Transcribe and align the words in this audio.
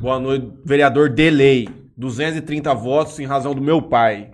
Boa 0.00 0.20
noite, 0.20 0.52
vereador 0.64 1.08
Delay. 1.08 1.68
230 1.96 2.72
votos 2.72 3.18
em 3.18 3.26
razão 3.26 3.52
do 3.52 3.60
meu 3.60 3.82
pai. 3.82 4.30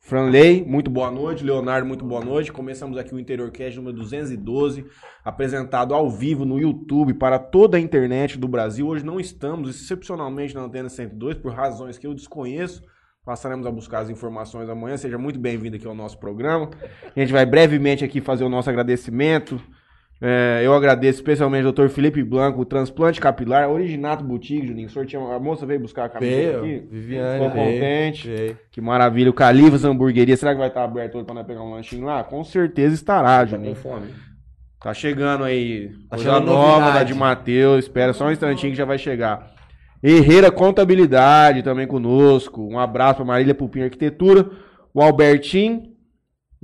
Franley, 0.00 0.64
muito 0.66 0.90
boa 0.90 1.08
noite. 1.08 1.44
Leonardo, 1.44 1.86
muito 1.86 2.04
boa 2.04 2.20
noite. 2.20 2.52
Começamos 2.52 2.98
aqui 2.98 3.14
o 3.14 3.20
Interior 3.20 3.48
Cast 3.52 3.76
número 3.76 3.96
212, 3.96 4.84
apresentado 5.24 5.94
ao 5.94 6.10
vivo 6.10 6.44
no 6.44 6.58
YouTube 6.58 7.14
para 7.14 7.38
toda 7.38 7.76
a 7.76 7.80
internet 7.80 8.36
do 8.36 8.48
Brasil. 8.48 8.88
Hoje 8.88 9.06
não 9.06 9.20
estamos, 9.20 9.70
excepcionalmente, 9.70 10.52
na 10.52 10.62
Antena 10.62 10.88
102, 10.88 11.38
por 11.38 11.52
razões 11.52 11.96
que 11.96 12.08
eu 12.08 12.12
desconheço. 12.12 12.82
Passaremos 13.24 13.68
a 13.68 13.70
buscar 13.70 14.00
as 14.00 14.10
informações 14.10 14.68
amanhã. 14.68 14.96
Seja 14.96 15.16
muito 15.16 15.38
bem-vindo 15.38 15.76
aqui 15.76 15.86
ao 15.86 15.94
nosso 15.94 16.18
programa. 16.18 16.70
A 17.14 17.20
gente 17.20 17.32
vai 17.32 17.46
brevemente 17.46 18.04
aqui 18.04 18.20
fazer 18.20 18.42
o 18.42 18.48
nosso 18.48 18.68
agradecimento. 18.68 19.60
É, 20.22 20.62
eu 20.64 20.72
agradeço 20.72 21.18
especialmente 21.18 21.66
ao 21.66 21.72
Dr. 21.72 21.88
Felipe 21.88 22.22
Blanco, 22.22 22.60
o 22.60 22.64
transplante 22.64 23.20
capilar, 23.20 23.68
originato 23.68 24.24
boutique, 24.24 24.66
Juninho. 24.66 24.88
Sorteio, 24.88 25.30
a 25.30 25.38
moça 25.38 25.66
veio 25.66 25.80
buscar 25.80 26.04
a 26.04 26.08
camisa 26.08 26.34
Veio, 26.34 26.58
aqui. 26.58 26.82
Viviane. 26.90 27.32
Ficou 27.44 27.50
contente. 27.50 28.28
veio. 28.28 28.58
Que 28.70 28.80
maravilha. 28.80 29.28
O 29.30 29.34
Calivas 29.34 29.84
Hamburgueria, 29.84 30.36
será 30.36 30.52
que 30.52 30.58
vai 30.58 30.68
estar 30.68 30.84
aberto 30.84 31.16
hoje 31.16 31.24
pra 31.26 31.34
nós 31.34 31.46
pegar 31.46 31.62
um 31.62 31.72
lanchinho 31.74 32.06
lá? 32.06 32.24
Com 32.24 32.42
certeza 32.42 32.94
estará, 32.94 33.38
Tá 33.40 33.44
com 33.44 33.50
Juninho. 33.50 33.74
fome. 33.74 34.06
Tá 34.80 34.94
chegando 34.94 35.44
aí. 35.44 35.90
Tá 36.08 36.16
coisa 36.16 36.40
nova 36.40 36.70
novidade. 36.80 36.94
da 36.98 37.04
de 37.04 37.14
Mateus. 37.14 37.84
Espera 37.84 38.12
só 38.12 38.26
um 38.26 38.30
instantinho 38.32 38.72
que 38.72 38.78
já 38.78 38.84
vai 38.84 38.98
chegar. 38.98 39.52
Herreira 40.02 40.50
Contabilidade 40.50 41.62
também 41.62 41.86
conosco. 41.86 42.66
Um 42.66 42.78
abraço 42.78 43.16
pra 43.16 43.24
Marília 43.24 43.54
Pupim 43.54 43.82
Arquitetura. 43.82 44.48
O 44.92 45.02
Albertim. 45.02 45.93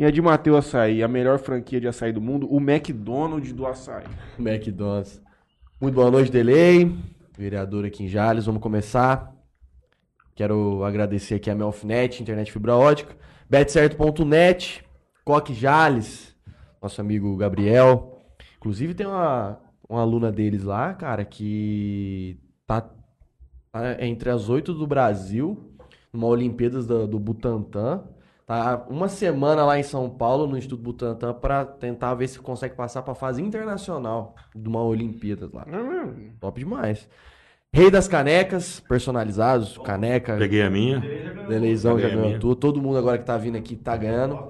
E 0.00 0.04
a 0.06 0.10
de 0.10 0.22
Mateus 0.22 0.56
Açaí, 0.56 1.02
a 1.02 1.09
melhor 1.09 1.38
franquia 1.38 1.78
de 1.78 1.86
açaí 1.86 2.10
do 2.10 2.22
mundo, 2.22 2.50
o 2.50 2.56
McDonald's 2.56 3.52
do 3.52 3.66
açaí. 3.66 4.06
McDonald's. 4.38 5.20
Muito 5.78 5.95
boa 5.95 6.10
noite, 6.10 6.32
Delay. 6.32 6.91
Vereador 7.36 7.84
aqui 7.84 8.05
em 8.05 8.08
Jales, 8.08 8.46
vamos 8.46 8.62
começar. 8.62 9.30
Quero 10.34 10.82
agradecer 10.84 11.34
aqui 11.34 11.50
a 11.50 11.55
Melfinet, 11.55 12.22
internet 12.22 12.50
fibra 12.50 12.75
ótica, 12.77 13.14
betcerto.net, 13.47 14.83
Coque 15.22 15.52
Jales, 15.52 16.34
nosso 16.80 16.98
amigo 16.98 17.36
Gabriel. 17.36 18.22
Inclusive 18.56 18.94
tem 18.94 19.06
uma, 19.06 19.60
uma 19.86 20.00
aluna 20.00 20.32
deles 20.32 20.62
lá, 20.62 20.94
cara, 20.94 21.27
que 21.27 22.41
tá, 22.66 22.91
tá 23.70 24.03
entre 24.03 24.30
as 24.30 24.48
oito 24.48 24.72
do 24.72 24.86
Brasil, 24.86 25.75
numa 26.10 26.27
Olimpíadas 26.27 26.86
do, 26.86 27.06
do 27.06 27.19
Butantã. 27.19 28.03
Tá 28.51 28.84
uma 28.91 29.09
semana 29.09 29.65
lá 29.65 29.79
em 29.79 29.84
São 29.84 30.11
Paulo, 30.11 30.45
no 30.45 30.59
Instituto 30.59 30.83
Butantan, 30.83 31.33
para 31.34 31.65
tentar 31.65 32.15
ver 32.15 32.27
se 32.27 32.41
consegue 32.41 32.75
passar 32.75 33.01
para 33.03 33.15
fase 33.15 33.41
internacional 33.41 34.34
de 34.53 34.69
uma 34.69 34.83
Olimpíadas 34.83 35.53
lá. 35.53 35.65
Top 36.41 36.59
demais. 36.59 37.09
Rei 37.73 37.93
das 37.93 38.09
canecas, 38.09 38.81
personalizados, 38.81 39.78
caneca, 39.78 40.37
Peguei 40.37 40.62
a 40.62 40.69
minha. 40.69 40.98
Deleizão 41.48 41.97
já 41.97 42.09
Peguei 42.09 42.25
ganhou 42.25 42.41
tudo. 42.41 42.56
Todo 42.56 42.83
mundo 42.83 42.98
agora 42.98 43.19
que 43.19 43.25
tá 43.25 43.37
vindo 43.37 43.56
aqui 43.56 43.77
tá 43.77 43.97
ganhando. 43.97 44.48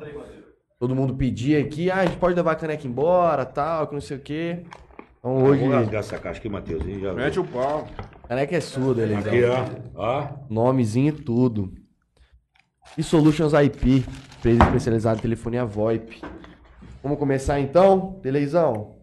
Todo 0.78 0.96
mundo 0.96 1.14
pedia 1.14 1.60
aqui, 1.60 1.90
ah, 1.90 1.96
a 1.96 2.06
gente 2.06 2.16
pode 2.16 2.34
levar 2.34 2.52
a 2.52 2.56
caneca 2.56 2.86
embora, 2.86 3.44
tal, 3.44 3.86
que 3.86 3.92
não 3.92 4.00
sei 4.00 4.16
o 4.16 4.20
quê. 4.20 4.62
Então 5.18 5.44
hoje, 5.44 5.62
Vou 5.62 5.72
rasgar 5.74 6.00
essa 6.00 6.18
caixa 6.18 6.38
aqui, 6.38 6.48
Matheus. 6.48 6.82
Já 7.02 7.12
Mete 7.12 7.38
o 7.38 7.44
pau. 7.44 7.86
caneca 8.26 8.56
é 8.56 8.60
sua, 8.62 8.94
Deleizão. 8.94 9.30
Aqui, 9.30 9.44
ó. 9.44 9.66
Ó. 9.94 10.28
Nomezinho 10.48 11.10
e 11.10 11.12
tudo. 11.12 11.79
E 12.98 13.02
Solutions 13.02 13.52
IP, 13.52 14.04
empresa 14.38 14.64
especializada 14.64 15.18
em 15.18 15.22
telefonia 15.22 15.64
VoIP. 15.64 16.20
Vamos 17.02 17.18
começar 17.18 17.60
então, 17.60 18.20
Deleizão? 18.22 18.98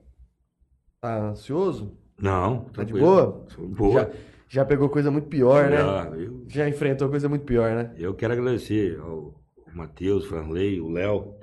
Tá 1.02 1.29
ansioso? 1.29 1.97
Não, 2.19 2.66
Tá 2.66 2.83
de 2.83 2.94
boa? 2.94 3.45
Boa. 3.57 3.94
Já, 4.02 4.09
já 4.49 4.66
pegou 4.66 4.89
coisa 4.89 5.09
muito 5.09 5.27
pior, 5.27 5.69
né? 5.69 5.77
Já, 5.77 6.09
eu, 6.16 6.45
Já 6.47 6.69
enfrentou 6.69 7.09
coisa 7.09 7.29
muito 7.29 7.45
pior, 7.45 7.75
né? 7.75 7.94
eu 7.97 8.13
quero 8.13 8.33
agradecer 8.33 8.99
ao 8.99 9.39
Matheus, 9.73 10.25
Franley, 10.25 10.81
o 10.81 10.89
Léo, 10.89 11.35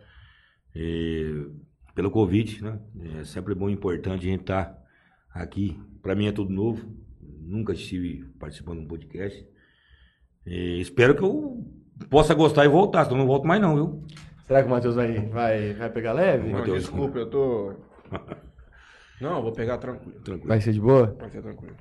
e 0.74 1.46
pelo 1.94 2.10
convite, 2.10 2.62
né? 2.62 2.78
É 3.20 3.24
sempre 3.24 3.54
bom 3.54 3.70
e 3.70 3.72
importante 3.72 4.26
a 4.26 4.30
gente 4.30 4.40
estar 4.40 4.76
aqui. 5.32 5.80
Para 6.02 6.14
mim 6.14 6.26
é 6.26 6.32
tudo 6.32 6.52
novo. 6.52 6.84
Nunca 7.20 7.72
estive 7.72 8.24
participando 8.38 8.78
de 8.78 8.84
um 8.84 8.88
podcast. 8.88 9.46
E 10.46 10.80
espero 10.80 11.14
que 11.14 11.22
eu 11.22 11.64
possa 12.10 12.34
gostar 12.34 12.64
e 12.64 12.68
voltar, 12.68 13.04
senão 13.04 13.16
eu 13.16 13.20
não 13.20 13.26
volto 13.26 13.46
mais 13.46 13.60
não, 13.60 13.74
viu? 13.74 14.02
Será 14.46 14.60
que 14.62 14.68
o 14.68 14.70
Matheus 14.70 14.94
vai, 14.94 15.26
vai, 15.28 15.72
vai 15.74 15.90
pegar 15.90 16.12
leve? 16.12 16.48
Não, 16.50 16.58
Mateus. 16.60 16.80
desculpa, 16.82 17.18
eu 17.18 17.30
tô. 17.30 17.72
Não, 19.20 19.36
eu 19.36 19.42
vou 19.42 19.52
pegar 19.52 19.78
tranquilo. 19.78 20.20
Tranquilo. 20.20 20.48
Vai 20.48 20.60
ser 20.60 20.72
de 20.72 20.80
boa? 20.80 21.16
Vai 21.18 21.30
ser 21.30 21.40
tranquilo. 21.40 21.74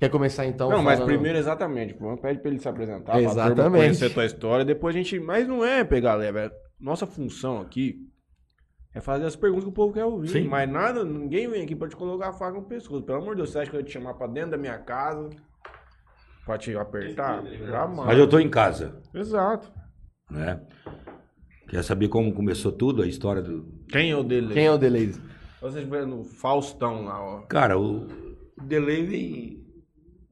Quer 0.00 0.08
começar 0.08 0.46
então? 0.46 0.70
não, 0.70 0.82
mas 0.82 0.98
falando- 0.98 1.12
primeiro, 1.12 1.36
exatamente. 1.38 1.94
Vamos 2.00 2.20
pede 2.20 2.38
pra 2.40 2.50
ele 2.50 2.58
se 2.58 2.68
apresentar, 2.68 3.12
pra 3.12 3.20
Exatamente. 3.20 3.82
conhecer 3.82 4.14
tua 4.14 4.24
história. 4.24 4.64
Depois 4.64 4.94
a 4.94 4.98
gente. 4.98 5.18
Mas 5.20 5.46
não 5.46 5.64
é 5.64 5.84
pegar 5.84 6.14
leve. 6.14 6.38
é- 6.38 6.50
Nossa 6.80 7.06
função 7.06 7.60
aqui 7.60 7.96
é 8.94 9.00
fazer 9.00 9.26
as 9.26 9.36
perguntas 9.36 9.64
que 9.64 9.70
o 9.70 9.74
povo 9.74 9.92
quer 9.92 10.04
ouvir. 10.04 10.28
Sim. 10.28 10.48
Mas 10.48 10.68
nada, 10.68 11.04
ninguém 11.04 11.48
vem 11.48 11.62
aqui 11.62 11.76
pra 11.76 11.88
te 11.88 11.94
colocar 11.96 12.30
a 12.30 12.32
faca 12.32 12.52
no 12.58 12.62
pescoço. 12.64 13.02
Pelo 13.02 13.18
amor 13.18 13.34
de 13.34 13.42
Deus, 13.42 13.50
você 13.50 13.58
acha 13.58 13.70
que 13.70 13.76
eu 13.76 13.80
ia 13.80 13.86
te 13.86 13.92
chamar 13.92 14.14
pra 14.14 14.26
dentro 14.26 14.52
da 14.52 14.56
minha 14.56 14.78
casa 14.78 15.28
pra 16.48 16.56
te 16.56 16.74
apertar? 16.74 17.44
Jamais. 17.44 18.06
Mas 18.06 18.18
eu 18.18 18.26
tô 18.26 18.38
em 18.38 18.48
casa, 18.48 18.98
Exato. 19.12 19.70
né? 20.30 20.58
Quer 21.68 21.84
saber 21.84 22.08
como 22.08 22.32
começou 22.32 22.72
tudo, 22.72 23.02
a 23.02 23.06
história 23.06 23.42
do, 23.42 23.70
Quem 23.90 24.10
é 24.10 24.16
o 24.16 24.22
dele? 24.22 24.54
Quem 24.54 24.64
é 24.64 24.72
o 24.72 24.78
Deleuze? 24.78 25.20
Vocês 25.60 25.86
no 25.86 26.24
Faustão 26.24 27.04
lá, 27.04 27.20
ó. 27.20 27.40
Cara, 27.42 27.78
o 27.78 28.06
delay 28.62 29.04
vem 29.04 29.66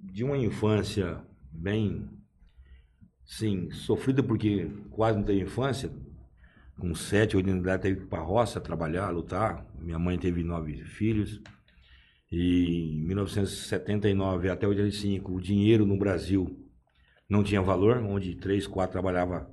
de 0.01 0.25
uma 0.25 0.39
infância 0.39 1.21
bem, 1.53 2.09
sim, 3.27 3.71
sofrida 3.71 4.23
porque 4.23 4.71
quase 4.91 5.19
não 5.19 5.25
teve 5.25 5.43
infância. 5.43 5.91
Com 6.81 6.95
sete, 6.95 7.37
oito 7.37 7.47
anos 7.51 7.63
de 7.63 7.69
idade, 7.69 7.83
teve 7.83 7.97
que 7.97 8.03
ir 8.05 8.09
pra 8.09 8.21
roça 8.21 8.59
trabalhar, 8.61 9.11
lutar. 9.11 9.67
Minha 9.79 9.99
mãe 9.99 10.19
teve 10.19 10.43
nove 10.43 10.83
filhos. 10.85 11.43
E 12.31 12.99
em 12.99 13.07
1979 13.07 14.51
até 14.51 14.67
85, 14.67 15.33
o 15.33 15.41
dinheiro 15.41 15.87
no 15.87 15.97
Brasil 15.97 16.67
não 17.29 17.43
tinha 17.43 17.63
valor, 17.63 17.99
onde 17.99 18.35
três, 18.37 18.67
quatro 18.67 18.93
trabalhava 18.93 19.51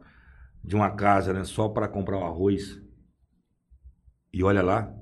de 0.63 0.75
uma 0.75 0.91
casa, 0.91 1.33
né, 1.33 1.43
só 1.43 1.67
para 1.69 1.87
comprar 1.87 2.17
o 2.17 2.23
arroz. 2.23 2.81
E 4.31 4.43
olha 4.43 4.61
lá, 4.61 4.93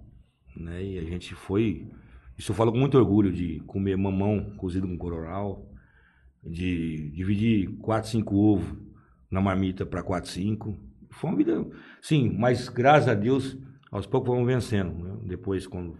né? 0.56 0.84
E 0.84 0.98
a 0.98 1.04
gente 1.04 1.34
foi. 1.36 1.88
Isso 2.38 2.52
eu 2.52 2.56
falo 2.56 2.72
com 2.72 2.78
muito 2.78 2.98
orgulho 2.98 3.32
de 3.32 3.60
comer 3.62 3.96
mamão 3.96 4.56
cozido 4.58 4.88
com 4.88 4.98
cororal, 4.98 5.70
de 6.44 7.12
dividir 7.12 7.78
quatro, 7.78 8.10
cinco 8.10 8.36
ovos 8.36 8.78
na 9.30 9.40
marmita 9.40 9.86
para 9.86 10.04
quatro, 10.04 10.30
cinco. 10.30 10.78
Foi 11.12 11.30
uma 11.30 11.38
vida, 11.38 11.66
sim, 12.02 12.36
mas 12.38 12.68
graças 12.68 13.08
a 13.08 13.14
Deus, 13.14 13.58
aos 13.92 14.06
poucos 14.06 14.30
vamos 14.30 14.48
vencendo. 14.48 14.94
né? 14.94 15.18
Depois, 15.26 15.68
quando 15.68 15.98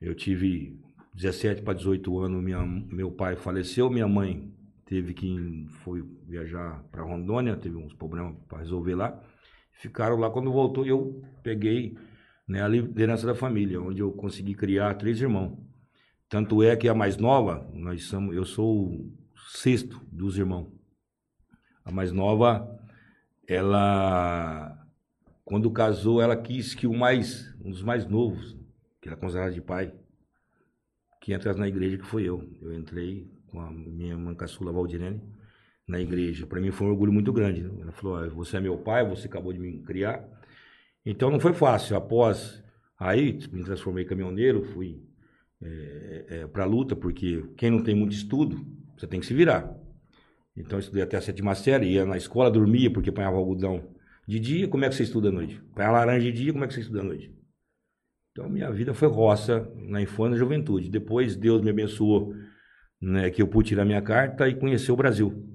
eu 0.00 0.14
tive 0.14 0.80
17 1.14 1.62
para 1.62 1.74
18 1.74 2.18
anos, 2.18 2.42
minha, 2.42 2.64
meu 2.64 3.10
pai 3.10 3.36
faleceu, 3.36 3.90
minha 3.90 4.08
mãe 4.08 4.52
teve 4.86 5.14
que 5.14 5.66
foi 5.84 6.02
viajar 6.26 6.82
para 6.90 7.02
Rondônia, 7.02 7.56
teve 7.56 7.76
uns 7.76 7.94
problemas 7.94 8.36
para 8.48 8.58
resolver 8.58 8.94
lá. 8.94 9.20
Ficaram 9.72 10.16
lá 10.16 10.30
quando 10.30 10.52
voltou, 10.52 10.84
eu 10.84 11.22
peguei 11.42 11.96
né, 12.46 12.62
a 12.62 12.68
liderança 12.68 13.26
da 13.26 13.34
família, 13.34 13.80
onde 13.80 14.00
eu 14.00 14.10
consegui 14.12 14.54
criar 14.54 14.94
três 14.94 15.20
irmãos. 15.20 15.56
Tanto 16.28 16.62
é 16.62 16.76
que 16.76 16.88
a 16.88 16.94
mais 16.94 17.16
nova, 17.16 17.68
nós 17.72 18.04
somos, 18.04 18.34
eu 18.34 18.44
sou 18.44 18.88
o 18.88 19.12
sexto 19.48 20.00
dos 20.10 20.36
irmãos. 20.36 20.68
A 21.84 21.90
mais 21.90 22.12
nova, 22.12 22.68
ela, 23.46 24.76
quando 25.44 25.70
casou, 25.70 26.20
ela 26.20 26.36
quis 26.36 26.74
que 26.74 26.86
o 26.86 26.92
mais, 26.92 27.52
um 27.64 27.70
dos 27.70 27.82
mais 27.82 28.06
novos, 28.06 28.56
que 29.00 29.08
era 29.08 29.16
considerado 29.16 29.54
de 29.54 29.60
pai, 29.60 29.92
que 31.20 31.34
entrasse 31.34 31.58
na 31.58 31.68
igreja, 31.68 31.98
que 31.98 32.06
foi 32.06 32.24
eu. 32.24 32.48
Eu 32.62 32.72
entrei 32.72 33.30
com 33.48 33.60
a 33.60 33.70
minha 33.70 34.16
mãe 34.16 34.34
caçula 34.34 34.72
Valdirene 34.72 35.20
na 35.86 36.00
igreja. 36.00 36.46
Para 36.46 36.60
mim 36.60 36.70
foi 36.70 36.86
um 36.86 36.90
orgulho 36.90 37.12
muito 37.12 37.32
grande. 37.32 37.62
né? 37.62 37.70
Ela 37.82 37.92
falou: 37.92 38.16
"Ó, 38.16 38.28
você 38.30 38.56
é 38.56 38.60
meu 38.60 38.78
pai, 38.78 39.06
você 39.08 39.26
acabou 39.26 39.52
de 39.52 39.58
me 39.58 39.82
criar. 39.82 40.26
Então 41.04 41.30
não 41.30 41.40
foi 41.40 41.52
fácil. 41.52 41.96
Após 41.96 42.62
aí 42.98 43.38
me 43.52 43.62
transformei 43.64 44.04
em 44.04 44.06
caminhoneiro, 44.06 44.64
fui 44.64 45.02
para 46.52 46.62
a 46.64 46.66
luta, 46.66 46.96
porque 46.96 47.44
quem 47.56 47.70
não 47.70 47.82
tem 47.82 47.94
muito 47.94 48.12
estudo, 48.12 48.64
você 48.96 49.06
tem 49.06 49.20
que 49.20 49.26
se 49.26 49.34
virar. 49.34 49.76
Então 50.56 50.78
eu 50.78 50.80
estudei 50.80 51.02
até 51.02 51.16
a 51.16 51.20
sétima 51.20 51.54
série, 51.54 51.92
ia 51.92 52.04
na 52.06 52.16
escola, 52.16 52.50
dormia 52.50 52.90
porque 52.90 53.10
apanhava 53.10 53.36
algodão 53.36 53.94
de 54.26 54.38
dia, 54.38 54.68
como 54.68 54.84
é 54.84 54.88
que 54.88 54.94
você 54.94 55.02
estuda 55.02 55.28
à 55.28 55.32
noite? 55.32 55.60
Apanhava 55.72 55.98
laranja 55.98 56.32
de 56.32 56.32
dia, 56.32 56.52
como 56.52 56.64
é 56.64 56.68
que 56.68 56.74
você 56.74 56.80
estuda 56.80 57.00
à 57.00 57.04
noite? 57.04 57.30
Então 58.32 58.48
minha 58.48 58.70
vida 58.70 58.94
foi 58.94 59.08
roça 59.08 59.68
na 59.76 60.00
infância 60.00 60.36
e 60.36 60.38
juventude. 60.38 60.88
Depois 60.88 61.34
Deus 61.36 61.62
me 61.62 61.70
abençoou, 61.70 62.34
né, 63.00 63.30
que 63.30 63.42
eu 63.42 63.48
pude 63.48 63.68
tirar 63.70 63.84
minha 63.84 64.02
carta 64.02 64.48
e 64.48 64.54
conhecer 64.54 64.92
o 64.92 64.96
Brasil. 64.96 65.46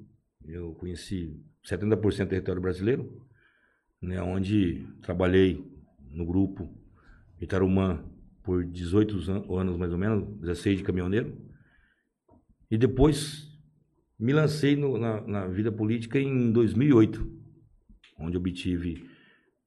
Eu 0.46 0.74
conheci 0.74 1.40
70% 1.64 2.26
do 2.26 2.30
território 2.30 2.62
brasileiro, 2.62 3.22
né, 4.02 4.22
onde 4.22 4.86
trabalhei 5.02 5.64
no 6.12 6.26
grupo 6.26 6.70
Itarumã 7.42 8.04
por 8.44 8.64
18 8.64 9.32
an- 9.32 9.46
anos 9.60 9.78
mais 9.78 9.92
ou 9.92 9.98
menos, 9.98 10.28
16 10.40 10.78
de 10.78 10.84
caminhoneiro. 10.84 11.36
E 12.70 12.78
depois 12.78 13.48
me 14.20 14.34
lancei 14.34 14.76
no- 14.76 14.98
na, 14.98 15.22
na 15.22 15.48
vida 15.48 15.72
política 15.72 16.20
em 16.20 16.52
2008, 16.52 17.26
onde 18.20 18.38
obtive, 18.38 19.10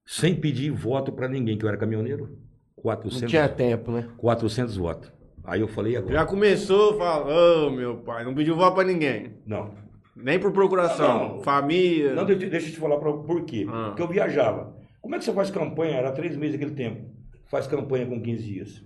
sem 0.06 0.38
pedir 0.40 0.70
voto 0.70 1.12
para 1.12 1.28
ninguém, 1.28 1.58
que 1.58 1.64
eu 1.64 1.68
era 1.68 1.76
caminhoneiro, 1.76 2.38
400, 2.82 3.22
Não 3.22 3.28
tinha 3.28 3.48
tempo, 3.48 3.90
né? 3.92 4.08
400 4.16 4.76
votos. 4.76 5.12
Aí 5.44 5.60
eu 5.60 5.68
falei 5.68 5.96
agora. 5.96 6.12
Já 6.12 6.26
começou 6.26 6.96
falando, 6.98 7.68
ô 7.68 7.70
meu 7.70 7.96
pai, 7.98 8.24
não 8.24 8.34
pediu 8.34 8.54
voto 8.56 8.74
pra 8.74 8.84
ninguém. 8.84 9.38
Não, 9.46 9.74
Nem 10.14 10.38
por 10.38 10.52
procuração. 10.52 11.36
Não. 11.36 11.40
Família. 11.42 12.14
Não, 12.14 12.24
deixa, 12.24 12.46
deixa 12.48 12.68
eu 12.68 12.72
te 12.72 12.78
falar 12.80 12.98
pra, 12.98 13.12
por 13.12 13.44
quê. 13.44 13.66
Ah. 13.68 13.86
Porque 13.88 14.02
eu 14.02 14.08
viajava. 14.08 14.76
Como 15.00 15.14
é 15.14 15.18
que 15.18 15.24
você 15.24 15.32
faz 15.32 15.50
campanha? 15.50 15.96
Era 15.96 16.12
três 16.12 16.36
meses 16.36 16.56
aquele 16.56 16.74
tempo. 16.74 17.08
Faz 17.46 17.66
campanha 17.66 18.04
com 18.06 18.20
15 18.20 18.42
dias. 18.44 18.84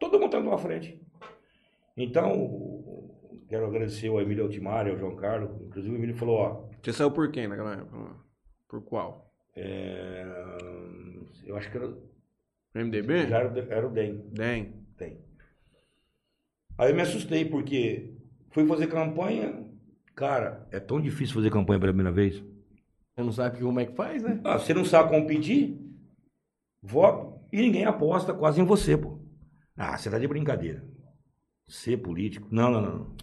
Todo 0.00 0.18
mundo 0.18 0.30
tá 0.30 0.38
na 0.38 0.46
tua 0.46 0.58
frente. 0.58 0.98
Então, 1.96 3.10
quero 3.48 3.66
agradecer 3.66 4.08
ao 4.08 4.20
Emílio 4.20 4.44
Altimário, 4.44 4.92
ao 4.92 4.98
João 4.98 5.16
Carlos. 5.16 5.50
Inclusive, 5.60 5.94
o 5.94 5.98
Emílio 5.98 6.16
falou, 6.16 6.36
ó, 6.38 6.64
Você 6.82 6.92
saiu 6.92 7.10
por 7.10 7.30
quem 7.30 7.48
naquela 7.48 7.74
época? 7.74 8.16
Por 8.68 8.82
qual? 8.82 9.26
é, 9.56 10.24
eu 11.44 11.56
acho 11.56 11.68
que 11.70 11.76
era, 11.76 11.92
MDB? 12.84 13.26
já 13.28 13.38
era, 13.38 13.66
era 13.70 13.86
o 13.86 13.90
DEM. 13.90 14.22
DEM. 14.32 14.72
Tem. 14.96 15.18
Aí 16.76 16.90
eu 16.90 16.96
me 16.96 17.02
assustei, 17.02 17.44
porque 17.44 18.14
fui 18.50 18.66
fazer 18.66 18.86
campanha. 18.88 19.66
Cara, 20.14 20.66
é 20.70 20.80
tão 20.80 21.00
difícil 21.00 21.34
fazer 21.34 21.50
campanha 21.50 21.80
pela 21.80 21.92
primeira 21.92 22.12
vez. 22.12 22.42
Você 23.14 23.22
não 23.22 23.32
sabe 23.32 23.60
como 23.60 23.80
é 23.80 23.86
que 23.86 23.94
faz, 23.94 24.22
né? 24.22 24.40
Ah, 24.44 24.58
você 24.58 24.72
não 24.72 24.84
sabe 24.84 25.10
como 25.10 25.26
pedir? 25.26 25.76
Voto. 26.82 27.40
E 27.52 27.60
ninguém 27.60 27.84
aposta 27.84 28.32
quase 28.32 28.60
em 28.60 28.64
você, 28.64 28.96
pô. 28.96 29.18
Ah, 29.76 29.96
você 29.96 30.10
tá 30.10 30.18
de 30.18 30.28
brincadeira. 30.28 30.84
Ser 31.66 31.98
político? 31.98 32.48
Não, 32.50 32.70
não, 32.70 32.80
não. 32.80 33.16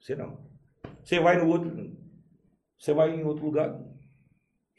Você 0.00 0.14
não. 0.14 0.38
Você 1.02 1.18
vai 1.18 1.38
no 1.38 1.48
outro. 1.48 1.96
Você 2.78 2.92
vai 2.92 3.10
em 3.14 3.24
outro 3.24 3.44
lugar. 3.44 3.78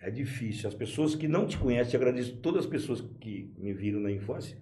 É 0.01 0.09
difícil. 0.09 0.67
As 0.67 0.73
pessoas 0.75 1.13
que 1.15 1.27
não 1.27 1.45
te 1.47 1.57
conhecem, 1.57 1.95
agradeço 1.95 2.37
todas 2.37 2.65
as 2.65 2.69
pessoas 2.69 3.01
que 3.19 3.53
me 3.57 3.73
viram 3.73 3.99
na 3.99 4.11
infância, 4.11 4.57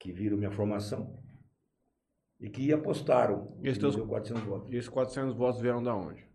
que 0.00 0.12
viram 0.12 0.36
minha 0.36 0.50
formação 0.50 1.22
e 2.40 2.48
que 2.50 2.72
apostaram. 2.72 3.56
E 3.62 3.68
esses 3.68 3.76
me 3.78 3.80
teus- 3.82 3.96
deu 3.96 4.06
400 4.06 4.42
votos 4.44 4.72
E 4.72 4.76
esses 4.76 4.88
400 4.88 5.34
votos 5.36 5.60
vieram 5.60 5.82
da 5.82 5.94
onde? 5.94 6.28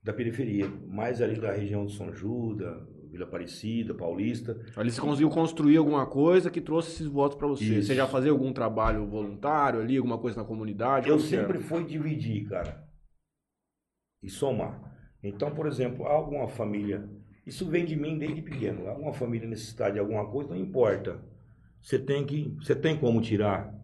da 0.00 0.12
periferia, 0.12 0.66
mais 0.86 1.20
ali 1.20 1.38
da 1.38 1.52
região 1.52 1.84
de 1.84 1.92
São 1.94 2.10
Juda, 2.14 2.86
Vila 3.10 3.24
Aparecida, 3.24 3.92
Paulista. 3.92 4.56
Ali 4.76 4.90
você 4.92 5.00
conseguiu 5.00 5.28
construir 5.28 5.76
alguma 5.76 6.06
coisa 6.06 6.50
que 6.50 6.60
trouxe 6.62 6.92
esses 6.92 7.06
votos 7.06 7.36
pra 7.36 7.48
você. 7.48 7.64
Isso. 7.64 7.88
Você 7.88 7.94
já 7.96 8.06
fazia 8.06 8.30
algum 8.30 8.52
trabalho 8.52 9.06
voluntário 9.06 9.80
ali, 9.80 9.96
alguma 9.98 10.16
coisa 10.16 10.40
na 10.40 10.46
comunidade? 10.46 11.08
Eu 11.08 11.18
que 11.18 11.34
era? 11.34 11.46
sempre 11.46 11.58
fui 11.62 11.84
dividir, 11.84 12.48
cara, 12.48 12.88
e 14.22 14.30
somar. 14.30 14.87
Então, 15.22 15.50
por 15.50 15.66
exemplo, 15.66 16.06
há 16.06 16.12
alguma 16.12 16.46
família, 16.48 17.08
isso 17.46 17.68
vem 17.68 17.84
de 17.84 17.96
mim 17.96 18.18
desde 18.18 18.40
pequeno, 18.42 18.86
há 18.86 18.90
alguma 18.90 19.12
família 19.12 19.48
necessitada 19.48 19.92
de 19.94 19.98
alguma 19.98 20.26
coisa, 20.30 20.50
não 20.50 20.56
importa. 20.56 21.20
Você 21.82 21.98
tem 21.98 22.24
que, 22.24 22.54
você 22.60 22.74
tem 22.74 22.96
como 22.98 23.20
tirar, 23.20 23.74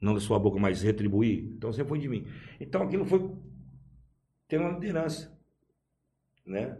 não 0.00 0.14
da 0.14 0.20
sua 0.20 0.38
boca, 0.38 0.58
mas 0.58 0.82
retribuir. 0.82 1.44
Então, 1.56 1.72
sempre 1.72 1.88
foi 1.90 1.98
de 1.98 2.08
mim. 2.08 2.26
Então, 2.60 2.82
aquilo 2.82 3.04
foi 3.04 3.30
ter 4.48 4.58
uma 4.58 4.70
liderança, 4.70 5.36
né? 6.46 6.78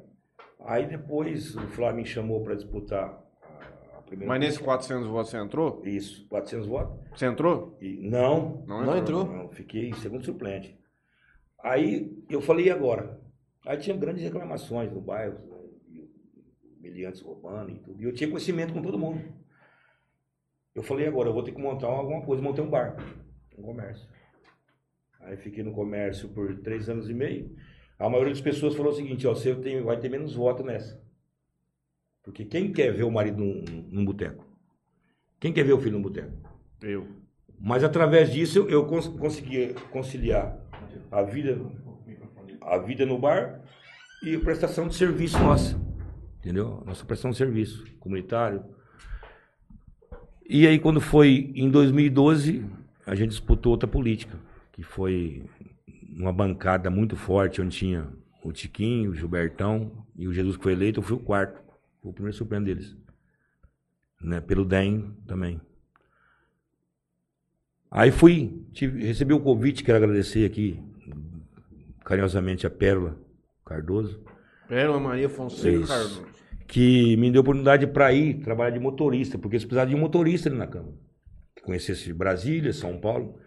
Aí 0.64 0.86
depois 0.86 1.56
o 1.56 1.66
Flávio 1.68 2.02
me 2.02 2.06
chamou 2.06 2.42
para 2.42 2.54
disputar 2.54 3.04
a- 3.42 3.98
a 3.98 4.02
primeira 4.02 4.28
Mas 4.28 4.40
nesses 4.40 4.60
400 4.60 5.08
votos 5.08 5.30
você 5.30 5.36
entrou? 5.38 5.82
Isso, 5.84 6.26
400 6.28 6.66
votos. 6.68 7.00
Você 7.18 7.26
entrou? 7.26 7.76
E 7.80 7.96
não, 8.08 8.64
Não 8.66 8.96
entrou? 8.96 9.24
não, 9.26 9.48
fiquei 9.50 9.88
em 9.88 9.94
segundo 9.94 10.24
suplente. 10.24 10.78
Aí 11.62 12.16
eu 12.28 12.40
falei, 12.40 12.66
e 12.66 12.70
agora? 12.70 13.20
Aí 13.64 13.78
tinha 13.78 13.96
grandes 13.96 14.22
reclamações 14.22 14.92
no 14.92 15.00
bairro, 15.00 15.38
miliantes 16.80 17.20
roubando 17.20 17.70
e 17.70 17.78
tudo. 17.78 18.02
E 18.02 18.04
eu 18.04 18.12
tinha 18.12 18.28
conhecimento 18.28 18.72
com 18.72 18.82
todo 18.82 18.98
mundo. 18.98 19.22
Eu 20.74 20.82
falei, 20.82 21.06
agora 21.06 21.28
eu 21.28 21.32
vou 21.32 21.42
ter 21.42 21.52
que 21.52 21.60
montar 21.60 21.86
alguma 21.86 22.22
coisa, 22.22 22.42
montei 22.42 22.64
um 22.64 22.70
bar, 22.70 22.96
um 23.56 23.62
comércio. 23.62 24.08
Aí 25.20 25.36
fiquei 25.36 25.62
no 25.62 25.72
comércio 25.72 26.28
por 26.30 26.58
três 26.60 26.88
anos 26.88 27.08
e 27.08 27.14
meio. 27.14 27.54
A 27.98 28.08
maioria 28.08 28.32
das 28.32 28.40
pessoas 28.40 28.74
falou 28.74 28.92
o 28.92 28.96
seguinte, 28.96 29.26
ó, 29.26 29.34
você 29.34 29.54
tem, 29.54 29.80
vai 29.82 29.98
ter 30.00 30.08
menos 30.08 30.34
voto 30.34 30.64
nessa. 30.64 31.00
Porque 32.22 32.44
quem 32.44 32.72
quer 32.72 32.92
ver 32.92 33.04
o 33.04 33.10
marido 33.10 33.38
num, 33.38 33.62
num 33.90 34.04
boteco? 34.04 34.44
Quem 35.38 35.52
quer 35.52 35.64
ver 35.64 35.72
o 35.72 35.80
filho 35.80 35.96
num 35.96 36.02
boteco? 36.02 36.32
Eu. 36.80 37.06
Mas 37.60 37.84
através 37.84 38.32
disso 38.32 38.58
eu, 38.58 38.68
eu 38.68 38.86
cons 38.86 39.06
consegui 39.06 39.74
conciliar 39.90 40.58
a 41.10 41.22
vida, 41.22 41.60
a 42.66 42.78
vida 42.78 43.04
no 43.04 43.18
bar 43.18 43.60
e 44.22 44.36
a 44.36 44.40
prestação 44.40 44.88
de 44.88 44.94
serviço 44.94 45.38
nossa. 45.38 45.80
Entendeu? 46.38 46.82
Nossa 46.86 47.04
prestação 47.04 47.30
de 47.30 47.36
serviço 47.36 47.84
comunitário. 47.98 48.64
E 50.48 50.66
aí 50.66 50.78
quando 50.78 51.00
foi 51.00 51.52
em 51.54 51.70
2012, 51.70 52.64
a 53.06 53.14
gente 53.14 53.30
disputou 53.30 53.72
outra 53.72 53.88
política, 53.88 54.38
que 54.72 54.82
foi 54.82 55.44
uma 56.16 56.32
bancada 56.32 56.90
muito 56.90 57.16
forte, 57.16 57.60
onde 57.60 57.76
tinha 57.76 58.08
o 58.42 58.52
Tiquinho, 58.52 59.10
o 59.10 59.14
Gilbertão 59.14 60.04
e 60.16 60.26
o 60.26 60.32
Jesus 60.32 60.56
que 60.56 60.62
foi 60.62 60.72
eleito, 60.72 61.00
eu 61.00 61.04
fui 61.04 61.16
o 61.16 61.20
quarto, 61.20 61.60
fui 62.00 62.10
o 62.10 62.14
primeiro 62.14 62.36
suplente 62.36 62.66
deles. 62.66 62.96
Né? 64.20 64.40
Pelo 64.40 64.64
DEM 64.64 65.16
também. 65.26 65.60
Aí 67.90 68.10
fui, 68.10 68.64
tive, 68.72 69.04
recebi 69.04 69.34
o 69.34 69.40
convite, 69.40 69.84
quero 69.84 69.98
agradecer 69.98 70.46
aqui 70.46 70.82
carinhosamente 72.04 72.66
a 72.66 72.70
Pérola 72.70 73.16
Cardoso, 73.64 74.22
Pérola 74.68 75.00
Maria 75.00 75.28
Fonseca 75.28 75.76
Isso. 75.76 75.88
Cardoso. 75.88 76.26
que 76.68 77.16
me 77.16 77.30
deu 77.30 77.40
oportunidade 77.42 77.86
para 77.86 78.12
ir 78.12 78.40
trabalhar 78.40 78.70
de 78.70 78.78
motorista, 78.80 79.38
porque 79.38 79.56
eles 79.56 79.64
precisavam 79.64 79.90
de 79.90 79.96
um 79.96 80.00
motorista 80.00 80.48
ali 80.48 80.56
na 80.58 80.66
Câmara. 80.66 80.94
Que 81.54 81.62
conhecesse 81.62 82.12
Brasília, 82.12 82.72
São 82.72 82.98
Paulo. 82.98 83.38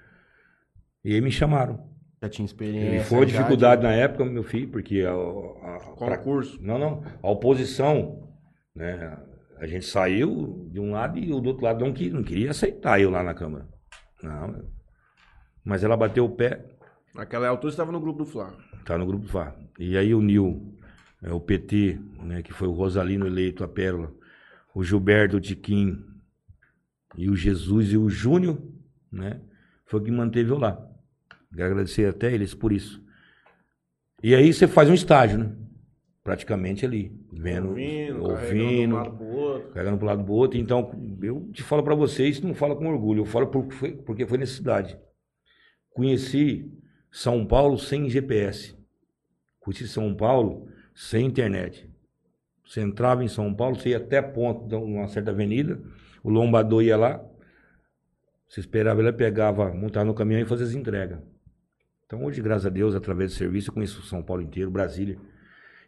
E 1.03 1.13
aí 1.13 1.21
me 1.21 1.31
chamaram. 1.31 1.89
Já 2.21 2.29
tinha 2.29 2.45
experiência. 2.45 2.97
E 2.97 3.03
foi 3.03 3.19
uma 3.19 3.27
já 3.27 3.37
dificuldade 3.37 3.83
na 3.83 3.91
época, 3.91 4.23
meu 4.25 4.43
filho, 4.43 4.69
porque 4.69 5.01
a, 5.01 5.11
a, 5.11 5.75
a- 5.75 5.95
pra- 5.97 6.17
Concurso. 6.17 6.57
não, 6.61 6.77
não, 6.79 7.03
a 7.21 7.29
oposição, 7.31 8.29
né? 8.75 9.17
A 9.57 9.65
gente 9.67 9.85
saiu 9.85 10.67
de 10.71 10.79
um 10.79 10.91
lado 10.91 11.17
e 11.17 11.31
o 11.33 11.39
do 11.39 11.49
outro 11.49 11.63
lado 11.65 11.83
não, 11.83 11.93
que- 11.93 12.09
não 12.09 12.23
queria 12.23 12.51
aceitar 12.51 12.99
eu 13.01 13.09
lá 13.09 13.23
na 13.23 13.33
Câmara. 13.33 13.67
Não, 14.23 14.63
mas 15.63 15.83
ela 15.83 15.95
bateu 15.97 16.25
o 16.25 16.29
pé, 16.29 16.65
Naquela 17.15 17.47
altura 17.47 17.71
você 17.71 17.75
estava 17.75 17.93
no 17.93 17.99
grupo 18.01 18.19
do 18.19 18.25
Flávio. 18.25 18.57
Tá 18.83 18.97
no 18.97 19.05
grupo 19.05 19.25
VAR. 19.25 19.55
E 19.79 19.97
aí 19.97 20.13
uniu 20.13 20.77
é, 21.23 21.31
o 21.31 21.39
PT, 21.39 21.97
né, 22.21 22.41
que 22.43 22.51
foi 22.51 22.67
o 22.67 22.73
Rosalino 22.73 23.25
eleito, 23.25 23.63
a 23.63 23.67
Pérola, 23.67 24.13
o 24.73 24.83
Gilberto, 24.83 25.37
o 25.37 25.41
Tiquinho, 25.41 26.05
e 27.17 27.29
o 27.29 27.35
Jesus 27.35 27.93
e 27.93 27.97
o 27.97 28.09
Júnior, 28.09 28.61
né, 29.09 29.39
foi 29.85 30.01
o 30.01 30.03
que 30.03 30.11
manteve 30.11 30.51
eu 30.51 30.57
lá. 30.57 30.77
Quero 31.55 31.71
agradecer 31.71 32.05
até 32.05 32.33
eles 32.33 32.53
por 32.53 32.73
isso. 32.73 33.01
E 34.21 34.35
aí 34.35 34.53
você 34.53 34.67
faz 34.67 34.89
um 34.89 34.93
estágio, 34.93 35.37
né? 35.37 35.55
Praticamente 36.21 36.85
ali, 36.85 37.15
vendo, 37.31 37.69
Ouvindo, 37.69 38.27
carregando 38.27 38.63
ouvindo, 38.63 38.95
lado 38.95 39.11
pro 39.15 39.25
outro. 39.27 39.69
carregando 39.69 39.97
pro 39.97 40.07
lado 40.07 40.23
do 40.23 40.33
outro. 40.33 40.59
Então, 40.59 40.91
eu 41.21 41.49
te 41.53 41.61
falo 41.63 41.83
para 41.83 41.93
vocês, 41.93 42.41
não 42.41 42.53
falo 42.53 42.75
com 42.75 42.87
orgulho, 42.87 43.21
eu 43.21 43.25
falo 43.25 43.47
porque 43.47 43.71
foi, 43.71 43.91
porque 43.91 44.25
foi 44.25 44.39
necessidade. 44.39 44.97
Conheci 45.91 46.73
São 47.15 47.45
Paulo 47.45 47.77
sem 47.77 48.09
GPS. 48.09 48.75
Conheci 49.61 49.87
São 49.87 50.13
Paulo 50.13 50.67
sem 50.93 51.25
internet. 51.25 51.89
Você 52.65 52.81
entrava 52.81 53.23
em 53.23 53.29
São 53.29 53.53
Paulo, 53.53 53.77
você 53.77 53.91
ia 53.91 53.97
até 53.97 54.21
ponto 54.21 54.75
uma 54.77 55.07
certa 55.07 55.31
avenida, 55.31 55.79
o 56.21 56.29
lombador 56.29 56.83
ia 56.83 56.97
lá, 56.97 57.23
você 58.49 58.59
esperava 58.59 58.99
ele, 58.99 59.13
pegava, 59.13 59.73
montava 59.73 60.03
no 60.03 60.13
caminhão 60.13 60.41
e 60.41 60.45
fazia 60.45 60.65
as 60.65 60.73
entregas. 60.73 61.17
Então 62.05 62.21
hoje, 62.21 62.41
graças 62.41 62.65
a 62.65 62.69
Deus, 62.69 62.93
através 62.93 63.31
do 63.31 63.37
serviço, 63.37 63.69
eu 63.69 63.73
conheço 63.73 64.01
São 64.01 64.21
Paulo 64.21 64.41
inteiro, 64.41 64.69
Brasília. 64.69 65.17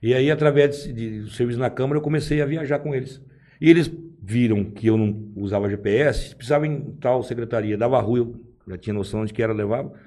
E 0.01 0.13
aí, 0.13 0.31
através 0.31 0.83
de, 0.85 0.93
de- 0.93 1.21
do 1.23 1.29
serviço 1.29 1.59
na 1.59 1.69
Câmara, 1.69 1.97
eu 1.99 2.03
comecei 2.03 2.41
a 2.41 2.45
viajar 2.45 2.79
com 2.79 2.95
eles. 2.95 3.21
E 3.59 3.69
eles 3.69 3.91
viram 4.23 4.63
que 4.71 4.87
eu 4.87 4.97
não 4.97 5.33
usava 5.35 5.69
GPS, 5.69 6.33
precisava 6.33 6.65
em 6.65 6.95
tal 7.01 7.21
secretaria, 7.21 7.77
dava 7.77 7.99
rua, 7.99 8.19
eu 8.19 8.41
já 8.65 8.77
tinha 8.77 8.93
noção 8.93 9.25
de 9.25 9.33
que 9.33 9.43
era, 9.43 9.51
levava. 9.51 10.06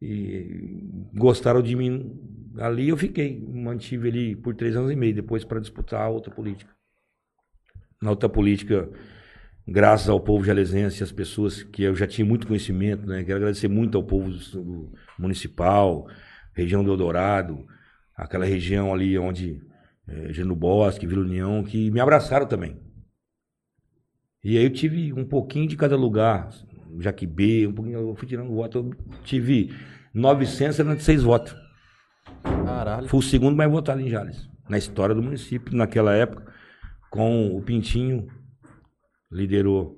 E 0.00 1.08
gostaram 1.14 1.62
de 1.62 1.74
mim 1.74 2.18
ali, 2.58 2.88
eu 2.88 2.96
fiquei. 2.96 3.40
Mantive 3.40 4.08
ali 4.08 4.36
por 4.36 4.54
três 4.54 4.76
anos 4.76 4.90
e 4.90 4.96
meio, 4.96 5.14
depois 5.14 5.44
para 5.44 5.60
disputar 5.60 6.10
outra 6.10 6.32
política. 6.32 6.74
Na 8.00 8.10
outra 8.10 8.28
política, 8.28 8.90
graças 9.66 10.08
ao 10.08 10.20
povo 10.20 10.44
jalesense, 10.44 11.02
as 11.02 11.12
pessoas 11.12 11.62
que 11.62 11.82
eu 11.82 11.94
já 11.94 12.06
tinha 12.06 12.26
muito 12.26 12.46
conhecimento, 12.46 13.06
né? 13.06 13.24
Quero 13.24 13.38
agradecer 13.38 13.68
muito 13.68 13.96
ao 13.96 14.04
povo 14.04 14.30
do, 14.30 14.92
municipal, 15.18 16.06
região 16.52 16.84
do 16.84 16.90
Eldorado, 16.90 17.66
aquela 18.14 18.44
região 18.44 18.92
ali 18.92 19.18
onde 19.18 19.62
é, 20.06 20.32
Geno 20.32 20.54
Bosque, 20.54 21.06
Vila 21.06 21.22
União, 21.22 21.64
que 21.64 21.90
me 21.90 22.00
abraçaram 22.00 22.46
também. 22.46 22.78
E 24.44 24.56
aí 24.56 24.64
eu 24.64 24.72
tive 24.72 25.12
um 25.12 25.24
pouquinho 25.24 25.66
de 25.66 25.76
cada 25.76 25.96
lugar, 25.96 26.50
Jaquibê, 27.00 27.66
um 27.66 27.72
pouquinho, 27.72 27.98
eu 27.98 28.14
fui 28.16 28.26
tirando 28.28 28.54
voto, 28.54 28.78
eu 28.78 29.18
tive 29.24 29.74
976 30.14 31.22
votos. 31.22 31.56
Caralho. 32.42 33.08
Fui 33.08 33.18
o 33.20 33.22
segundo 33.22 33.56
mais 33.56 33.70
votado 33.70 34.00
em 34.00 34.08
Jales, 34.08 34.48
na 34.68 34.78
história 34.78 35.14
do 35.14 35.22
município, 35.22 35.76
naquela 35.76 36.14
época, 36.14 36.52
com 37.10 37.56
o 37.56 37.62
Pintinho, 37.62 38.26
liderou 39.30 39.96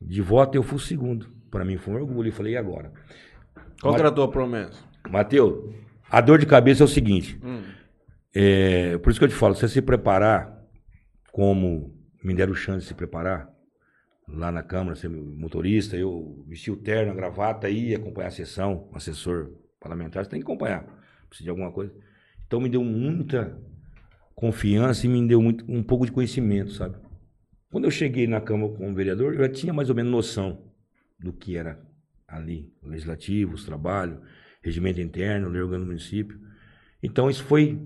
de 0.00 0.22
voto, 0.22 0.54
eu 0.54 0.62
fui 0.62 0.76
o 0.76 0.80
segundo. 0.80 1.26
Para 1.50 1.64
mim 1.64 1.76
foi 1.76 1.94
um 1.94 1.96
orgulho, 1.96 2.28
eu 2.28 2.32
falei, 2.32 2.54
e 2.54 2.56
agora? 2.56 2.92
Qual 3.80 3.94
que 3.94 4.00
era 4.00 4.08
a 4.08 4.12
tua 4.12 4.30
promessa? 4.30 4.82
Mateus, 5.08 5.74
a 6.10 6.20
dor 6.20 6.38
de 6.38 6.46
cabeça 6.46 6.82
é 6.82 6.86
o 6.86 6.88
seguinte, 6.88 7.38
Hum. 7.42 7.62
é, 8.34 8.98
por 8.98 9.10
isso 9.10 9.18
que 9.18 9.24
eu 9.24 9.28
te 9.28 9.34
falo, 9.34 9.54
você 9.54 9.68
se 9.68 9.80
preparar, 9.80 10.58
como 11.32 11.94
me 12.22 12.34
deram 12.34 12.54
chance 12.54 12.80
de 12.80 12.86
se 12.86 12.94
preparar, 12.94 13.48
lá 14.28 14.52
na 14.52 14.62
Câmara, 14.62 14.94
ser 14.94 15.08
motorista, 15.08 15.96
eu 15.96 16.44
vesti 16.46 16.70
o 16.70 16.76
terno, 16.76 17.12
a 17.12 17.14
gravata, 17.14 17.68
ia 17.68 17.96
acompanhar 17.96 18.28
a 18.28 18.32
sessão, 18.32 18.88
assessor 18.92 19.50
parlamentar, 19.80 20.24
você 20.24 20.30
tem 20.30 20.40
que 20.40 20.44
acompanhar, 20.44 20.84
precisa 21.28 21.44
de 21.44 21.50
alguma 21.50 21.72
coisa. 21.72 21.92
Então 22.46 22.60
me 22.60 22.68
deu 22.68 22.84
muita 22.84 23.58
confiança 24.34 25.06
e 25.06 25.08
me 25.08 25.26
deu 25.26 25.40
muito, 25.42 25.64
um 25.68 25.82
pouco 25.82 26.06
de 26.06 26.12
conhecimento, 26.12 26.72
sabe? 26.72 26.96
Quando 27.70 27.84
eu 27.84 27.90
cheguei 27.90 28.26
na 28.26 28.40
Câmara 28.40 28.72
como 28.72 28.94
vereador, 28.94 29.34
eu 29.34 29.40
já 29.40 29.48
tinha 29.48 29.72
mais 29.72 29.90
ou 29.90 29.96
menos 29.96 30.10
noção 30.10 30.62
do 31.18 31.32
que 31.32 31.56
era 31.56 31.80
ali, 32.26 32.72
o 32.82 32.88
legislativo, 32.88 33.54
os 33.54 33.64
trabalhos, 33.64 34.20
regimento 34.62 35.00
interno, 35.00 35.48
lei 35.48 35.62
do 35.62 35.86
município. 35.86 36.38
Então 37.02 37.28
isso 37.28 37.44
foi 37.44 37.80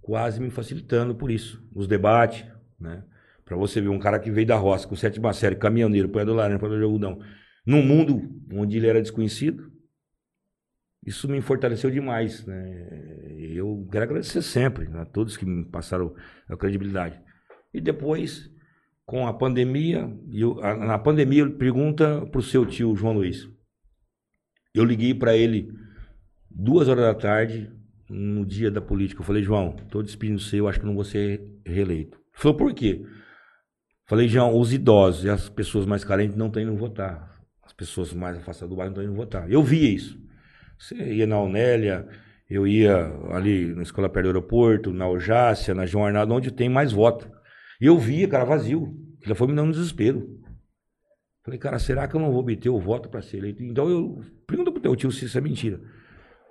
quase 0.00 0.40
me 0.40 0.50
facilitando 0.50 1.14
por 1.14 1.30
isso, 1.30 1.62
os 1.74 1.86
debates, 1.86 2.44
né? 2.78 3.04
Para 3.44 3.56
você 3.56 3.80
ver 3.80 3.88
um 3.88 3.98
cara 3.98 4.18
que 4.18 4.30
veio 4.30 4.46
da 4.46 4.56
roça 4.56 4.86
com 4.86 4.94
sétima 4.94 5.32
série, 5.32 5.56
caminhoneiro, 5.56 6.08
apanhador 6.08 6.36
laranja, 6.36 6.56
apanhador 6.56 6.78
de 6.78 6.84
algodão, 6.84 7.18
num 7.66 7.82
mundo 7.82 8.40
onde 8.52 8.76
ele 8.76 8.86
era 8.86 9.00
desconhecido, 9.00 9.70
isso 11.04 11.28
me 11.28 11.40
fortaleceu 11.40 11.90
demais, 11.90 12.46
né? 12.46 13.26
Eu 13.54 13.86
quero 13.90 14.04
agradecer 14.04 14.40
sempre 14.42 14.88
a 14.96 15.04
todos 15.04 15.36
que 15.36 15.44
me 15.44 15.64
passaram 15.64 16.14
a 16.48 16.56
credibilidade. 16.56 17.20
E 17.74 17.80
depois, 17.80 18.50
com 19.04 19.26
a 19.26 19.32
pandemia, 19.32 20.08
eu- 20.32 20.54
na 20.54 20.98
pandemia, 20.98 21.48
pergunta 21.50 22.24
pro 22.26 22.40
seu 22.40 22.64
tio 22.64 22.94
João 22.94 23.14
Luiz. 23.14 23.48
Eu 24.72 24.84
liguei 24.84 25.12
para 25.12 25.36
ele 25.36 25.72
duas 26.48 26.88
horas 26.88 27.04
da 27.04 27.14
tarde, 27.14 27.70
no 28.08 28.44
dia 28.44 28.70
da 28.70 28.80
política. 28.80 29.20
Eu 29.22 29.26
falei, 29.26 29.42
João, 29.42 29.72
tô 29.90 30.02
despedindo 30.02 30.38
você, 30.38 30.60
eu 30.60 30.68
acho 30.68 30.78
que 30.78 30.86
não 30.86 30.94
vou 30.94 31.04
ser 31.04 31.42
reeleito. 31.64 32.16
Ele 32.16 32.24
falou, 32.34 32.56
por 32.56 32.74
quê? 32.74 33.04
Falei, 34.06 34.28
João, 34.28 34.58
os 34.58 34.72
idosos 34.72 35.24
e 35.24 35.30
as 35.30 35.48
pessoas 35.48 35.86
mais 35.86 36.04
carentes 36.04 36.36
não 36.36 36.48
estão 36.48 36.62
indo 36.62 36.76
votar. 36.76 37.40
As 37.64 37.72
pessoas 37.72 38.12
mais 38.12 38.36
afastadas 38.36 38.70
do 38.70 38.76
bairro 38.76 38.94
não 38.94 39.02
estão 39.02 39.12
indo 39.12 39.16
votar. 39.16 39.50
Eu 39.50 39.62
via 39.62 39.90
isso. 39.90 40.20
Você 40.78 40.96
ia 40.96 41.26
na 41.26 41.40
Onélia, 41.40 42.08
eu 42.50 42.66
ia 42.66 43.06
ali 43.30 43.74
na 43.74 43.82
escola 43.82 44.08
perto 44.08 44.24
do 44.24 44.28
aeroporto, 44.30 44.92
na 44.92 45.08
Ojácia, 45.08 45.74
na 45.74 45.86
João 45.86 46.06
Arnaldo, 46.06 46.34
onde 46.34 46.50
tem 46.50 46.68
mais 46.68 46.92
voto. 46.92 47.30
E 47.80 47.86
eu 47.86 47.96
via, 47.96 48.28
cara, 48.28 48.44
vazio. 48.44 48.94
Ele 49.22 49.34
foi 49.34 49.46
me 49.46 49.54
dando 49.54 49.72
desespero. 49.72 50.40
Falei, 51.44 51.58
cara, 51.58 51.78
será 51.78 52.06
que 52.06 52.14
eu 52.14 52.20
não 52.20 52.30
vou 52.30 52.40
obter 52.40 52.68
o 52.68 52.78
voto 52.78 53.08
para 53.08 53.22
ser 53.22 53.38
eleito? 53.38 53.62
Então 53.62 53.88
eu 53.88 54.24
pergunto 54.46 54.70
pro 54.70 54.82
teu 54.82 54.94
tio 54.94 55.10
se 55.10 55.24
isso 55.24 55.38
é 55.38 55.40
mentira. 55.40 55.80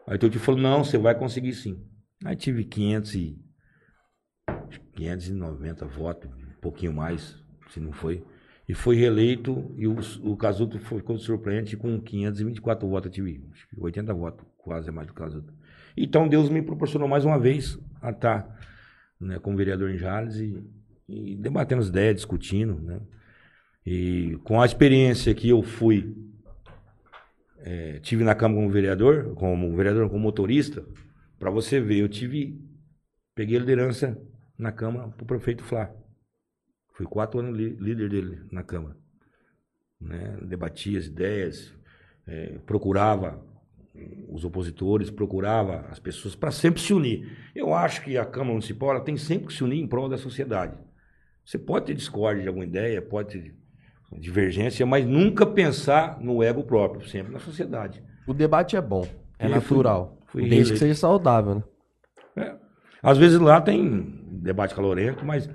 Aí 0.07 0.17
teu 0.17 0.29
tio 0.29 0.39
falou, 0.39 0.59
não, 0.59 0.83
você 0.83 0.97
vai 0.97 1.17
conseguir 1.17 1.53
sim. 1.53 1.81
Aí 2.25 2.35
tive 2.35 2.63
500 2.63 3.15
e... 3.15 3.37
590 4.95 5.85
votos, 5.85 6.29
um 6.29 6.59
pouquinho 6.61 6.93
mais, 6.93 7.40
se 7.71 7.79
não 7.79 7.91
foi. 7.91 8.23
E 8.67 8.73
foi 8.73 8.95
reeleito 8.95 9.73
e 9.77 9.87
o, 9.87 9.97
o 10.23 10.37
Casuto 10.37 10.79
ficou 10.79 11.17
surpreendente 11.17 11.75
com 11.75 11.99
524 11.99 12.87
votos. 12.87 13.11
Tive 13.11 13.43
acho 13.51 13.67
que 13.67 13.79
80 13.79 14.13
votos, 14.13 14.45
quase 14.57 14.91
mais 14.91 15.07
do 15.07 15.13
Casuto. 15.13 15.53
Então 15.97 16.27
Deus 16.27 16.49
me 16.49 16.61
proporcionou 16.61 17.07
mais 17.07 17.25
uma 17.25 17.39
vez 17.39 17.77
a 18.01 18.11
estar 18.11 18.59
né, 19.19 19.39
como 19.39 19.57
vereador 19.57 19.89
em 19.89 19.97
Jales 19.97 20.35
e, 20.35 20.63
e 21.07 21.35
debatendo 21.35 21.81
as 21.81 21.89
ideias, 21.89 22.15
discutindo. 22.15 22.79
Né? 22.79 23.01
E 23.85 24.39
com 24.43 24.61
a 24.61 24.65
experiência 24.65 25.33
que 25.33 25.49
eu 25.49 25.61
fui, 25.61 26.15
eh, 27.59 27.99
tive 28.01 28.23
na 28.23 28.35
Câmara 28.35 28.61
como 28.61 28.71
vereador, 28.71 29.33
como 29.35 29.75
vereador, 29.75 30.09
como 30.09 30.21
motorista, 30.21 30.85
para 31.39 31.49
você 31.49 31.79
ver, 31.79 31.99
eu 31.99 32.09
tive, 32.09 32.59
peguei 33.35 33.57
a 33.57 33.59
liderança 33.59 34.17
na 34.57 34.71
Câmara 34.71 35.09
para 35.09 35.23
o 35.23 35.27
prefeito 35.27 35.63
Flá. 35.63 35.91
Fui 37.01 37.05
quatro 37.09 37.39
anos 37.39 37.57
líder 37.57 38.09
dele 38.09 38.41
na 38.51 38.61
Câmara. 38.61 38.95
Né? 39.99 40.37
Debatia 40.43 40.99
as 40.99 41.05
ideias, 41.07 41.73
eh, 42.27 42.59
procurava 42.67 43.43
os 44.29 44.45
opositores, 44.45 45.09
procurava 45.09 45.87
as 45.89 45.97
pessoas 45.99 46.35
para 46.35 46.51
sempre 46.51 46.79
se 46.79 46.93
unir. 46.93 47.35
Eu 47.55 47.73
acho 47.73 48.03
que 48.03 48.17
a 48.19 48.23
Câmara 48.25 48.51
Municipal 48.51 48.99
tem 49.03 49.17
sempre 49.17 49.47
que 49.47 49.53
se 49.53 49.63
unir 49.63 49.81
em 49.81 49.87
prol 49.87 50.07
da 50.07 50.17
sociedade. 50.17 50.77
Você 51.43 51.57
pode 51.57 51.87
ter 51.87 51.95
discórdia 51.95 52.43
de 52.43 52.47
alguma 52.47 52.65
ideia, 52.65 53.01
pode 53.01 53.29
ter 53.39 53.55
divergência, 54.19 54.85
mas 54.85 55.03
nunca 55.03 55.43
pensar 55.43 56.21
no 56.21 56.43
ego 56.43 56.63
próprio, 56.63 57.07
sempre 57.07 57.33
na 57.33 57.39
sociedade. 57.39 58.03
O 58.27 58.33
debate 58.33 58.75
é 58.75 58.81
bom, 58.81 59.07
é 59.39 59.47
E 59.47 59.49
natural. 59.49 60.19
fui- 60.27 60.41
fui 60.41 60.41
desde 60.43 60.55
reeleito. 60.55 60.73
que 60.73 60.79
seja 60.79 60.95
saudável, 60.95 61.55
né? 61.55 61.63
É. 62.45 62.55
Às 63.01 63.17
vezes 63.17 63.39
lá 63.39 63.59
tem 63.59 64.19
debate 64.33 64.75
calorento, 64.75 65.25
mas 65.25 65.49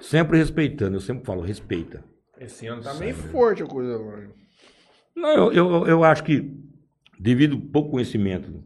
sempre 0.00 0.38
respeitando. 0.38 0.96
Eu 0.96 1.00
sempre 1.00 1.24
falo, 1.24 1.42
respeita. 1.42 2.04
Esse 2.38 2.66
ano 2.66 2.82
tá 2.82 2.94
meio 2.94 3.14
forte 3.14 3.62
a 3.62 3.66
coisa 3.66 3.94
agora. 3.94 4.30
Não, 5.14 5.30
eu, 5.30 5.52
eu, 5.52 5.86
eu 5.86 6.04
acho 6.04 6.22
que, 6.22 6.54
devido 7.18 7.56
ao 7.56 7.62
pouco 7.62 7.92
conhecimento, 7.92 8.62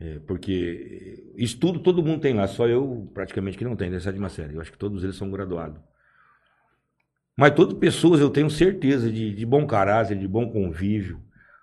é, 0.00 0.18
porque 0.20 1.32
estudo 1.36 1.78
todo 1.78 2.02
mundo 2.02 2.20
tem 2.20 2.34
lá, 2.34 2.46
só 2.48 2.66
eu 2.66 3.08
praticamente 3.14 3.56
que 3.56 3.64
não 3.64 3.76
tenho, 3.76 3.92
da 3.92 4.00
sétima 4.00 4.28
série. 4.28 4.54
Eu 4.54 4.60
acho 4.60 4.72
que 4.72 4.78
todos 4.78 5.04
eles 5.04 5.16
são 5.16 5.30
graduados. 5.30 5.80
Mas 7.36 7.54
todas 7.54 7.78
pessoas 7.78 8.20
eu 8.20 8.30
tenho 8.30 8.50
certeza 8.50 9.10
de, 9.10 9.34
de 9.34 9.46
bom 9.46 9.66
caráter, 9.66 10.18
de 10.18 10.26
bom 10.26 10.50
convívio. 10.50 11.22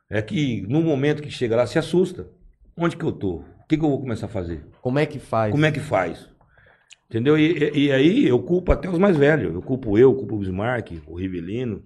É 0.10 0.22
que 0.22 0.62
no 0.68 0.82
momento 0.82 1.22
que 1.22 1.30
chega 1.30 1.56
lá 1.56 1.68
se 1.68 1.78
assusta. 1.78 2.30
Onde 2.78 2.96
que 2.96 3.04
eu 3.04 3.12
tô? 3.12 3.38
O 3.38 3.68
que, 3.68 3.78
que 3.78 3.84
eu 3.84 3.90
vou 3.90 4.00
começar 4.00 4.28
a 4.28 4.30
fazer? 4.30 4.66
Como 4.82 4.98
é 4.98 5.06
que 5.06 5.20
faz? 5.20 5.52
Como 5.52 5.66
é 5.66 5.72
que 5.72 5.80
faz? 5.80 6.30
Entendeu? 7.10 7.38
E, 7.38 7.72
e- 7.88 7.92
aí 7.92 8.28
eu 8.28 8.42
culpo 8.42 8.72
até 8.72 8.90
os 8.90 9.00
mais 9.00 9.16
velhos. 9.18 9.54
Eu 9.54 9.62
culpo 9.62 9.98
eu, 9.98 10.14
culpo 10.14 10.36
o 10.36 10.40
Bismarck, 10.40 10.92
o 11.08 11.16
Rivelino, 11.16 11.84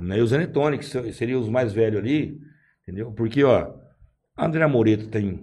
né? 0.00 0.18
e 0.18 0.22
o 0.22 0.26
Zanetone, 0.26 0.78
que 0.78 0.86
se- 0.86 1.12
seriam 1.12 1.40
os 1.40 1.48
mais 1.48 1.72
velhos 1.72 2.00
ali. 2.00 2.40
Entendeu? 2.82 3.12
Porque, 3.12 3.44
ó, 3.44 3.74
André 4.36 4.66
Moreto 4.66 5.08
tem 5.08 5.40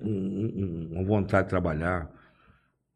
um- 0.00 0.08
um- 0.10 0.88
uma 0.92 1.04
vontade 1.04 1.44
de 1.44 1.50
trabalhar. 1.50 2.10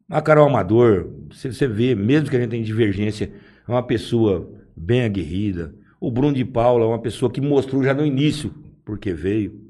A 0.08 0.20
Carol 0.20 0.46
Amador, 0.48 1.10
você 1.30 1.66
vê, 1.66 1.94
mesmo 1.94 2.28
que 2.30 2.36
a 2.36 2.40
gente 2.40 2.50
tenha 2.50 2.64
divergência, 2.64 3.32
é 3.66 3.70
uma 3.70 3.82
pessoa 3.82 4.48
bem 4.76 5.02
aguerrida. 5.04 5.74
O 6.00 6.10
Bruno 6.10 6.34
de 6.34 6.44
Paula 6.44 6.84
é 6.84 6.88
uma 6.88 7.00
pessoa 7.00 7.30
que 7.32 7.40
mostrou 7.40 7.82
já 7.82 7.94
no 7.94 8.04
início 8.04 8.52
porque 8.84 9.12
veio. 9.12 9.64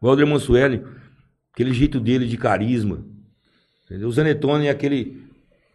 O 0.00 0.08
Alder 0.08 0.26
Mansueli, 0.26 0.82
aquele 1.52 1.72
jeito 1.72 2.00
dele 2.00 2.26
de 2.26 2.36
carisma. 2.36 3.04
Entendeu? 3.86 4.08
O 4.08 4.12
Zanetone 4.12 4.66
é 4.66 4.70
aquele 4.70 5.24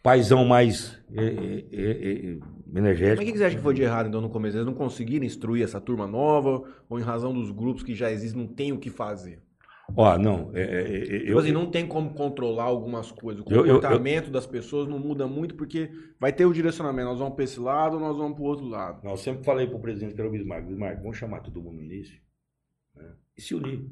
paizão 0.04 0.46
mais 0.46 1.00
é, 1.14 1.24
é, 1.24 1.66
é, 1.72 2.32
é, 2.34 2.38
Mas 2.68 2.76
energético. 2.76 3.22
o 3.22 3.26
que 3.26 3.38
você 3.38 3.44
acha 3.46 3.56
que 3.56 3.62
foi 3.62 3.74
de 3.74 3.82
errado 3.82 4.08
então 4.08 4.22
no 4.22 4.30
começo? 4.30 4.58
Eles 4.58 4.66
não 4.66 4.74
conseguiram 4.74 5.26
instruir 5.26 5.64
essa 5.64 5.80
turma 5.82 6.06
nova 6.08 6.64
ou 6.90 7.00
em 7.00 7.04
razão 7.04 7.34
dos 7.34 7.52
grupos 7.52 7.84
que 7.84 7.96
já 7.96 8.12
existem 8.12 8.42
não 8.42 8.48
tem 8.48 8.72
o 8.74 8.78
que 8.78 8.90
fazer? 8.90 9.42
Ó, 9.96 10.18
não, 10.18 10.52
é, 10.54 10.62
é, 10.62 10.82
é, 10.82 11.00
Tipo 11.20 11.32
eu, 11.32 11.40
assim, 11.40 11.52
não 11.52 11.70
tem 11.70 11.86
como 11.86 12.14
controlar 12.14 12.64
algumas 12.64 13.12
coisas. 13.12 13.44
O 13.46 13.50
Eu- 13.52 13.66
eu- 13.66 13.76
comportamento 13.76 14.30
das 14.32 14.48
pessoas 14.48 14.88
não 14.88 14.98
muda 14.98 15.28
muito 15.28 15.54
porque 15.56 15.90
vai 16.18 16.32
ter 16.32 16.46
o 16.46 16.54
direcionamento. 16.54 17.10
Nós 17.10 17.20
vamos 17.20 17.36
para 17.36 17.44
esse 17.44 17.60
lado, 17.60 18.00
nós 18.00 18.16
vamos 18.16 18.34
para 18.36 18.42
o 18.44 18.46
outro 18.46 18.66
lado. 18.68 19.04
não, 19.04 19.12
eu 19.12 19.18
sempre 19.18 19.44
falei 19.44 19.68
pro 19.68 19.80
presidente 19.80 20.14
que 20.16 20.22
era 20.22 20.30
o 20.30 20.32
Bismarck, 20.32 20.66
Bismarck, 20.66 21.02
vamos 21.02 21.18
chamar 21.18 21.42
todo 21.42 21.62
mundo 21.62 21.76
no 21.76 21.84
início 21.84 22.22
né, 22.96 23.12
e 23.38 23.42
se 23.42 23.54
unir. 23.54 23.86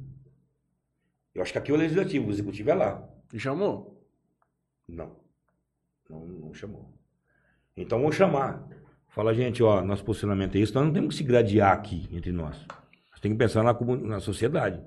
Eu 1.36 1.42
acho 1.42 1.52
que 1.52 1.58
aqui 1.58 1.72
é 1.72 1.74
o 1.74 1.78
legislativo, 1.78 2.28
o 2.28 2.32
executivo 2.32 2.70
é 2.70 2.74
lá. 2.76 3.08
E 3.34 3.38
chamou? 3.40 3.99
Não. 4.90 5.16
Não, 6.10 6.26
não 6.26 6.54
chamou. 6.54 6.92
Então 7.76 8.00
vamos 8.00 8.16
chamar. 8.16 8.68
Fala, 9.10 9.34
gente, 9.34 9.62
ó, 9.64 9.82
nosso 9.82 10.04
posicionamento 10.04 10.56
é 10.56 10.60
isso, 10.60 10.74
nós 10.74 10.86
não 10.86 10.94
temos 10.94 11.10
que 11.10 11.18
se 11.18 11.24
gradear 11.24 11.74
aqui 11.74 12.08
entre 12.12 12.32
nós. 12.32 12.58
Nós 13.12 13.20
temos 13.20 13.38
que 13.38 13.44
pensar 13.44 13.64
na, 13.64 13.74
na 14.08 14.20
sociedade. 14.20 14.82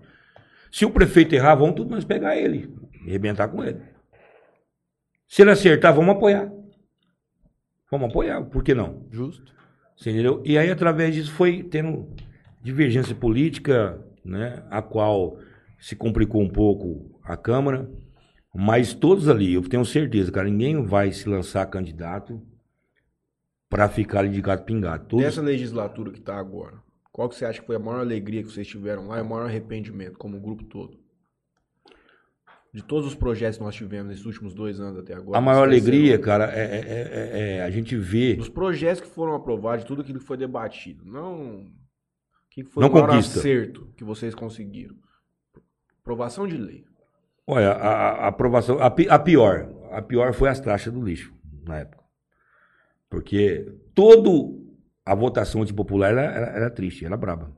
Se 0.70 0.84
o 0.84 0.90
prefeito 0.90 1.34
errar, 1.34 1.54
vamos 1.54 1.74
todos 1.74 1.90
nós 1.90 2.04
pegar 2.04 2.36
ele 2.36 2.74
e 3.04 3.10
arrebentar 3.10 3.48
com 3.48 3.62
ele. 3.62 3.80
Se 5.28 5.42
ele 5.42 5.50
acertar, 5.50 5.94
vamos 5.94 6.16
apoiar. 6.16 6.50
Vamos 7.90 8.08
apoiar, 8.08 8.42
por 8.44 8.62
que 8.62 8.74
não? 8.74 9.06
Justo. 9.10 9.52
Você 9.96 10.10
entendeu? 10.10 10.42
E 10.44 10.56
aí, 10.56 10.70
através 10.70 11.14
disso, 11.14 11.32
foi 11.32 11.62
tendo 11.62 12.08
divergência 12.62 13.14
política, 13.14 14.02
né, 14.24 14.62
a 14.70 14.80
qual 14.80 15.38
se 15.78 15.94
complicou 15.94 16.40
um 16.40 16.48
pouco 16.48 17.18
a 17.22 17.36
Câmara, 17.36 17.90
mas 18.54 18.92
todos 18.94 19.28
ali, 19.28 19.54
eu 19.54 19.62
tenho 19.68 19.84
certeza, 19.84 20.30
cara, 20.32 20.48
ninguém 20.48 20.84
vai 20.84 21.10
se 21.12 21.28
lançar 21.28 21.64
candidato 21.66 22.40
para 23.68 23.88
ficar 23.88 24.20
ali 24.20 24.28
de 24.30 24.40
gato 24.42 24.64
pingado. 24.64 25.06
Todos, 25.06 25.24
Dessa 25.24 25.40
legislatura 25.40 26.10
que 26.12 26.18
está 26.18 26.36
agora. 26.36 26.82
qual 27.10 27.28
que 27.28 27.34
você 27.34 27.44
acha 27.44 27.60
que 27.60 27.66
foi 27.66 27.76
a 27.76 27.78
maior 27.78 28.00
alegria 28.00 28.42
que 28.42 28.50
vocês 28.50 28.66
tiveram 28.66 29.08
lá 29.08 29.18
e 29.18 29.22
o 29.22 29.24
maior 29.28 29.46
arrependimento, 29.46 30.18
como 30.18 30.38
grupo 30.40 30.64
todo? 30.64 31.00
De 32.74 32.82
todos 32.82 33.06
os 33.06 33.14
projetos 33.14 33.58
que 33.58 33.64
nós 33.64 33.74
tivemos 33.74 34.08
nesses 34.08 34.24
últimos 34.24 34.54
dois 34.54 34.80
anos 34.80 34.98
até 34.98 35.12
agora. 35.14 35.36
A 35.36 35.40
maior 35.42 35.64
alegria, 35.64 36.18
cara, 36.18 36.50
é, 36.54 36.60
é- 36.64 36.88
é- 36.88 37.56
é 37.58 37.62
a 37.62 37.70
gente 37.70 37.94
ver. 37.96 38.36
Dos 38.36 38.48
projetos 38.48 39.02
que 39.02 39.08
foram 39.08 39.34
aprovados, 39.34 39.82
de 39.84 39.88
tudo 39.88 40.00
aquilo 40.00 40.18
que 40.18 40.24
foi 40.24 40.38
debatido. 40.38 41.04
Não. 41.04 41.64
O 41.66 41.70
que 42.48 42.64
foi 42.64 42.82
Não 42.82 42.88
o 42.88 42.92
maior 42.94 43.08
conquista. 43.10 43.38
acerto 43.40 43.92
que 43.94 44.02
vocês 44.04 44.34
conseguiram? 44.34 44.96
Aprovação 46.00 46.46
de 46.48 46.56
lei. 46.56 46.84
Olha, 47.46 47.72
a, 47.72 47.88
a- 47.88 48.28
aprovação. 48.28 48.78
A, 48.78 48.86
a 48.86 49.18
pior. 49.18 49.68
A 49.90 50.00
pior 50.00 50.32
foi 50.32 50.48
as 50.48 50.60
taxas 50.60 50.92
do 50.92 51.02
lixo, 51.02 51.34
na 51.66 51.78
época. 51.80 52.02
Porque 53.10 53.70
todo 53.94 54.66
a 55.04 55.14
votação 55.14 55.62
antipopular 55.62 56.10
era, 56.12 56.22
era, 56.22 56.46
era 56.46 56.70
triste, 56.70 57.04
era 57.04 57.16
braba. 57.16 57.52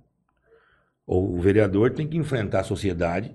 O, 1.07 1.37
o 1.37 1.41
vereador 1.41 1.91
tem 1.93 2.09
que 2.09 2.17
enfrentar 2.17 2.61
a 2.61 2.65
sociedade 2.65 3.35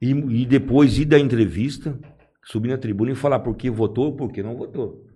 e, 0.00 0.10
e 0.10 0.46
depois 0.46 0.98
ir 0.98 1.04
da 1.04 1.18
entrevista, 1.18 1.96
subir 2.42 2.70
na 2.70 2.78
tribuna 2.78 3.12
e 3.12 3.14
falar 3.14 3.40
por 3.40 3.54
que 3.56 3.70
votou 3.70 4.06
ou 4.06 4.16
por 4.16 4.32
que 4.32 4.42
não 4.42 4.56
votou. 4.56 5.06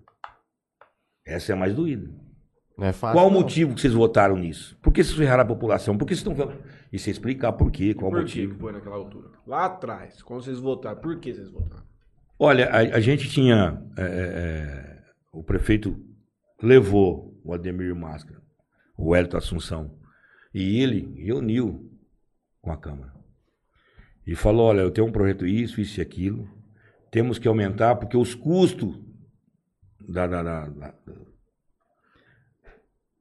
Essa 1.24 1.52
é 1.52 1.54
a 1.54 1.58
mais 1.58 1.74
doída. 1.74 2.08
Não 2.76 2.86
é 2.86 2.92
fácil. 2.92 3.16
Qual 3.18 3.28
o 3.28 3.30
motivo 3.30 3.74
que 3.74 3.80
vocês 3.80 3.94
votaram 3.94 4.36
nisso? 4.36 4.76
Por 4.82 4.92
que 4.92 5.02
vocês 5.02 5.16
ferraram 5.16 5.42
a 5.42 5.46
população? 5.46 5.96
Por 5.96 6.06
que 6.06 6.14
vocês 6.14 6.26
estão 6.26 6.34
falando? 6.36 6.62
E 6.92 6.98
você 6.98 7.10
explicar 7.10 7.52
por 7.52 7.70
quê, 7.70 7.94
qual 7.94 8.08
o 8.10 8.14
Por 8.14 8.18
que 8.24 8.40
motivo. 8.40 8.54
que 8.54 8.60
foi 8.60 8.72
naquela 8.72 8.96
altura? 8.96 9.30
Lá 9.46 9.64
atrás, 9.64 10.22
quando 10.22 10.42
vocês 10.44 10.58
votaram, 10.58 11.00
por 11.00 11.18
que 11.18 11.32
vocês 11.32 11.48
votaram? 11.50 11.84
Olha, 12.38 12.68
a, 12.70 12.78
a 12.78 13.00
gente 13.00 13.28
tinha. 13.30 13.82
é, 13.96 14.02
é, 14.02 14.06
é, 14.06 15.02
o 15.32 15.42
prefeito 15.42 15.98
levou 16.62 17.40
o 17.42 17.54
Ademir 17.54 17.94
Máscara, 17.94 18.42
o 18.96 19.14
Hélito 19.16 19.36
Assunção, 19.38 19.96
e 20.52 20.80
ele 20.82 21.14
reuniu 21.16 21.90
com 22.60 22.70
a 22.70 22.76
Câmara. 22.76 23.14
E 24.26 24.34
falou: 24.34 24.66
olha, 24.66 24.80
eu 24.82 24.90
tenho 24.90 25.06
um 25.06 25.12
projeto 25.12 25.46
isso, 25.46 25.80
isso 25.80 25.98
e 25.98 26.02
aquilo. 26.02 26.46
Temos 27.10 27.38
que 27.38 27.48
aumentar, 27.48 27.96
porque 27.96 28.16
os 28.18 28.34
custos 28.34 29.00
da, 30.06 30.26
da, 30.26 30.42
da, 30.42 30.66
da- 30.68 30.94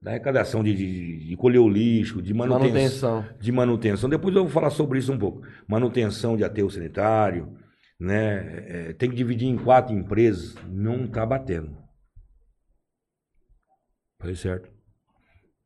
da 0.05 0.11
arrecadação 0.11 0.63
de, 0.63 0.71
de, 0.75 1.25
de 1.29 1.35
colher 1.35 1.57
o 1.57 1.67
lixo, 1.67 2.21
de 2.21 2.31
manutenção, 2.31 2.69
Manutenção. 3.23 3.39
de 3.39 3.51
manutenção. 3.51 4.07
Depois 4.07 4.35
eu 4.35 4.43
vou 4.43 4.51
falar 4.51 4.69
sobre 4.69 4.99
isso 4.99 5.11
um 5.11 5.17
pouco. 5.17 5.41
Manutenção 5.67 6.37
de 6.37 6.43
aterro 6.43 6.69
sanitário, 6.69 7.57
né? 7.99 8.89
É, 8.89 8.93
tem 8.93 9.09
que 9.09 9.15
dividir 9.15 9.47
em 9.47 9.57
quatro 9.57 9.95
empresas, 9.95 10.53
não 10.69 11.05
está 11.05 11.25
batendo. 11.25 11.75
Foi 14.21 14.35
certo. 14.35 14.69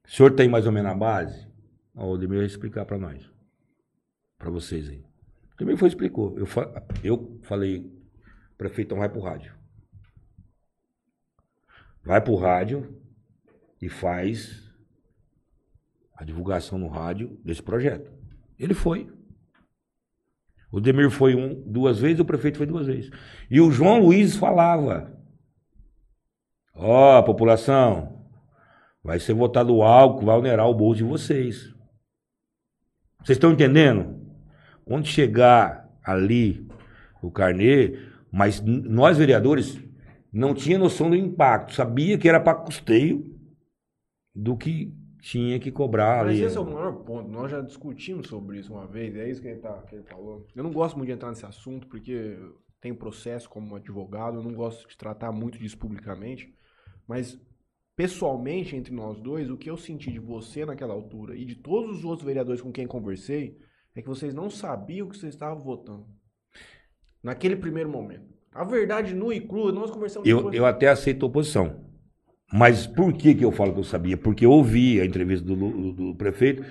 O 0.08 0.10
senhor 0.10 0.32
tem 0.34 0.48
mais 0.48 0.66
ou 0.66 0.72
menos 0.72 0.90
a 0.90 0.96
base? 0.96 1.46
Ó, 1.94 2.14
O 2.14 2.18
Demir 2.18 2.38
vai 2.38 2.46
explicar 2.48 2.86
para 2.86 2.98
nós. 2.98 3.30
Para 4.38 4.50
vocês 4.50 4.88
aí. 4.88 5.04
O 5.54 5.58
Demir 5.58 5.76
foi 5.76 5.90
explicou. 5.90 6.40
Eu, 6.40 6.46
fa- 6.46 6.82
eu 7.04 7.38
falei, 7.44 7.92
prefeito, 8.58 8.88
então 8.88 9.00
vai 9.00 9.10
pro 9.10 9.20
rádio. 9.20 9.54
Vai 12.06 12.22
pro 12.22 12.36
rádio 12.38 12.99
e 13.82 13.88
faz 13.88 14.70
a 16.16 16.24
divulgação 16.26 16.78
no 16.78 16.88
rádio 16.88 17.40
desse 17.44 17.64
projeto. 17.64 18.12
Ele 18.58 18.74
foi. 18.74 19.10
O 20.72 20.80
Demir 20.80 21.10
foi 21.10 21.34
um, 21.34 21.64
duas 21.66 22.00
vezes, 22.00 22.20
o 22.20 22.26
prefeito 22.26 22.58
foi 22.58 22.68
duas 22.68 22.88
vezes. 22.88 23.10
E 23.50 23.60
o 23.62 23.72
João 23.72 24.02
Luiz 24.02 24.36
falava: 24.36 25.18
Ó, 26.76 27.22
população, 27.24 28.26
vai 29.04 29.20
ser 29.20 29.34
votado 29.34 29.82
algo 29.82 30.20
que 30.20 30.26
vai 30.26 30.38
onerar 30.38 30.68
o 30.68 30.76
bolso 30.76 30.98
de 30.98 31.04
vocês. 31.04 31.74
Vocês 33.24 33.38
estão 33.38 33.52
entendendo? 33.52 34.20
Quando 34.86 35.08
chegar 35.08 35.90
ali 36.04 36.68
o 37.22 37.32
carnê, 37.32 37.98
mas 38.32 38.62
nós 38.62 39.18
vereadores 39.18 39.80
não 40.32 40.54
tinha 40.54 40.78
noção 40.78 41.10
do 41.10 41.16
impacto, 41.16 41.74
sabia 41.74 42.18
que 42.18 42.30
era 42.30 42.40
para 42.40 42.56
custeio 42.56 43.39
do 44.34 44.56
que 44.56 44.94
tinha 45.22 45.60
que 45.60 45.72
cobrar 45.72 46.26
Mas 46.26 46.36
ali. 46.36 46.44
esse 46.44 46.58
é 46.58 46.60
o 46.60 46.66
maior 46.66 46.94
ponto. 47.04 47.30
Nós 47.30 47.52
já 47.52 47.62
discutimos 47.62 48.28
sobre 48.28 48.60
isso 48.60 48.74
uma 48.74 48.88
vez, 48.88 49.16
é 49.16 49.30
isso 49.30 49.42
que 49.42 49.48
ele, 49.48 49.60
tá, 49.60 49.74
que 49.84 49.96
ele 49.96 50.04
falou. 50.04 50.46
Eu 50.56 50.64
não 50.64 50.72
gosto 50.72 50.96
muito 50.96 51.08
de 51.08 51.14
entrar 51.14 51.30
nesse 51.30 51.46
assunto, 51.46 51.88
porque 51.88 52.38
tenho 52.82 52.96
processo 52.96 53.50
como 53.50 53.76
advogado, 53.76 54.38
eu 54.38 54.44
não 54.44 54.54
gosto 54.54 54.88
de 54.88 54.98
tratar 54.98 55.32
muito 55.32 55.58
disso 55.60 55.78
publicamente. 55.78 56.54
Mas, 57.08 57.40
pessoalmente, 57.96 58.76
entre 58.76 58.94
nós 58.94 59.20
dois, 59.20 59.50
o 59.50 59.58
que 59.58 59.70
eu 59.70 59.78
senti 59.78 60.12
de 60.12 60.20
você 60.20 60.66
naquela 60.66 60.94
altura 60.94 61.36
e 61.36 61.44
de 61.44 61.56
todos 61.56 61.98
os 61.98 62.06
outros 62.06 62.26
vereadores 62.26 62.62
com 62.62 62.72
quem 62.72 62.88
conversei, 62.88 63.58
é 63.96 64.02
que 64.02 64.08
vocês 64.08 64.34
não 64.34 64.50
sabiam 64.50 65.08
o 65.08 65.10
que 65.10 65.18
vocês 65.18 65.34
estavam 65.34 65.60
votando. 65.60 66.08
Naquele 67.22 67.58
primeiro 67.58 67.90
momento. 67.90 68.30
A 68.54 68.64
verdade 68.64 69.14
nua 69.14 69.36
e 69.36 69.42
crua, 69.42 69.72
nós 69.72 69.92
conversamos 69.92 70.28
Eu, 70.28 70.52
eu 70.54 70.66
até 70.66 70.88
aceito 70.88 71.26
a 71.26 71.30
oposição. 71.30 71.89
Mas 72.52 72.88
por 72.88 73.14
que, 73.14 73.36
que 73.36 73.46
eu 73.46 73.52
falo 73.52 73.74
que 73.74 73.80
eu 73.80 73.84
sabia? 73.84 74.18
Porque 74.18 74.46
eu 74.46 74.52
ouvi 74.52 75.00
a 75.00 75.06
entrevista 75.06 75.46
do, 75.46 75.54
Lu- 75.54 75.94
do 75.94 76.16
prefeito 76.16 76.64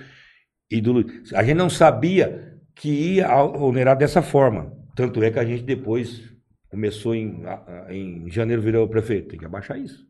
e 0.69 0.81
do 0.81 0.91
Luiz. 0.91 1.33
A 1.33 1.41
gente 1.43 1.55
não 1.57 1.69
sabia 1.69 2.57
que 2.75 2.89
ia 3.15 3.33
onerar 3.35 3.97
dessa 3.97 4.21
forma. 4.21 4.73
Tanto 4.95 5.23
é 5.23 5.31
que 5.31 5.39
a 5.39 5.45
gente 5.45 5.63
depois 5.63 6.21
começou 6.69 7.15
em, 7.15 7.45
a- 7.45 7.85
a- 7.87 7.93
em 7.93 8.29
janeiro 8.29 8.61
virou 8.61 8.85
o 8.85 8.89
prefeito. 8.89 9.29
Tem 9.29 9.39
que 9.39 9.45
abaixar 9.45 9.79
isso. 9.79 10.05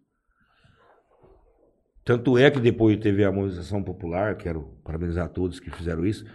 Tanto 2.04 2.38
é 2.38 2.50
que 2.50 2.60
depois 2.60 2.98
teve 2.98 3.24
a 3.24 3.32
mobilização 3.32 3.84
popular, 3.84 4.36
quero 4.36 4.64
parabenizar 4.84 5.30
todos 5.30 5.60
que 5.60 5.70
fizeram 5.70 6.06
isso, 6.06 6.26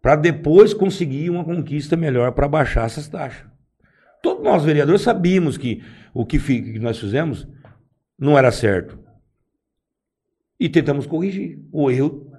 para 0.00 0.16
depois 0.16 0.74
conseguir 0.74 1.30
uma 1.30 1.44
conquista 1.44 1.96
melhor 1.96 2.32
para 2.32 2.48
baixar 2.48 2.86
essas 2.86 3.06
taxas. 3.06 3.46
Todos 4.20 4.42
nós 4.42 4.64
vereadores 4.64 5.02
sabíamos 5.02 5.56
que 5.56 5.82
o 6.12 6.26
que 6.26 6.38
nós 6.80 6.98
fizemos 6.98 7.46
não 8.18 8.38
era 8.38 8.52
certo. 8.52 8.98
E 10.58 10.68
tentamos 10.68 11.06
corrigir. 11.06 11.58
O 11.72 11.90
erro, 11.90 12.30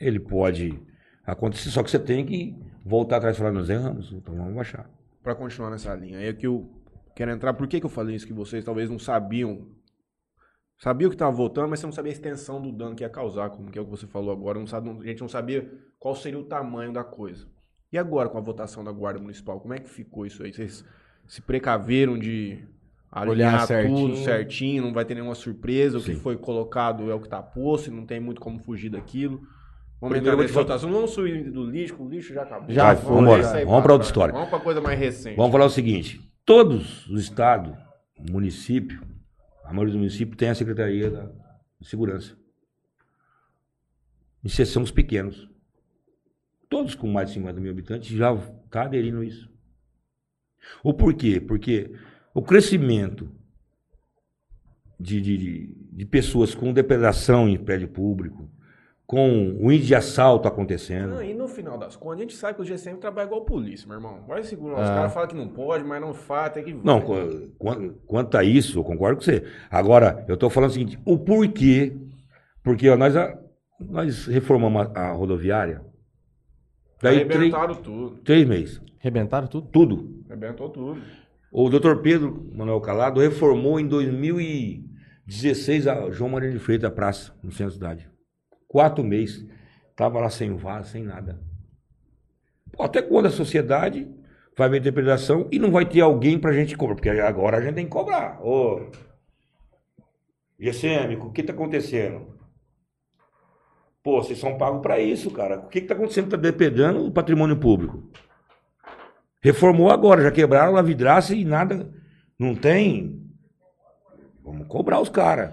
ele 0.00 0.20
pode 0.20 0.80
acontecer, 1.24 1.70
só 1.70 1.82
que 1.82 1.90
você 1.90 1.98
tem 1.98 2.24
que 2.24 2.54
voltar 2.84 3.16
atrás 3.16 3.34
e 3.34 3.38
falar, 3.38 3.50
nós 3.50 3.70
erramos, 3.70 4.12
então 4.12 4.36
vamos 4.36 4.54
baixar. 4.54 4.88
Pra 5.22 5.34
continuar 5.34 5.70
nessa 5.70 5.94
linha, 5.94 6.20
é 6.20 6.32
que 6.32 6.46
eu 6.46 6.70
quero 7.16 7.30
entrar. 7.30 7.54
Por 7.54 7.66
que, 7.66 7.80
que 7.80 7.86
eu 7.86 7.90
falei 7.90 8.14
isso? 8.14 8.26
Que 8.26 8.32
vocês 8.32 8.64
talvez 8.64 8.90
não 8.90 8.98
sabiam. 8.98 9.66
Sabiam 10.76 11.08
que 11.08 11.14
estava 11.14 11.34
votando, 11.34 11.68
mas 11.68 11.80
você 11.80 11.86
não 11.86 11.92
sabia 11.92 12.12
a 12.12 12.14
extensão 12.14 12.60
do 12.60 12.70
dano 12.70 12.94
que 12.94 13.04
ia 13.04 13.08
causar, 13.08 13.48
como 13.50 13.70
que 13.70 13.78
é 13.78 13.82
o 13.82 13.84
que 13.84 13.90
você 13.90 14.06
falou 14.06 14.32
agora. 14.32 14.58
Não 14.58 14.66
sabe, 14.66 14.90
a 14.90 15.06
gente 15.06 15.20
não 15.20 15.28
sabia 15.28 15.72
qual 15.98 16.14
seria 16.14 16.38
o 16.38 16.44
tamanho 16.44 16.92
da 16.92 17.02
coisa. 17.02 17.46
E 17.90 17.96
agora, 17.96 18.28
com 18.28 18.36
a 18.36 18.40
votação 18.40 18.84
da 18.84 18.92
Guarda 18.92 19.20
Municipal, 19.20 19.60
como 19.60 19.72
é 19.72 19.78
que 19.78 19.88
ficou 19.88 20.26
isso 20.26 20.42
aí? 20.42 20.52
Vocês 20.52 20.84
se 21.26 21.40
precaveram 21.40 22.18
de 22.18 22.66
alinhar 23.14 23.54
Olhar 23.54 23.66
certinho. 23.66 23.96
tudo 24.08 24.16
certinho, 24.24 24.82
não 24.82 24.92
vai 24.92 25.04
ter 25.04 25.14
nenhuma 25.14 25.34
surpresa, 25.34 25.98
o 25.98 26.02
que 26.02 26.14
Sim. 26.14 26.20
foi 26.20 26.36
colocado 26.36 27.10
é 27.10 27.14
o 27.14 27.20
que 27.20 27.26
está 27.26 27.40
posto, 27.42 27.88
e 27.88 27.92
não 27.92 28.04
tem 28.04 28.18
muito 28.18 28.40
como 28.40 28.58
fugir 28.58 28.90
daquilo. 28.90 29.40
Vamos 30.00 30.18
Primeiro 30.18 30.42
entrar 30.42 30.64
vou 30.66 30.78
te 30.78 30.86
vamos 30.86 31.10
subir 31.12 31.50
do 31.50 31.64
lixo, 31.64 31.96
o 32.02 32.08
lixo 32.08 32.34
já 32.34 32.42
acabou. 32.42 32.70
Já 32.74 32.92
vamos 32.94 33.22
embora. 33.22 33.52
aí 33.52 33.64
Vamos 33.64 33.82
pra 33.82 33.92
outra 33.92 33.94
trás. 33.94 34.06
história. 34.06 34.34
Vamos 34.34 34.48
pra 34.50 34.60
coisa 34.60 34.80
mais 34.80 34.98
recente. 34.98 35.36
Vamos 35.36 35.52
falar 35.52 35.64
o 35.64 35.70
seguinte: 35.70 36.20
todos 36.44 37.06
os 37.08 37.22
estados, 37.22 37.74
município, 38.30 39.00
a 39.64 39.68
maioria 39.68 39.92
dos 39.92 39.96
municípios 39.96 40.36
tem 40.36 40.50
a 40.50 40.54
Secretaria 40.54 41.10
da 41.10 41.30
Segurança. 41.80 42.36
Exceção 44.44 44.82
os 44.82 44.90
pequenos. 44.90 45.48
Todos 46.68 46.94
com 46.94 47.06
mais 47.06 47.28
de 47.28 47.34
50 47.34 47.60
mil 47.60 47.70
habitantes 47.70 48.08
já 48.08 48.34
estão 48.34 48.82
aderindo 48.82 49.20
a 49.20 49.24
isso. 49.24 49.48
O 50.82 50.92
porquê? 50.92 51.40
Porque 51.40 51.92
o 52.34 52.42
crescimento 52.42 53.30
de, 54.98 55.20
de, 55.20 55.74
de, 55.92 56.04
pessoas 56.06 56.54
com 56.54 56.72
depredação 56.72 57.48
em 57.48 57.56
prédio 57.56 57.88
público, 57.88 58.50
com 59.06 59.56
o 59.60 59.70
índice 59.70 59.88
de 59.88 59.94
assalto 59.94 60.48
acontecendo. 60.48 61.10
Não, 61.14 61.22
e 61.22 61.34
no 61.34 61.46
final 61.46 61.76
das 61.76 61.94
contas, 61.94 62.18
a 62.18 62.22
gente 62.22 62.34
sabe 62.34 62.54
que 62.56 62.62
o 62.62 62.64
GCM 62.64 62.98
trabalha 62.98 63.26
igual 63.26 63.42
a 63.42 63.44
polícia, 63.44 63.86
meu 63.86 63.96
irmão. 63.98 64.24
Vai 64.26 64.42
segurar. 64.42 64.82
Os 64.82 64.88
Ah. 64.88 64.94
caras 64.94 65.12
falam 65.12 65.28
que 65.28 65.34
não 65.36 65.48
pode, 65.48 65.84
mas 65.84 66.00
não 66.00 66.14
faz, 66.14 66.52
tem 66.54 66.64
que. 66.64 66.72
Não, 66.72 67.00
qu- 67.00 67.50
qu- 67.58 67.92
quanto 68.06 68.36
a 68.36 68.42
isso, 68.44 68.78
eu 68.78 68.84
concordo 68.84 69.16
com 69.18 69.22
você. 69.24 69.44
Agora, 69.70 70.24
eu 70.26 70.34
estou 70.34 70.48
falando 70.48 70.70
o 70.70 70.72
seguinte: 70.72 70.98
o 71.04 71.18
porquê. 71.18 71.96
Porque 72.62 72.88
ó, 72.88 72.96
nós, 72.96 73.14
a- 73.14 73.38
nós 73.78 74.26
reformamos 74.26 74.86
a, 74.94 75.00
a 75.00 75.12
rodoviária. 75.12 75.82
Daí 77.02 77.26
três, 77.26 77.52
Arrebentaram 77.52 77.74
tudo. 77.82 78.16
três 78.24 78.48
meses. 78.48 78.80
Arrebentaram 79.00 79.46
tudo? 79.46 79.68
Tudo. 79.68 80.24
Arrebentou 80.30 80.70
tudo. 80.70 80.98
O 81.56 81.70
doutor 81.70 82.02
Pedro 82.02 82.50
Manuel 82.52 82.80
Calado 82.80 83.20
reformou 83.20 83.78
em 83.78 83.86
2016 83.86 85.86
a 85.86 86.10
João 86.10 86.28
Maria 86.28 86.50
de 86.50 86.58
Freitas, 86.58 86.90
a 86.90 86.92
praça, 86.92 87.32
no 87.44 87.52
centro 87.52 87.66
da 87.66 87.70
cidade. 87.70 88.10
Quatro 88.66 89.04
meses. 89.04 89.48
Estava 89.88 90.18
lá 90.18 90.28
sem 90.28 90.56
vaso, 90.56 90.90
sem 90.90 91.04
nada. 91.04 91.40
Até 92.76 93.00
quando 93.00 93.26
a 93.26 93.30
sociedade 93.30 94.10
vai 94.58 94.68
ver 94.68 94.80
interpretação 94.80 95.48
e 95.52 95.60
não 95.60 95.70
vai 95.70 95.86
ter 95.86 96.00
alguém 96.00 96.40
pra 96.40 96.52
gente 96.52 96.76
cobrar? 96.76 96.96
Porque 96.96 97.10
agora 97.10 97.58
a 97.58 97.60
gente 97.60 97.76
tem 97.76 97.84
que 97.84 97.92
cobrar. 97.92 98.44
Ô, 98.44 98.90
GCM, 100.58 101.14
o 101.18 101.30
que 101.30 101.40
está 101.40 101.52
acontecendo? 101.52 102.34
Pô, 104.02 104.20
vocês 104.20 104.40
são 104.40 104.58
pagos 104.58 104.82
pra 104.82 104.98
isso, 104.98 105.30
cara. 105.30 105.60
O 105.60 105.68
que 105.68 105.82
que 105.82 105.86
tá 105.86 105.94
acontecendo? 105.94 106.30
Tá 106.30 106.36
depredando 106.36 107.06
o 107.06 107.12
patrimônio 107.12 107.56
público. 107.56 108.10
Reformou 109.44 109.90
agora, 109.90 110.22
já 110.22 110.30
quebraram 110.30 110.74
a 110.74 110.80
vidraça 110.80 111.34
e 111.34 111.44
nada. 111.44 111.92
Não 112.38 112.54
tem. 112.54 113.22
Vamos 114.42 114.66
cobrar 114.68 114.98
os 115.02 115.10
caras. 115.10 115.52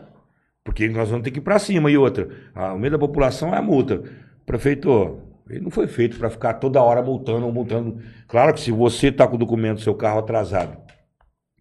Porque 0.63 0.87
nós 0.87 1.09
vamos 1.09 1.25
ter 1.25 1.31
que 1.31 1.39
ir 1.39 1.41
pra 1.41 1.59
cima. 1.59 1.91
E 1.91 1.97
outra, 1.97 2.29
a- 2.55 2.73
o 2.73 2.79
medo 2.79 2.93
da 2.93 2.99
população 3.05 3.53
é 3.53 3.57
a 3.57 3.61
multa. 3.61 4.01
Prefeito, 4.45 5.19
ele 5.49 5.59
não 5.59 5.69
foi 5.69 5.87
feito 5.87 6.17
pra 6.17 6.29
ficar 6.29 6.53
toda 6.53 6.81
hora 6.81 7.01
multando 7.01 7.45
ou 7.45 7.51
multando. 7.51 8.01
Claro 8.29 8.53
que 8.53 8.61
se 8.61 8.71
você 8.71 9.11
tá 9.11 9.27
com 9.27 9.35
o 9.35 9.39
documento 9.39 9.79
do 9.79 9.83
seu 9.83 9.93
carro 9.93 10.19
atrasado, 10.19 10.77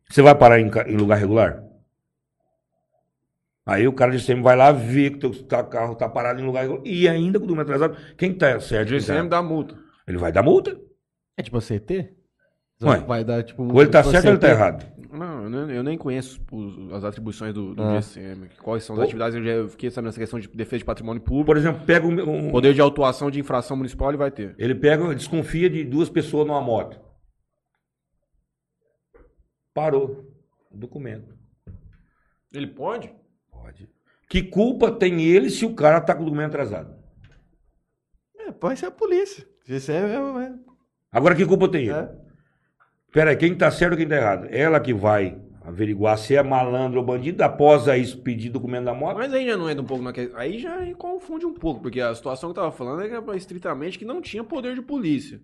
você 0.09 0.23
vai 0.23 0.35
parar 0.35 0.61
em, 0.61 0.71
em 0.87 0.97
lugar 0.97 1.17
regular? 1.19 1.65
Aí 3.67 3.89
o 3.89 3.93
cara 3.93 4.13
de 4.13 4.21
sempre 4.21 4.43
vai 4.45 4.55
lá 4.57 4.71
ver 4.71 5.11
que 5.11 5.27
o 5.27 5.31
teu 5.33 5.45
tá- 5.45 5.65
carro 5.65 5.97
tá 5.97 6.09
parado 6.09 6.41
em 6.41 6.45
lugar 6.47 6.63
regular. 6.63 6.83
E 6.87 7.09
ainda 7.09 7.41
com 7.41 7.45
o 7.45 7.49
documento 7.49 7.73
atrasado, 7.73 7.97
quem 8.17 8.33
tá 8.35 8.61
certo? 8.61 8.89
O 8.89 8.91
GCM 8.93 9.29
dá 9.29 9.43
multa. 9.43 9.77
Ele 10.07 10.17
vai 10.19 10.31
dar 10.31 10.45
multa. 10.45 10.79
É 11.37 11.43
tipo 11.43 11.57
a 11.57 11.61
CT? 11.61 12.20
Ué. 12.83 12.99
Vai 13.01 13.25
dar, 13.25 13.43
tipo... 13.43 13.63
Ou 13.63 13.81
ele 13.81 13.91
tá 13.91 14.03
certo 14.03 14.25
ou 14.27 14.31
ele 14.33 14.39
tá 14.39 14.49
errado. 14.49 14.87
Não, 15.13 15.43
eu 15.45 15.51
nem, 15.51 15.77
eu 15.77 15.83
nem 15.83 15.99
conheço 15.99 16.41
os- 16.53 16.93
as 16.93 17.05
atribuições 17.05 17.53
do, 17.53 17.75
do 17.75 17.83
Ah. 17.83 18.01
GCM. 18.01 18.49
Quais 18.63 18.85
são 18.85 18.95
as 18.95 19.01
Pô. 19.01 19.05
atividades, 19.05 19.37
eu 19.37 19.43
já 19.65 19.69
fiquei 19.69 19.91
sabendo 19.91 20.11
essa 20.11 20.21
questão 20.21 20.39
de 20.39 20.49
defesa 20.49 20.79
de 20.79 20.85
patrimônio 20.85 21.21
público. 21.21 21.47
Por 21.47 21.57
exemplo, 21.57 21.85
pega 21.85 22.07
um, 22.07 22.47
um- 22.47 22.51
Poder 22.51 22.73
de 22.73 22.81
autuação 22.81 23.31
de 23.31 23.41
infração 23.41 23.77
municipal 23.77 24.09
ele 24.11 24.17
vai 24.19 24.31
ter. 24.31 24.55
ele 24.57 24.75
pega, 24.75 25.15
desconfia 25.15 25.69
de 25.69 25.85
duas 25.85 26.09
pessoas 26.09 26.47
numa 26.47 26.61
moto. 26.61 26.99
Parou. 29.75 30.27
O 30.71 30.77
documento. 30.77 31.35
Ele 32.53 32.67
pode? 32.69 33.13
Pode. 33.51 33.89
Que 34.29 34.43
culpa 34.43 34.91
tem 34.93 35.21
ele 35.23 35.51
se 35.51 35.67
o 35.67 35.75
cara 35.75 36.01
tá 36.01 36.15
com 36.15 36.23
o 36.23 36.25
documento 36.25 36.49
atrasado? 36.51 36.95
É, 38.39 38.53
pode 38.53 38.79
ser 38.79 38.87
a 38.87 38.91
polícia. 38.91 39.47
GCM 39.67 40.09
é... 40.09 40.45
é- 40.47 40.55
Agora 41.13 41.35
que 41.35 41.45
culpa 41.45 41.69
tem 41.69 41.83
ele? 41.89 41.93
É. 41.93 42.30
Pera 43.13 43.31
aí, 43.31 43.37
quem 43.37 43.55
tá 43.55 43.71
certo 43.71 43.93
ou 43.93 43.99
quem 43.99 44.09
tá 44.09 44.17
errado? 44.17 44.47
Ela 44.51 44.79
que 44.81 44.95
vai 44.95 45.41
averiguar 45.63 46.17
se 46.17 46.35
é 46.35 46.43
malandro 46.43 47.01
ou 47.01 47.05
bandido, 47.05 47.43
após 47.43 47.87
isso 47.87 48.23
pedir 48.23 48.51
documento 48.51 48.85
da 48.85 48.95
moto. 48.95 49.17
Mas 49.17 49.33
aí 49.33 49.47
já 49.47 49.57
não 49.57 49.69
entra 49.69 49.83
um 49.83 49.87
pouco 49.87 50.03
na 50.03 50.13
questão. 50.13 50.39
Aí 50.39 50.59
já 50.59 50.79
confunde 50.95 51.45
um 51.45 51.55
pouco, 51.55 51.81
porque 51.81 52.01
a 52.01 52.15
situação 52.15 52.53
que 52.53 52.59
eu 52.59 52.63
tava 52.63 52.75
falando 52.75 53.03
era 53.03 53.37
estritamente 53.37 53.99
que 53.99 54.05
não 54.05 54.21
tinha 54.21 54.45
poder 54.45 54.75
de 54.75 54.83
polícia. 54.83 55.41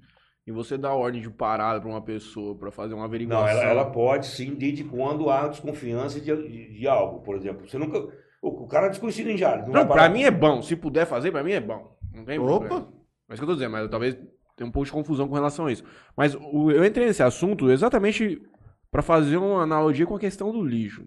E 0.46 0.52
você 0.52 0.78
dá 0.78 0.94
ordem 0.94 1.20
de 1.20 1.28
parada 1.28 1.80
pra 1.80 1.88
uma 1.90 2.00
pessoa 2.00 2.56
pra 2.56 2.70
fazer 2.70 2.94
uma 2.94 3.04
averiguação. 3.04 3.46
Não, 3.46 3.50
ela, 3.50 3.64
ela 3.64 3.84
pode 3.90 4.26
sim, 4.26 4.54
desde 4.54 4.84
quando 4.84 5.28
há 5.28 5.48
desconfiança 5.48 6.20
de, 6.20 6.34
de, 6.36 6.72
de 6.78 6.86
algo, 6.86 7.20
por 7.20 7.34
exemplo. 7.34 7.68
Você 7.68 7.76
nunca. 7.76 7.98
O, 8.40 8.48
o 8.64 8.68
cara 8.68 8.86
é 8.86 8.90
desconhecido 8.90 9.28
em 9.28 9.36
Jales. 9.36 9.66
Não, 9.66 9.72
pra 9.72 9.86
parar. 9.86 10.08
mim 10.08 10.22
é 10.22 10.30
bom. 10.30 10.62
Se 10.62 10.76
puder 10.76 11.04
fazer, 11.04 11.32
pra 11.32 11.42
mim 11.42 11.50
é 11.52 11.60
bom. 11.60 11.96
Não 12.14 12.24
tem 12.24 12.38
Opa! 12.38 12.58
problema. 12.60 12.92
Mas 13.28 13.38
o 13.38 13.40
que 13.40 13.44
eu 13.44 13.48
tô 13.48 13.54
dizendo, 13.54 13.72
mas 13.72 13.90
talvez 13.90 14.16
tenha 14.56 14.66
um 14.68 14.72
pouco 14.72 14.86
de 14.86 14.92
confusão 14.92 15.28
com 15.28 15.34
relação 15.34 15.66
a 15.66 15.72
isso. 15.72 15.84
Mas 16.16 16.34
o- 16.34 16.70
eu 16.70 16.84
entrei 16.84 17.06
nesse 17.06 17.22
assunto 17.22 17.70
exatamente 17.70 18.40
pra 18.90 19.02
fazer 19.02 19.36
uma 19.36 19.62
analogia 19.62 20.06
com 20.06 20.16
a 20.16 20.20
questão 20.20 20.50
do 20.50 20.62
lixo. 20.64 21.06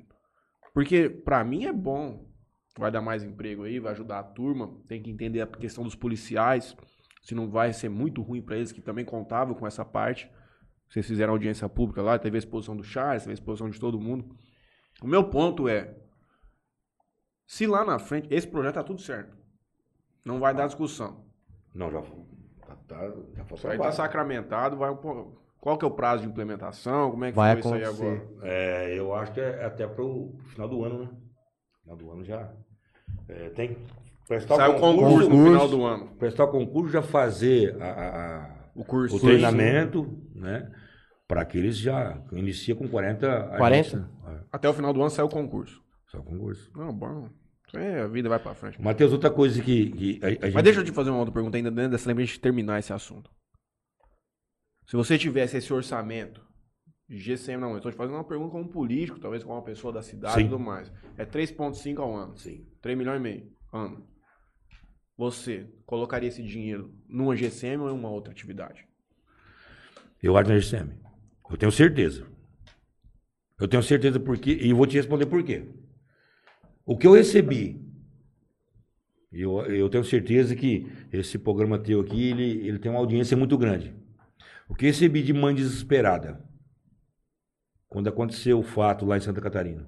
Porque 0.74 1.10
pra 1.10 1.44
mim 1.44 1.66
é 1.66 1.74
bom. 1.74 2.30
Vai 2.78 2.92
dar 2.92 3.02
mais 3.02 3.24
emprego 3.24 3.64
aí, 3.64 3.80
vai 3.80 3.92
ajudar 3.92 4.20
a 4.20 4.24
turma. 4.24 4.78
Tem 4.88 5.02
que 5.02 5.10
entender 5.10 5.42
a 5.42 5.48
questão 5.48 5.84
dos 5.84 5.96
policiais. 5.96 6.78
Se 7.24 7.36
não 7.36 7.50
vai 7.50 7.74
ser 7.74 7.90
muito 7.90 8.22
ruim 8.22 8.42
pra 8.42 8.56
eles, 8.56 8.72
que 8.72 8.82
também 8.82 9.04
contavam 9.04 9.54
com 9.56 9.68
essa 9.68 9.84
parte. 9.84 10.32
Vocês 10.88 11.06
fizeram 11.06 11.34
audiência 11.34 11.68
pública 11.68 12.02
lá, 12.02 12.18
teve 12.18 12.38
a 12.38 12.40
exposição 12.40 12.78
do 12.78 12.84
Charles, 12.84 13.24
teve 13.24 13.32
a 13.32 13.34
exposição 13.34 13.70
de 13.70 13.80
todo 13.80 14.00
mundo. 14.00 14.34
O 15.02 15.08
meu 15.08 15.30
ponto 15.30 15.68
é, 15.68 15.96
se 17.46 17.66
lá 17.68 17.84
na 17.84 18.00
frente, 18.00 18.28
esse 18.32 18.48
projeto 18.48 18.76
tá 18.76 18.84
tudo 18.84 19.02
certo. 19.02 19.36
Não 20.26 20.40
vai 20.40 20.54
dar 20.54 20.68
discussão. 20.68 21.26
Não, 21.74 21.92
já, 21.92 22.02
tá, 22.90 23.12
já 23.36 23.44
foi 23.46 23.72
aí 23.72 23.78
tá 23.78 23.92
sacramentado, 23.92 24.76
vai 24.78 24.90
um 24.90 24.96
pouco. 24.98 25.40
Qual 25.62 25.78
que 25.78 25.84
é 25.86 25.88
o 25.88 25.92
prazo 25.92 26.24
de 26.24 26.30
implementação? 26.30 27.12
Como 27.12 27.26
é 27.26 27.32
que 27.32 27.36
Vai 27.36 27.52
foi 27.54 27.60
isso 27.60 27.74
aí 27.74 27.84
acontecer. 27.84 28.06
agora? 28.34 28.48
É, 28.50 28.98
eu 28.98 29.14
acho 29.14 29.32
que 29.34 29.42
é 29.42 29.66
até 29.66 29.86
pro 29.88 30.34
final 30.48 30.68
do 30.70 30.84
ano, 30.86 31.00
né? 31.04 31.10
Final 31.84 31.98
do 31.98 32.12
ano 32.12 32.24
já. 32.24 32.50
É, 33.28 33.50
tem. 33.50 33.78
Prestar 34.28 34.56
Sai 34.56 34.70
o 34.70 34.80
concurso 34.80 35.28
concurso. 35.28 35.30
no 35.30 35.44
final 35.46 35.68
do 35.68 35.84
ano. 35.86 36.08
Prestar 36.16 36.44
o 36.46 36.48
concurso, 36.52 36.92
já 36.94 37.02
fazer 37.02 37.76
a- 37.82 37.86
a- 37.86 38.36
a- 38.46 38.50
O 38.76 38.86
curso. 38.86 39.16
o 39.16 39.20
treinamento, 39.20 40.08
né? 40.36 40.72
Para 41.28 41.44
que 41.46 41.58
eles 41.58 41.78
já 41.78 42.22
inicia 42.32 42.76
com 42.76 42.88
40 42.88 43.28
40? 43.58 43.66
agentes, 43.66 43.94
né? 43.94 44.40
Até 44.52 44.70
o 44.70 44.74
final 44.74 44.94
do 44.94 45.02
ano 45.02 45.10
sai 45.10 45.26
o 45.26 45.30
concurso. 45.30 45.82
É, 46.08 46.12
só 46.12 46.22
concurso. 46.24 46.72
Não, 46.76 46.94
bom. 46.94 47.28
Aí 47.74 48.00
a 48.00 48.08
vida 48.08 48.28
vai 48.30 48.40
pra 48.40 48.56
frente. 48.56 48.82
Matheus, 48.82 49.12
outra 49.12 49.30
coisa 49.30 49.62
que, 49.62 49.92
que 49.92 50.20
a, 50.24 50.28
a 50.28 50.30
gente... 50.32 50.54
Mas 50.54 50.64
deixa 50.64 50.80
eu 50.80 50.86
te 50.86 50.92
fazer 50.92 51.10
uma 51.10 51.20
outra 51.20 51.34
pergunta 51.34 51.58
ainda 51.58 51.70
dentro 51.70 51.92
dessa 51.92 52.08
lembra 52.08 52.26
de 52.26 52.40
terminar 52.40 52.80
esse 52.80 52.92
assunto. 52.92 53.30
Se 54.88 54.96
você 54.96 55.18
tivesse 55.18 55.58
esse 55.58 55.72
orçamento 55.72 56.42
de 57.08 57.18
GCM, 57.18 57.62
não, 57.62 57.72
eu 57.72 57.78
estou 57.78 57.92
te 57.92 57.96
fazendo 57.96 58.16
uma 58.16 58.24
pergunta 58.24 58.52
como 58.52 58.68
político, 58.68 59.20
talvez 59.20 59.44
como 59.44 59.56
uma 59.56 59.64
pessoa 59.64 59.94
da 59.94 60.02
cidade 60.02 60.36
Sim. 60.36 60.42
e 60.42 60.44
tudo 60.50 60.60
mais. 60.60 60.92
É 61.18 61.26
3,5 61.26 62.00
ao 62.00 62.16
ano. 62.16 62.38
Sim. 62.38 62.68
3 62.82 62.98
milhões 62.98 63.20
e 63.20 63.22
meio 63.22 63.52
ano. 63.72 64.08
Você 65.18 65.68
colocaria 65.86 66.30
esse 66.30 66.42
dinheiro 66.42 66.94
numa 67.08 67.36
GCM 67.36 67.84
ou 67.84 67.90
em 67.90 67.94
uma 67.94 68.10
outra 68.10 68.32
atividade? 68.32 68.88
Eu 70.24 70.38
acho 70.38 70.50
na 70.50 70.58
GCM. 70.58 70.94
Eu 71.50 71.58
tenho 71.58 71.72
certeza. 71.72 72.26
Eu 73.60 73.68
tenho 73.68 73.84
certeza 73.84 74.20
porque. 74.20 74.52
E 74.52 74.74
vou 74.74 74.88
te 74.88 74.96
responder 74.96 75.26
por 75.26 75.44
quê. 75.44 75.68
O 76.90 76.98
que 76.98 77.06
eu 77.06 77.14
recebi. 77.14 77.80
Eu, 79.32 79.60
eu 79.68 79.88
tenho 79.90 80.04
certeza 80.04 80.56
que 80.56 80.88
esse 81.14 81.38
programa 81.38 81.78
teu 81.78 82.02
aqui, 82.02 82.32
ele, 82.32 82.68
ele 82.68 82.80
tem 82.80 82.90
uma 82.90 83.00
audiência 83.00 83.38
muito 83.38 83.56
grande. 83.60 83.94
O 84.68 84.74
que 84.74 84.86
eu 84.86 84.90
recebi 84.90 85.22
de 85.22 85.32
mãe 85.32 85.54
desesperada. 85.54 86.44
Quando 87.88 88.08
aconteceu 88.10 88.58
o 88.58 88.64
fato 88.64 89.06
lá 89.06 89.18
em 89.18 89.22
Santa 89.22 89.40
Catarina. 89.40 89.88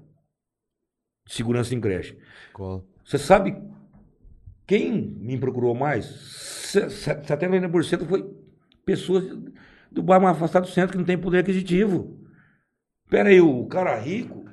De 1.26 1.34
segurança 1.34 1.74
em 1.74 1.80
creche. 1.80 2.16
Cola. 2.52 2.84
Você 3.04 3.18
sabe 3.18 3.60
quem 4.64 4.92
me 4.92 5.36
procurou 5.36 5.74
mais? 5.74 6.04
Se- 6.06 6.88
se- 6.88 7.20
70% 7.22 8.06
foi 8.06 8.32
pessoas 8.84 9.24
do 9.90 10.04
bairro 10.04 10.22
mais 10.22 10.36
afastado 10.36 10.66
do 10.66 10.70
centro 10.70 10.92
que 10.92 10.98
não 10.98 11.04
tem 11.04 11.18
poder 11.18 11.38
aquisitivo. 11.38 12.16
Pera 13.10 13.28
aí, 13.28 13.40
o 13.40 13.66
cara 13.66 13.98
rico, 13.98 14.44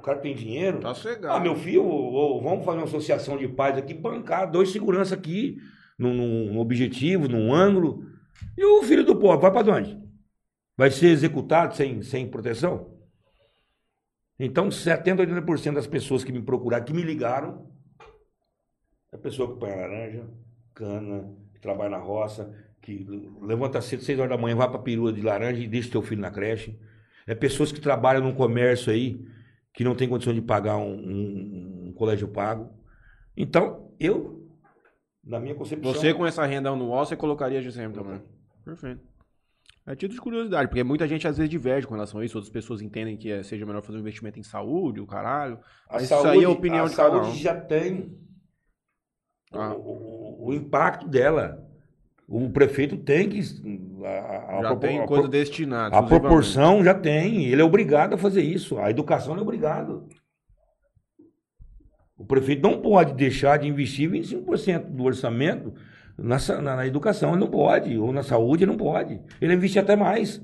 o 0.00 0.02
cara 0.02 0.18
tem 0.18 0.34
dinheiro. 0.34 0.80
Tá 0.80 0.94
cegado. 0.94 1.36
Ah, 1.36 1.40
meu 1.40 1.54
filho, 1.54 1.84
ô, 1.84 2.40
vamos 2.40 2.64
fazer 2.64 2.78
uma 2.78 2.86
associação 2.86 3.36
de 3.36 3.46
pais 3.46 3.76
aqui, 3.76 3.94
bancar 3.94 4.50
dois 4.50 4.72
segurança 4.72 5.14
aqui, 5.14 5.58
num, 5.98 6.14
num- 6.14 6.58
objetivo, 6.58 7.28
num 7.28 7.52
ângulo. 7.54 8.04
E 8.56 8.64
o 8.64 8.82
filho 8.82 9.04
do 9.04 9.16
pobre, 9.16 9.42
vai 9.42 9.52
para 9.52 9.74
onde? 9.76 10.00
Vai 10.76 10.90
ser 10.90 11.08
executado 11.08 11.76
sem, 11.76 12.02
sem 12.02 12.26
proteção? 12.28 12.98
Então, 14.38 14.70
70, 14.70 15.22
80% 15.26 15.74
das 15.74 15.86
pessoas 15.86 16.24
que 16.24 16.32
me 16.32 16.40
procuraram, 16.40 16.84
que 16.84 16.94
me 16.94 17.02
ligaram, 17.02 17.70
é 19.12 19.18
pessoa 19.18 19.52
que 19.52 19.60
põe 19.60 19.70
laranja, 19.70 20.26
cana, 20.74 21.36
que 21.52 21.60
trabalha 21.60 21.90
na 21.90 21.98
roça, 21.98 22.50
que 22.80 23.06
levanta 23.42 23.82
cedo, 23.82 24.02
6 24.02 24.18
horas 24.18 24.30
da 24.30 24.38
manhã, 24.38 24.56
vai 24.56 24.70
para 24.70 24.78
perua 24.78 25.12
de 25.12 25.20
laranja 25.20 25.60
e 25.62 25.68
deixa 25.68 25.90
teu 25.90 26.00
filho 26.00 26.22
na 26.22 26.30
creche. 26.30 26.78
É 27.26 27.34
pessoas 27.34 27.70
que 27.70 27.80
trabalham 27.80 28.22
num 28.22 28.34
comércio 28.34 28.90
aí, 28.90 29.22
que 29.74 29.84
não 29.84 29.94
tem 29.94 30.08
condição 30.08 30.34
de 30.34 30.42
pagar 30.42 30.76
um, 30.76 30.92
um- 30.94 31.88
um 31.88 31.92
colégio 31.92 32.28
pago. 32.28 32.70
Então, 33.36 33.92
eu, 33.98 34.48
na 35.24 35.38
minha 35.40 35.54
concepção. 35.54 35.92
Você 35.92 36.12
com 36.12 36.26
essa 36.26 36.44
renda 36.44 36.70
anual, 36.70 37.04
você 37.06 37.16
colocaria 37.16 37.58
a 37.58 37.62
GCM 37.62 37.94
também. 37.94 38.20
Perfeito. 38.64 39.00
É 39.86 39.94
título 39.94 40.14
de 40.14 40.20
curiosidade, 40.20 40.68
porque 40.68 40.84
muita 40.84 41.08
gente 41.08 41.26
às 41.26 41.36
vezes 41.38 41.48
diverge 41.50 41.86
com 41.86 41.94
relação 41.94 42.20
a 42.20 42.24
isso, 42.24 42.36
outras 42.36 42.52
pessoas 42.52 42.82
entendem 42.82 43.16
que 43.16 43.30
é- 43.30 43.42
seja 43.42 43.64
melhor 43.64 43.82
fazer 43.82 43.96
um 43.98 44.02
investimento 44.02 44.38
em 44.38 44.42
saúde, 44.42 45.00
o 45.00 45.06
caralho. 45.06 45.58
A 45.88 45.94
Mas 45.94 46.08
saúde, 46.08 46.28
isso 46.28 46.38
aí 46.38 46.44
é 46.44 46.46
a 46.46 46.50
opinião 46.50 46.84
a 46.84 46.88
de 46.88 46.94
cada 46.96 47.10
saúde 47.16 47.30
um. 47.30 47.34
já 47.34 47.58
tem 47.60 48.16
Ah. 49.52 49.74
o, 49.74 49.80
o- 50.44 50.48
o 50.48 50.54
impacto 50.54 51.08
dela. 51.08 51.66
O 52.32 52.48
prefeito 52.48 52.96
tem 52.96 53.28
que. 53.28 53.40
A, 54.04 54.58
a- 54.58 54.62
Já 54.62 54.70
a- 54.70 54.76
tem 54.76 55.00
a- 55.00 55.06
coisa 55.06 55.26
a- 55.26 55.30
destinada. 55.30 55.96
A 55.98 56.02
proporção 56.02 56.84
já 56.84 56.94
tem, 56.94 57.46
ele 57.46 57.60
é 57.60 57.64
obrigado 57.64 58.14
a 58.14 58.16
fazer 58.18 58.42
isso. 58.42 58.78
A 58.78 58.88
educação 58.88 59.32
ele 59.34 59.40
é 59.40 59.42
obrigado. 59.42 60.06
O 62.16 62.24
prefeito 62.24 62.62
não 62.62 62.80
pode 62.80 63.14
deixar 63.14 63.56
de 63.58 63.66
investir 63.66 64.08
25% 64.10 64.90
do 64.90 65.04
orçamento 65.04 65.74
na, 66.16 66.36
na, 66.60 66.76
na 66.76 66.86
educação, 66.86 67.30
ele 67.30 67.40
não 67.40 67.48
pode, 67.50 67.96
ou 67.96 68.12
na 68.12 68.22
saúde, 68.22 68.62
ele 68.64 68.70
não 68.70 68.78
pode. 68.78 69.20
Ele 69.40 69.54
investe 69.54 69.78
até 69.78 69.96
mais. 69.96 70.40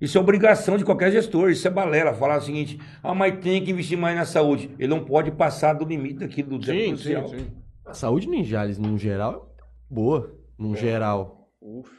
Isso 0.00 0.18
é 0.18 0.20
obrigação 0.20 0.76
de 0.76 0.84
qualquer 0.84 1.12
gestor, 1.12 1.50
isso 1.50 1.68
é 1.68 1.70
balela. 1.70 2.14
Falar 2.14 2.38
o 2.38 2.40
seguinte, 2.40 2.80
ah, 3.02 3.14
mas 3.14 3.38
tem 3.38 3.62
que 3.62 3.70
investir 3.70 3.96
mais 3.96 4.16
na 4.16 4.24
saúde. 4.24 4.70
Ele 4.78 4.88
não 4.88 5.04
pode 5.04 5.30
passar 5.30 5.74
do 5.74 5.84
limite 5.84 6.14
daquilo 6.20 6.58
do 6.58 6.64
Sim, 6.64 6.72
teto 6.72 6.84
sim, 6.88 6.96
social. 6.96 7.28
sim. 7.28 7.46
A 7.86 7.94
saúde 7.94 8.26
no 8.26 8.42
Jales, 8.42 8.78
no 8.78 8.96
geral, 8.98 9.51
é 9.92 9.94
boa. 9.94 10.34
No 10.58 10.74
geral. 10.74 11.50
Uf. 11.60 11.90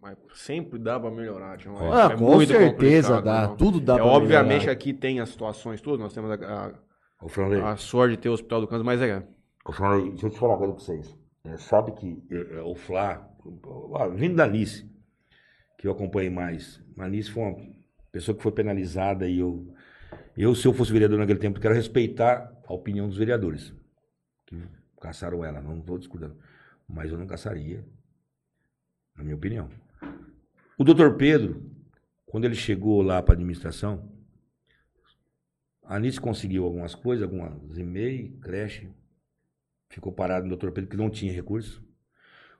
Mas 0.00 0.16
sempre 0.34 0.78
dá 0.78 1.00
pra 1.00 1.10
melhorar. 1.10 1.58
Ah, 1.92 2.12
É 2.12 2.16
com 2.16 2.24
muito 2.24 2.52
certeza 2.52 3.20
dá. 3.22 3.48
não. 3.48 3.56
Tudo 3.56 3.80
dá 3.80 3.94
é, 3.94 3.96
pra 3.96 4.06
Obviamente 4.06 4.60
melhorar. 4.60 4.72
aqui 4.72 4.92
tem 4.92 5.18
as 5.20 5.30
situações 5.30 5.80
todas, 5.80 6.00
nós 6.00 6.12
temos 6.12 6.30
a, 6.30 6.34
a- 6.34 7.72
a 7.72 7.76
sorte 7.76 8.14
de 8.16 8.22
ter 8.22 8.28
o 8.28 8.32
Hospital 8.32 8.60
do 8.60 8.68
Câncer, 8.68 8.84
mas 8.84 9.00
é 9.00 9.26
Ô, 9.64 9.70
deixa 10.10 10.26
eu 10.26 10.30
te 10.30 10.38
falar 10.38 10.52
uma 10.52 10.58
coisa 10.58 10.74
pra 10.74 10.82
vocês. 10.84 11.18
É, 11.44 11.56
sabe 11.56 11.92
que 11.92 12.22
é, 12.30 12.58
é, 12.58 12.62
o 12.62 12.74
Flá, 12.76 13.26
vindo 14.14 14.36
da 14.36 14.44
Alice, 14.44 14.88
que 15.78 15.88
eu 15.88 15.92
acompanhei 15.92 16.30
mais. 16.30 16.80
A 16.98 17.04
Alice 17.04 17.30
foi 17.30 17.42
uma 17.42 17.56
pessoa 18.12 18.36
que 18.36 18.42
foi 18.42 18.52
penalizada 18.52 19.26
e 19.28 19.38
eu, 19.40 19.66
eu, 20.36 20.54
se 20.54 20.68
eu 20.68 20.72
fosse 20.72 20.92
vereador 20.92 21.18
naquele 21.18 21.38
tempo, 21.38 21.58
quero 21.58 21.74
respeitar 21.74 22.52
a 22.68 22.72
opinião 22.74 23.08
dos 23.08 23.16
vereadores. 23.16 23.72
Caçaram 25.00 25.44
ela, 25.44 25.60
não 25.60 25.78
estou 25.78 25.98
discutindo. 25.98 26.36
Mas 26.88 27.10
eu 27.10 27.18
não 27.18 27.26
caçaria, 27.26 27.84
na 29.16 29.24
minha 29.24 29.36
opinião. 29.36 29.68
O 30.78 30.84
doutor 30.84 31.16
Pedro, 31.16 31.70
quando 32.24 32.44
ele 32.44 32.54
chegou 32.54 33.02
lá 33.02 33.22
para 33.22 33.32
a 33.32 33.36
administração, 33.36 34.10
a 35.82 35.96
Anice 35.96 36.20
conseguiu 36.20 36.64
algumas 36.64 36.94
coisas, 36.94 37.22
algumas 37.22 37.78
e-mail, 37.78 38.36
creche, 38.40 38.90
ficou 39.88 40.12
parado 40.12 40.44
no 40.44 40.50
doutor 40.50 40.72
Pedro, 40.72 40.90
que 40.90 40.96
não 40.96 41.08
tinha 41.08 41.32
recurso. 41.32 41.82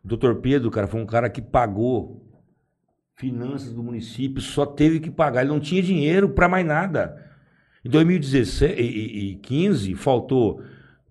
O 0.05 0.09
doutor 0.09 0.41
Pedro, 0.41 0.71
cara, 0.71 0.87
foi 0.87 1.01
um 1.01 1.07
cara 1.07 1.29
que 1.29 1.43
pagou 1.43 2.25
finanças 3.17 3.73
do 3.73 3.83
município, 3.83 4.41
só 4.41 4.65
teve 4.65 5.01
que 5.01 5.11
pagar, 5.11 5.41
ele 5.41 5.51
não 5.51 5.61
tinha 5.61 5.83
dinheiro 5.83 6.31
para 6.31 6.49
mais 6.49 6.65
nada. 6.65 7.25
Em 7.85 7.89
2015, 7.89 9.95
faltou 9.95 10.63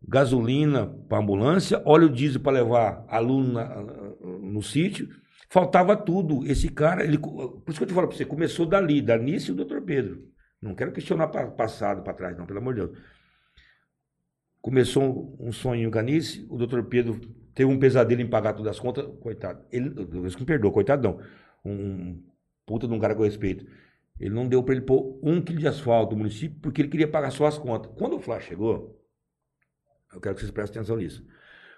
gasolina 0.08 0.88
para 1.10 1.18
ambulância, 1.18 1.82
óleo 1.86 2.10
diesel 2.10 2.42
para 2.42 2.60
levar 2.60 3.06
aluno 3.08 3.54
na, 3.54 3.84
no 4.22 4.62
sítio, 4.62 5.10
faltava 5.50 5.96
tudo. 5.96 6.46
Esse 6.46 6.70
cara, 6.70 7.04
ele, 7.04 7.18
por 7.18 7.64
isso 7.68 7.78
que 7.78 7.84
eu 7.84 7.88
te 7.88 7.94
falo 7.94 8.08
para 8.08 8.18
você, 8.18 8.26
começou 8.26 8.66
dali, 8.66 9.02
da 9.02 9.16
Anice 9.16 9.50
e 9.50 9.52
o 9.52 9.56
doutor 9.56 9.82
Pedro. 9.82 10.24
Não 10.62 10.76
quero 10.76 10.92
questionar 10.92 11.28
para 11.28 11.48
passado, 11.48 12.04
para 12.04 12.14
trás, 12.14 12.38
não, 12.38 12.46
pelo 12.46 12.60
amor 12.60 12.74
de 12.74 12.82
Deus. 12.82 12.98
Começou 14.62 15.36
um, 15.40 15.52
sonho 15.52 15.92
com 15.92 15.98
a 15.98 16.02
Anice, 16.02 16.46
o 16.50 16.58
doutor 16.58 16.84
Pedro 16.86 17.20
teve 17.54 17.72
um 17.72 17.80
pesadelo 17.80 18.22
em 18.22 18.28
pagar 18.28 18.54
todas 18.54 18.72
as 18.72 18.80
contas, 18.80 19.06
coitado. 19.20 19.64
Ele, 19.72 19.90
Deus 19.90 20.36
me 20.36 20.46
perdoa, 20.46 20.72
coitado 20.72 21.08
não. 21.08 21.20
Um 21.64 22.24
puta 22.66 22.88
de 22.88 22.94
um 22.94 23.00
cara 23.00 23.16
com 23.16 23.24
respeito. 23.24 23.66
Ele 24.20 24.34
não 24.34 24.48
deu 24.48 24.64
para 24.64 24.76
ele 24.76 24.84
pôr 24.84 25.20
um 25.22 25.42
quilo 25.42 25.60
de 25.60 25.68
asfalto 25.68 26.14
no 26.14 26.20
município 26.20 26.58
porque 26.62 26.82
ele 26.82 26.90
queria 26.90 27.08
pagar 27.08 27.32
só 27.32 27.46
as 27.46 27.58
contas. 27.58 27.92
Quando 27.96 28.16
o 28.16 28.20
Flá 28.20 28.40
chegou, 28.40 29.05
eu 30.16 30.22
quero 30.22 30.36
que 30.36 30.42
vocês 30.42 30.52
prestem 30.52 30.80
atenção 30.80 30.98
nisso. 30.98 31.26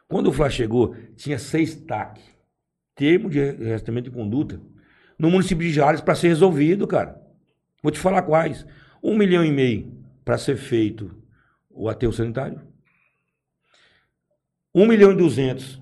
Quando 0.07 0.27
o 0.27 0.33
Flá 0.33 0.49
chegou, 0.49 0.95
tinha 1.15 1.37
seis 1.37 1.75
TAC, 1.75 2.21
termo 2.95 3.29
de 3.29 3.39
restamento 3.51 4.05
de 4.05 4.15
conduta, 4.15 4.61
no 5.17 5.29
município 5.29 5.67
de 5.67 5.73
Jales 5.73 6.01
para 6.01 6.15
ser 6.15 6.29
resolvido, 6.29 6.87
cara. 6.87 7.21
Vou 7.81 7.91
te 7.91 7.99
falar 7.99 8.21
quais. 8.21 8.65
Um 9.03 9.17
milhão 9.17 9.43
e 9.43 9.51
meio 9.51 10.05
para 10.23 10.37
ser 10.37 10.55
feito 10.55 11.23
o 11.69 11.89
aterro 11.89 12.13
sanitário. 12.13 12.61
Um 14.73 14.85
milhão 14.85 15.11
e 15.11 15.15
duzentos 15.15 15.81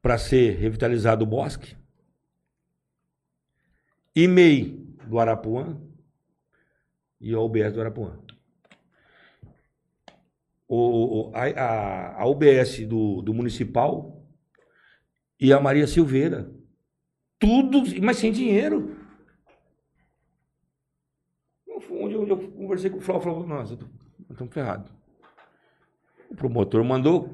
para 0.00 0.18
ser 0.18 0.56
revitalizado 0.58 1.24
o 1.24 1.26
bosque. 1.26 1.76
E 4.14 4.28
meio 4.28 4.78
do 5.06 5.18
Arapuã 5.18 5.80
e 7.20 7.34
o 7.34 7.44
UBS 7.44 7.72
do 7.72 7.80
Arapuã. 7.80 8.18
O, 10.74 11.30
a, 11.34 12.22
a, 12.22 12.26
UBS 12.26 12.86
do, 12.86 13.20
do 13.20 13.34
Municipal 13.34 14.24
e 15.38 15.52
a 15.52 15.60
Maria 15.60 15.86
Silveira. 15.86 16.50
Tudo, 17.38 17.82
mas 18.00 18.16
sem 18.16 18.32
dinheiro. 18.32 18.96
Onde 21.90 22.14
eu, 22.14 22.26
eu 22.26 22.50
conversei 22.52 22.88
com 22.88 22.96
o 22.96 23.00
Flávio, 23.02 23.22
falou, 23.22 23.46
nossa, 23.46 23.78
estamos 24.30 24.54
ferrados. 24.54 24.90
O 26.30 26.34
promotor 26.34 26.82
mandou, 26.82 27.28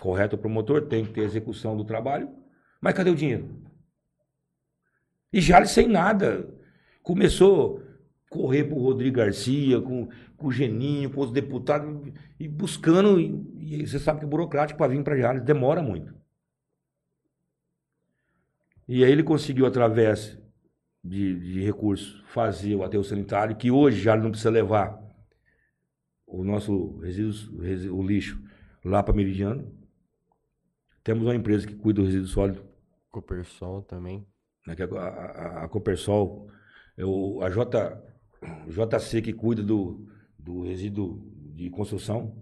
correto 0.00 0.36
o 0.36 0.38
promotor, 0.38 0.86
tem 0.86 1.04
que 1.04 1.12
ter 1.12 1.24
execução 1.24 1.76
do 1.76 1.84
trabalho, 1.84 2.34
mas 2.80 2.94
cadê 2.94 3.10
o 3.10 3.14
dinheiro? 3.14 3.54
E 5.30 5.42
Jales 5.42 5.72
sem 5.72 5.88
nada. 5.88 6.48
Começou 7.02 7.82
correr 8.34 8.64
para 8.64 8.76
o 8.76 8.82
Rodrigo 8.82 9.18
Garcia, 9.18 9.80
com, 9.80 10.08
com 10.36 10.48
o 10.48 10.52
Geninho, 10.52 11.08
com 11.08 11.20
os 11.20 11.30
deputados, 11.30 12.12
e 12.38 12.48
buscando, 12.48 13.20
e, 13.20 13.80
e 13.80 13.86
você 13.86 14.00
sabe 14.00 14.18
que 14.18 14.26
é 14.26 14.28
burocrático 14.28 14.76
para 14.76 14.90
vir 14.90 15.04
para 15.04 15.16
Jales, 15.16 15.44
demora 15.44 15.80
muito. 15.80 16.12
E 18.88 19.04
aí 19.04 19.12
ele 19.12 19.22
conseguiu, 19.22 19.66
através 19.66 20.36
de, 21.02 21.38
de 21.38 21.62
recursos 21.62 22.22
fazer 22.26 22.74
o 22.74 22.82
aterro 22.82 23.04
sanitário, 23.04 23.56
que 23.56 23.70
hoje 23.70 24.02
já 24.02 24.16
não 24.16 24.30
precisa 24.30 24.50
levar 24.50 25.00
o 26.26 26.42
nosso 26.42 26.98
resíduo, 26.98 27.96
o 27.96 28.02
lixo 28.02 28.42
lá 28.84 29.00
para 29.00 29.14
Meridiano. 29.14 29.72
Temos 31.04 31.22
uma 31.22 31.36
empresa 31.36 31.66
que 31.66 31.74
cuida 31.76 32.00
do 32.00 32.06
resíduo 32.06 32.26
sólido. 32.26 32.64
Copersol 33.10 33.82
também. 33.82 34.26
Né, 34.66 34.74
é 34.76 34.98
a, 34.98 35.04
a, 35.04 35.64
a 35.64 35.68
Copersol, 35.68 36.48
eu, 36.96 37.40
a 37.42 37.48
J, 37.48 38.13
JC 38.68 39.22
que 39.22 39.32
cuida 39.32 39.62
do, 39.62 40.06
do 40.38 40.62
resíduo 40.62 41.22
de 41.54 41.70
construção. 41.70 42.36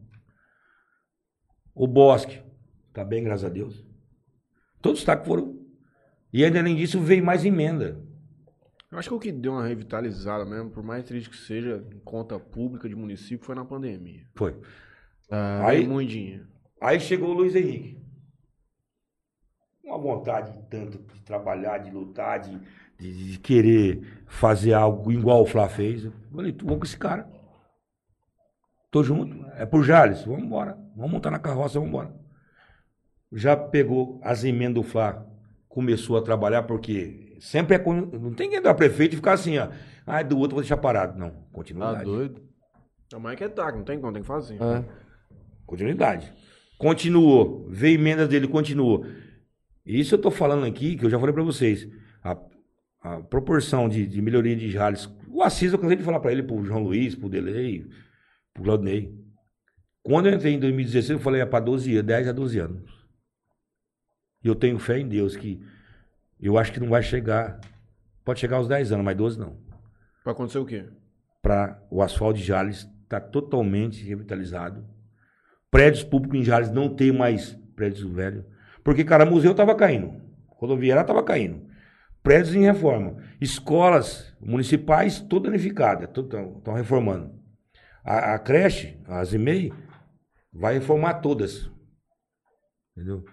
O 1.74 1.86
Bosque, 1.86 2.42
está 2.88 3.04
bem, 3.04 3.24
graças 3.24 3.44
a 3.44 3.48
Deus. 3.48 3.84
Todos 4.80 5.00
os 5.00 5.04
que 5.04 5.24
foram. 5.24 5.60
E 6.32 6.44
ainda 6.44 6.58
além 6.58 6.76
disso, 6.76 7.00
veio 7.00 7.24
mais 7.24 7.44
emenda. 7.44 8.02
Eu 8.90 8.98
acho 8.98 9.08
que 9.08 9.14
o 9.14 9.18
que 9.18 9.32
deu 9.32 9.52
uma 9.52 9.66
revitalizada 9.66 10.44
mesmo, 10.44 10.70
por 10.70 10.82
mais 10.82 11.04
triste 11.04 11.30
que 11.30 11.36
seja, 11.36 11.82
em 11.94 12.00
conta 12.00 12.38
pública 12.38 12.88
de 12.88 12.94
município, 12.94 13.44
foi 13.44 13.54
na 13.54 13.64
pandemia. 13.64 14.26
Foi. 14.34 14.54
Ah, 15.30 15.66
aí, 15.66 15.86
muito 15.86 16.10
dinheiro. 16.10 16.46
Aí 16.80 17.00
chegou 17.00 17.30
o 17.30 17.32
Luiz 17.32 17.54
Henrique. 17.54 18.02
Uma 19.82 19.96
vontade 19.96 20.52
tanto 20.68 20.98
de 20.98 21.22
trabalhar, 21.22 21.78
de 21.78 21.90
lutar, 21.90 22.40
de, 22.40 22.60
de, 23.02 23.32
de 23.32 23.38
querer 23.38 24.22
fazer 24.26 24.72
algo 24.72 25.10
igual 25.10 25.42
o 25.42 25.46
Flá 25.46 25.68
fez. 25.68 26.04
Eu 26.04 26.12
falei, 26.34 26.56
vamos 26.62 26.78
com 26.78 26.84
esse 26.84 26.96
cara. 26.96 27.28
Tô 28.90 29.02
junto. 29.02 29.44
É 29.56 29.66
por 29.66 29.82
Jales. 29.82 30.24
Vamos 30.24 30.44
embora. 30.44 30.78
Vamos 30.96 31.10
montar 31.10 31.30
na 31.30 31.38
carroça, 31.38 31.74
vamos 31.74 31.88
embora. 31.88 32.14
Já 33.32 33.56
pegou 33.56 34.20
as 34.22 34.44
emendas 34.44 34.74
do 34.74 34.82
Flá. 34.82 35.26
Começou 35.68 36.16
a 36.18 36.22
trabalhar 36.22 36.64
porque 36.64 37.32
Sempre 37.42 37.74
é. 37.74 37.84
Não 37.84 38.32
tem 38.32 38.48
que 38.48 38.54
entrar 38.54 38.72
prefeito 38.72 39.14
e 39.14 39.16
ficar 39.16 39.32
assim, 39.32 39.58
ó. 39.58 39.68
Ah, 40.06 40.22
do 40.22 40.38
outro 40.38 40.54
vou 40.54 40.62
deixar 40.62 40.76
parado. 40.76 41.18
Não. 41.18 41.30
Continuidade. 41.52 41.98
Tá 41.98 42.04
doido? 42.04 42.40
A 43.12 43.18
mãe 43.18 43.36
que 43.36 43.42
é 43.42 43.48
taco, 43.48 43.78
não 43.78 43.84
tem 43.84 44.00
como, 44.00 44.12
tem 44.12 44.22
que 44.22 44.28
fazer. 44.28 44.62
É. 44.62 44.84
Continuidade. 45.66 46.32
Continuou. 46.78 47.66
Veio 47.68 47.98
emendas 47.98 48.28
dele, 48.28 48.46
continuou. 48.46 49.04
Isso 49.84 50.14
eu 50.14 50.20
tô 50.20 50.30
falando 50.30 50.64
aqui, 50.64 50.96
que 50.96 51.04
eu 51.04 51.10
já 51.10 51.18
falei 51.18 51.34
para 51.34 51.42
vocês. 51.42 51.88
A, 53.02 53.20
proporção 53.20 53.88
de, 53.88 54.06
de, 54.06 54.22
melhoria 54.22 54.54
de 54.54 54.70
Jales. 54.70 55.10
O 55.28 55.42
Assis, 55.42 55.72
eu 55.72 55.78
cansei 55.78 55.96
de 55.96 56.02
falar 56.02 56.20
para 56.20 56.32
ele, 56.32 56.42
pro 56.42 56.64
João 56.64 56.82
Luiz, 56.82 57.14
pro 57.14 57.28
Delei, 57.28 57.86
pro 58.54 58.62
Claudinei. 58.62 59.12
Quando 60.02 60.28
eu 60.28 60.34
entrei 60.34 60.54
em 60.54 60.58
2016, 60.58 61.10
eu 61.10 61.18
falei, 61.18 61.40
é 61.40 61.46
para 61.46 61.64
12 61.64 61.92
anos, 61.92 62.06
10 62.06 62.28
a 62.28 62.32
12 62.32 62.58
anos. 62.58 63.02
E 64.44 64.48
eu 64.48 64.54
tenho 64.54 64.78
fé 64.78 64.98
em 64.98 65.08
Deus 65.08 65.36
que 65.36 65.62
eu 66.40 66.58
acho 66.58 66.72
que 66.72 66.80
não 66.80 66.88
vai 66.88 67.02
chegar. 67.02 67.60
Pode 68.24 68.40
chegar 68.40 68.56
aos 68.56 68.68
10 68.68 68.92
anos, 68.92 69.04
mas 69.04 69.16
12 69.16 69.38
não. 69.38 69.56
Vai 70.24 70.32
acontecer 70.32 70.58
o 70.58 70.66
quê? 70.66 70.88
Para 71.40 71.80
o 71.90 72.02
asfalto 72.02 72.38
de 72.38 72.44
Jales 72.44 72.88
estar 73.04 73.20
tá 73.20 73.20
totalmente 73.20 74.04
revitalizado. 74.04 74.84
Prédios 75.70 76.04
públicos 76.04 76.38
em 76.38 76.44
Jales 76.44 76.70
não 76.70 76.94
tem 76.94 77.12
mais 77.12 77.54
prédios 77.74 78.02
velhos. 78.12 78.44
Porque, 78.84 79.04
cara, 79.04 79.24
museu 79.24 79.52
estava 79.52 79.74
caindo. 79.74 80.20
Rodoviária 80.48 81.00
estava 81.00 81.22
caindo. 81.22 81.71
Prédios 82.22 82.54
em 82.54 82.62
reforma. 82.62 83.16
Escolas 83.40 84.35
municipais, 84.40 85.20
toda 85.20 85.50
danificadas. 85.50 86.08
Estão 86.08 86.74
reformando. 86.74 87.35
A, 88.04 88.35
a, 88.35 88.38
creche, 88.38 89.00
as 89.06 89.32
EMEI, 89.32 89.72
vai 90.52 90.74
reformar 90.74 91.14
todas. 91.14 91.70
Entendeu? 92.96 93.24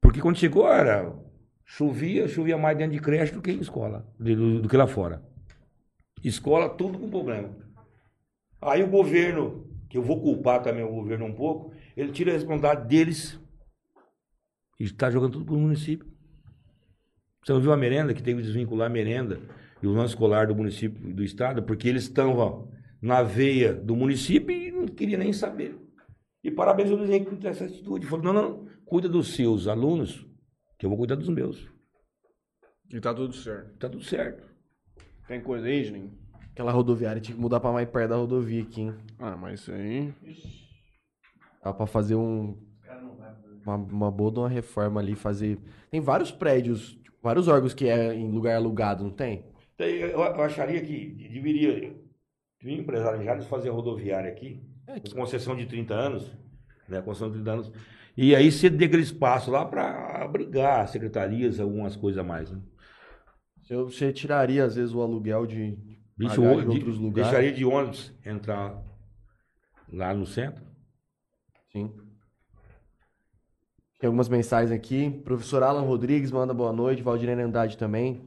Porque 0.00 0.20
quando 0.20 0.38
chegou 0.38 0.68
era 0.68 1.12
Chovia, 1.68 2.28
chovia 2.28 2.56
mais 2.56 2.78
dentro 2.78 2.92
de 2.92 3.00
creche 3.00 3.32
do 3.32 3.42
que 3.42 3.50
em 3.50 3.58
escola, 3.58 4.06
do, 4.18 4.62
do 4.62 4.68
que 4.68 4.76
lá 4.76 4.86
fora. 4.86 5.20
Escola, 6.22 6.68
tudo 6.68 6.96
com 6.96 7.10
problema. 7.10 7.56
Aí 8.62 8.84
o 8.84 8.88
governo, 8.88 9.68
que 9.90 9.98
eu 9.98 10.02
vou 10.02 10.20
culpar 10.20 10.62
também 10.62 10.84
o 10.84 10.92
governo 10.92 11.26
um 11.26 11.34
pouco, 11.34 11.74
ele 11.96 12.12
tira 12.12 12.30
a 12.30 12.34
responsabilidade 12.34 12.88
deles 12.88 13.40
e 14.78 14.84
está 14.84 15.10
jogando 15.10 15.32
tudo 15.32 15.44
para 15.44 15.54
o 15.54 15.58
município. 15.58 16.06
Você 17.46 17.52
não 17.52 17.60
viu 17.60 17.72
a 17.72 17.76
merenda, 17.76 18.12
que 18.12 18.20
teve 18.20 18.40
que 18.40 18.48
desvincular 18.48 18.90
a 18.90 18.92
merenda 18.92 19.40
e 19.80 19.86
o 19.86 19.92
lanche 19.92 20.14
escolar 20.14 20.48
do 20.48 20.54
município 20.56 21.08
e 21.08 21.12
do 21.12 21.22
estado, 21.22 21.62
porque 21.62 21.88
eles 21.88 22.02
estão 22.02 22.68
na 23.00 23.22
veia 23.22 23.72
do 23.72 23.94
município 23.94 24.50
e 24.50 24.72
não 24.72 24.84
queria 24.88 25.16
nem 25.16 25.32
saber. 25.32 25.78
E 26.42 26.50
parabéns 26.50 26.90
ao 26.90 26.98
desenho 26.98 27.24
que 27.24 27.46
essa 27.46 27.66
atitude. 27.66 28.04
Falou, 28.04 28.24
não, 28.24 28.32
não, 28.32 28.66
cuida 28.84 29.08
dos 29.08 29.32
seus 29.36 29.68
alunos, 29.68 30.26
que 30.76 30.84
eu 30.86 30.90
vou 30.90 30.98
cuidar 30.98 31.14
dos 31.14 31.28
meus. 31.28 31.70
E 32.92 33.00
tá 33.00 33.14
tudo 33.14 33.32
certo. 33.32 33.78
Tá 33.78 33.88
tudo 33.88 34.02
certo. 34.02 34.44
Tem 35.28 35.40
coisa 35.40 35.68
aí, 35.68 35.84
Juninho? 35.84 36.18
Aquela 36.50 36.72
rodoviária 36.72 37.22
tinha 37.22 37.36
que 37.36 37.40
mudar 37.40 37.60
pra 37.60 37.70
mais 37.70 37.88
perto 37.88 38.10
da 38.10 38.16
rodovia 38.16 38.64
aqui, 38.64 38.80
hein? 38.80 38.94
Ah, 39.20 39.36
mas 39.36 39.60
isso 39.60 39.70
aí. 39.70 40.12
Dá 41.62 41.72
pra 41.72 41.86
fazer 41.86 42.16
um. 42.16 42.60
Uma, 43.64 43.76
uma 43.76 44.10
boa 44.10 44.32
de 44.32 44.38
uma 44.40 44.48
reforma 44.48 45.00
ali, 45.00 45.14
fazer. 45.14 45.60
Tem 45.90 46.00
vários 46.00 46.30
prédios, 46.30 46.96
vários 47.26 47.48
órgãos 47.48 47.74
que 47.74 47.88
é 47.88 48.14
em 48.14 48.30
lugar 48.30 48.54
alugado, 48.56 49.02
não 49.02 49.10
tem? 49.10 49.44
Eu, 49.78 50.22
acharia 50.22 50.80
que 50.80 51.28
deveria, 51.32 51.92
o 52.64 52.68
empresário 52.68 53.22
já 53.24 53.38
fazer 53.42 53.68
rodoviária 53.70 54.30
aqui, 54.30 54.62
com 54.86 55.16
concessão 55.20 55.56
de 55.56 55.66
30 55.66 55.92
anos, 55.92 56.32
né, 56.88 57.02
concessão 57.02 57.28
de 57.28 57.34
30 57.34 57.50
anos, 57.50 57.72
e 58.16 58.34
aí 58.34 58.50
ceder 58.52 58.86
aquele 58.88 59.02
espaço 59.02 59.50
lá 59.50 59.64
para 59.66 60.22
abrigar 60.22 60.86
secretarias, 60.88 61.58
algumas 61.60 61.96
coisas 61.96 62.18
a 62.20 62.24
mais. 62.24 62.50
Né? 62.50 62.60
Eu- 63.68 63.90
Você 63.90 64.12
tiraria, 64.12 64.64
às 64.64 64.76
vezes, 64.76 64.94
o 64.94 65.02
aluguel 65.02 65.44
de, 65.46 65.76
Deixa 66.16 66.36
pagar 66.36 66.52
o- 66.54 66.60
de 66.60 66.62
de- 66.62 66.68
outros 66.78 66.96
lugares. 66.98 67.30
Deixaria 67.32 67.52
de 67.52 67.64
ônibus 67.64 68.14
entrar 68.24 68.80
lá 69.92 70.14
no 70.14 70.24
centro. 70.24 70.64
Sim. 71.72 71.92
Tem 74.06 74.08
algumas 74.08 74.28
mensagens 74.28 74.70
aqui. 74.70 75.10
Professor 75.24 75.64
Alan 75.64 75.80
Rodrigues 75.80 76.30
manda 76.30 76.54
boa 76.54 76.72
noite. 76.72 77.02
Valdirene 77.02 77.42
Andrade 77.42 77.76
também. 77.76 78.22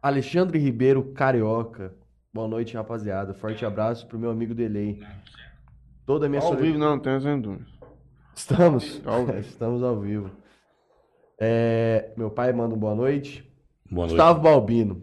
Alexandre 0.00 0.58
Ribeiro 0.58 1.12
Carioca. 1.12 1.94
Boa 2.32 2.48
noite, 2.48 2.74
rapaziada. 2.74 3.34
Forte 3.34 3.66
abraço 3.66 4.06
pro 4.06 4.18
meu 4.18 4.30
amigo 4.30 4.54
Delay. 4.54 4.98
Toda 6.06 6.24
a 6.24 6.28
minha 6.30 6.40
Ao 6.40 6.56
vivo 6.56 6.78
não, 6.78 6.98
tem 6.98 7.20
sem 7.20 7.38
dúvida. 7.38 7.66
Estamos. 8.34 8.98
Ao 9.04 9.26
vivo. 9.26 9.38
Estamos 9.44 9.82
ao 9.82 10.00
vivo. 10.00 10.30
É, 11.38 12.14
meu 12.16 12.30
pai 12.30 12.50
manda 12.54 12.74
um 12.74 12.78
boa 12.78 12.94
noite. 12.94 13.46
Boa 13.90 14.06
noite. 14.06 14.16
Gustavo 14.16 14.40
Balbino. 14.40 15.02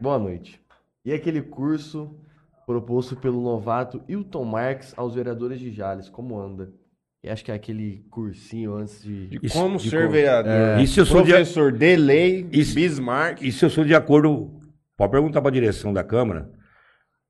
Boa 0.00 0.18
noite. 0.18 0.58
E 1.04 1.12
aquele 1.12 1.42
curso 1.42 2.18
proposto 2.64 3.14
pelo 3.14 3.42
novato 3.42 4.02
Hilton 4.08 4.44
Marques 4.46 4.94
aos 4.96 5.14
vereadores 5.14 5.60
de 5.60 5.70
Jales, 5.70 6.08
como 6.08 6.40
anda? 6.40 6.72
E 7.22 7.28
acho 7.28 7.44
que 7.44 7.50
é 7.50 7.54
aquele 7.54 8.02
cursinho 8.10 8.74
antes 8.74 9.02
de. 9.02 9.26
De 9.28 9.40
Isso- 9.42 9.54
como 9.58 9.76
de 9.76 9.90
ser 9.90 10.00
como- 10.02 10.12
vereador. 10.12 10.80
E 10.80 10.86
se 10.86 10.98
eu 11.00 11.04
sou 11.06 11.22
de- 11.22 11.30
Professor 11.32 11.70
Delay, 11.70 12.48
Isso- 12.50 12.74
Bismarck. 12.74 13.42
E 13.42 13.52
se 13.52 13.62
eu 13.64 13.68
sou 13.70 13.84
de 13.84 13.94
acordo, 13.94 14.58
pode 14.96 15.12
perguntar 15.12 15.40
para 15.42 15.50
a 15.50 15.52
direção 15.52 15.92
da 15.92 16.02
Câmara, 16.02 16.50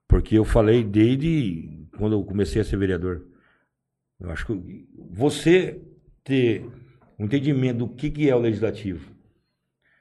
porque 0.08 0.38
eu 0.38 0.44
falei 0.44 0.84
desde 0.84 1.88
quando 1.98 2.12
eu 2.14 2.24
comecei 2.24 2.62
a 2.62 2.64
ser 2.64 2.76
vereador. 2.76 3.26
Eu 4.20 4.30
acho 4.30 4.46
que 4.46 4.86
você 5.10 5.80
ter 6.22 6.64
um 7.18 7.24
entendimento 7.24 7.78
do 7.78 7.88
que, 7.88 8.10
que 8.10 8.28
é 8.30 8.36
o 8.36 8.38
legislativo, 8.38 9.10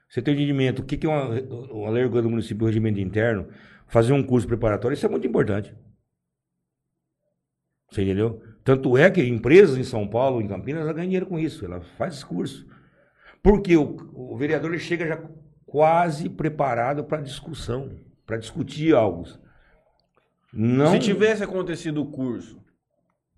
você 0.08 0.22
ter 0.22 0.30
um 0.30 0.34
entendimento 0.34 0.82
do 0.82 0.86
que, 0.86 0.96
que 0.98 1.06
é 1.06 1.10
uma, 1.10 1.28
uma 1.72 1.90
lei 1.90 2.04
orgânica 2.04 2.22
do 2.22 2.30
município, 2.30 2.62
o 2.62 2.66
regimento 2.66 3.00
interno, 3.00 3.48
fazer 3.88 4.12
um 4.12 4.22
curso 4.22 4.46
preparatório, 4.46 4.94
isso 4.94 5.04
é 5.06 5.08
muito 5.08 5.26
importante. 5.26 5.74
Você 7.90 8.02
entendeu? 8.02 8.40
Tanto 8.64 8.96
é 8.96 9.10
que 9.10 9.22
empresas 9.22 9.76
em 9.78 9.84
São 9.84 10.06
Paulo, 10.06 10.40
em 10.40 10.48
Campinas, 10.48 10.82
ela 10.82 10.92
ganha 10.92 11.06
dinheiro 11.06 11.26
com 11.26 11.38
isso, 11.38 11.64
ela 11.64 11.80
faz 11.80 12.14
esse 12.14 12.24
curso. 12.26 12.66
Porque 13.42 13.76
o, 13.76 13.96
o 14.14 14.36
vereador 14.36 14.70
ele 14.70 14.78
chega 14.78 15.06
já 15.06 15.22
quase 15.66 16.28
preparado 16.28 17.04
para 17.04 17.22
discussão, 17.22 17.90
para 18.26 18.36
discutir 18.36 18.94
algo. 18.94 19.24
Não, 20.52 20.92
Se 20.92 20.98
tivesse 20.98 21.42
acontecido 21.42 22.02
o 22.02 22.06
curso, 22.10 22.60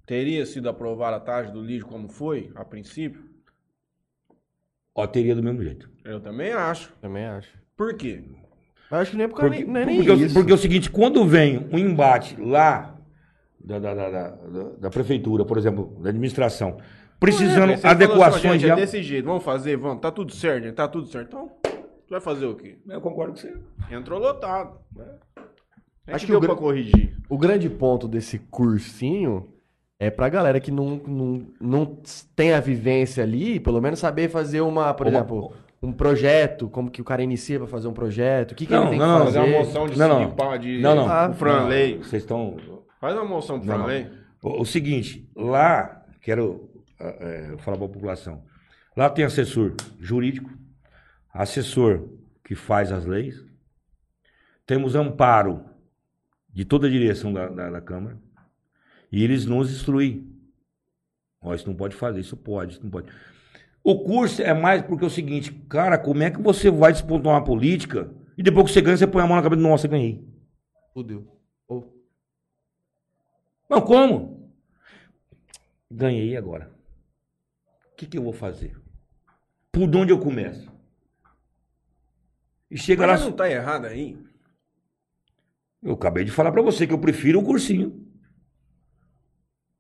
teria 0.07 0.45
sido 0.47 0.69
aprovada 0.69 1.17
a 1.17 1.21
taxa 1.21 1.51
do 1.53 1.63
lixo 1.63 1.87
como 1.87 2.09
foi, 2.09 2.51
a 2.55 2.65
princípio? 2.65 3.31
ó, 4.95 5.07
teria 5.07 5.35
do 5.35 5.43
mesmo 5.43 5.63
jeito. 5.63 5.89
Eu 6.05 6.21
também 6.21 6.53
acho. 6.53 6.93
Também 7.01 7.25
acho. 7.27 7.51
Por 7.77 7.95
quê? 7.95 8.23
Eu 8.91 8.99
acho 8.99 9.11
que 9.13 9.17
nem 9.17 9.25
é 9.25 9.29
por 9.29 9.37
causa 9.39 9.55
Porque, 9.55 9.71
nem, 9.71 9.83
é 9.83 9.87
nem 9.87 9.97
porque, 9.97 10.11
o- 10.11 10.17
isso. 10.27 10.35
porque 10.35 10.53
é 10.53 10.55
o 10.55 10.59
seguinte, 10.59 10.91
quando 10.91 11.25
vem 11.27 11.67
um 11.73 11.79
embate 11.79 12.37
lá 12.41 12.92
da, 13.65 13.79
da, 13.79 13.95
da, 13.95 14.11
da- 14.81 14.91
prefeitura, 14.91 15.45
por 15.45 15.57
exemplo, 15.59 15.97
da 16.01 16.09
administração, 16.11 16.77
precisando 17.21 17.71
É, 17.71 17.75
assim, 17.75 17.87
adequações 17.87 18.43
"Gente, 18.43 18.61
de. 18.63 18.71
É 18.71 18.77
desse 18.77 19.03
jeito, 19.03 19.25
vamos 19.25 19.45
fazer, 19.45 19.77
vamos, 19.77 20.01
tá 20.01 20.11
tudo 20.11 20.33
certo, 20.33 20.65
gente, 20.65 20.75
tá 20.75 20.89
tudo 20.89 21.07
certo. 21.07 21.29
Então, 21.29 21.51
tu 21.63 22.11
vai 22.11 22.21
fazer 22.21 22.47
o 22.47 22.55
quê? 22.55 22.79
Eu 22.89 23.01
concordo 23.01 23.33
com 23.35 23.39
você. 23.39 23.55
Entrou 23.91 24.19
lotado. 24.19 24.79
Acho 26.05 26.17
Acho 26.17 26.27
que 26.27 26.33
deu 26.33 26.41
pra 26.41 26.57
corrigir. 26.57 27.17
O 27.29 27.39
grande 27.39 27.71
ponto 27.71 28.09
desse 28.09 28.39
cursinho 28.39 29.49
é 30.01 30.11
pra 30.11 30.29
galera 30.29 30.59
que 30.59 30.73
não, 30.73 31.01
não, 31.07 31.47
não 31.61 31.97
tem 32.35 32.53
a 32.53 32.61
vivência 32.61 33.23
ali, 33.23 33.61
pelo 33.61 33.81
menos 33.81 34.01
saber 34.01 34.29
fazer 34.29 34.61
uma, 34.61 34.93
por 34.93 35.07
Uma- 35.07 35.19
exemplo, 35.19 35.53
um 35.81 35.93
projeto, 35.93 36.69
como 36.69 36.91
que 36.91 37.01
o 37.01 37.05
cara 37.05 37.23
inicia 37.23 37.59
pra 37.59 37.69
fazer 37.69 37.87
um 37.87 37.93
projeto, 37.93 38.51
o 38.51 38.55
que, 38.57 38.67
que 38.67 38.73
Não, 38.73 38.83
ele 38.83 38.91
tem 38.91 38.99
não, 38.99 39.19
que 39.21 39.25
Fazer 39.27 39.39
fazer. 39.39 39.51
uma 39.53 39.59
moção 39.65 39.87
de 39.87 39.99
Não, 39.99 40.09
não. 40.09 40.59
de 40.59 40.79
Não, 40.81 40.95
não. 40.97 41.09
Ah, 41.09 41.29
o 41.31 41.35
Franley. 41.35 41.99
Vocês 41.99 42.23
estão. 42.25 42.57
Faz 43.03 43.17
uma 43.17 43.25
moção 43.25 43.59
pro 43.59 43.67
Não. 43.67 43.79
Franley. 43.79 44.09
O, 44.41 44.61
o 44.61 44.65
seguinte, 44.65 45.29
lá, 45.35 46.07
quero 46.21 46.71
ah, 47.01 47.17
eh, 47.19 47.57
falar 47.59 47.77
para 47.77 47.87
a 47.87 47.89
população, 47.89 48.45
lá 48.97 49.11
tem 49.11 49.25
assessor 49.25 49.75
jurídico, 49.99 50.49
assessor 51.35 52.09
que 52.45 52.55
faz 52.55 52.93
as 52.93 53.05
leis, 53.05 53.45
temos 54.65 54.95
amparo 54.95 55.65
de 56.49 56.65
toda 56.65 56.87
a 56.87 56.91
direção 56.91 57.33
da, 57.33 57.49
da, 57.49 57.71
da 57.71 57.81
Câmara, 57.81 58.17
e 59.11 59.25
eles 59.25 59.47
nos 59.47 59.73
instruem. 59.73 60.33
Ó, 61.41 61.53
isso 61.53 61.67
não 61.67 61.75
pode 61.75 61.97
fazer, 61.97 62.21
isso 62.21 62.37
pode, 62.37 62.75
isso 62.75 62.85
não 62.85 62.91
pode. 62.91 63.13
O 63.83 64.05
curso 64.05 64.43
é 64.43 64.55
mais 64.55 64.81
porque 64.81 65.03
é 65.03 65.09
o 65.09 65.11
seguinte, 65.11 65.53
cara, 65.69 65.99
como 65.99 66.23
é 66.23 66.31
que 66.31 66.41
você 66.41 66.71
vai 66.71 66.93
despontar 66.93 67.33
uma 67.33 67.43
política 67.43 68.15
e 68.39 68.45
depois 68.45 68.67
que 68.67 68.75
você 68.75 68.81
ganha, 68.81 68.97
você 68.97 69.09
põe 69.09 69.25
a 69.25 69.27
mão 69.27 69.35
na 69.35 69.43
cabeça, 69.43 69.61
nossa, 69.61 69.89
ganhei. 69.89 70.25
Fudeu. 70.95 71.32
Não, 73.73 73.81
como? 73.81 74.53
Ganhei 75.91 76.37
agora. 76.37 76.71
O 77.91 77.97
que, 77.97 78.05
que 78.07 78.19
eu 78.19 78.23
vou 78.23 78.35
fazer? 78.35 78.79
Por 79.73 79.85
onde 79.97 80.13
eu 80.13 80.19
começo? 80.21 80.71
E 82.71 82.77
chega 82.77 83.07
lá. 83.07 83.15
Mas 83.15 83.23
não 83.23 83.33
tá 83.33 83.51
errado 83.51 83.87
aí. 83.87 84.19
Eu 85.83 85.95
acabei 85.95 86.23
de 86.23 86.31
falar 86.31 86.53
pra 86.53 86.61
você 86.61 86.87
que 86.87 86.93
eu 86.93 86.99
prefiro 86.99 87.41
o 87.41 87.45
cursinho. 87.45 88.07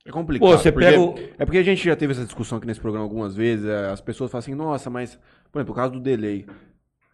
É 0.07 0.11
complicado. 0.11 0.48
Pô, 0.48 0.57
você 0.57 0.72
porque- 0.72 0.87
pega 0.87 0.98
o- 1.00 1.14
É 1.38 1.44
porque 1.44 1.59
a 1.59 1.62
gente 1.62 1.85
já 1.85 1.94
teve 1.94 2.12
essa 2.14 2.24
discussão 2.24 2.57
aqui 2.57 2.66
nesse 2.66 2.81
programa 2.81 3.05
algumas 3.05 3.35
vezes. 3.37 3.66
é, 3.66 3.90
As 3.90 4.00
pessoas 4.00 4.31
falam 4.31 4.40
assim, 4.40 4.55
nossa, 4.55 4.88
mas, 4.88 5.16
por 5.50 5.59
exemplo, 5.59 5.74
por 5.74 5.76
causa 5.76 5.92
do 5.92 6.00
delay. 6.00 6.46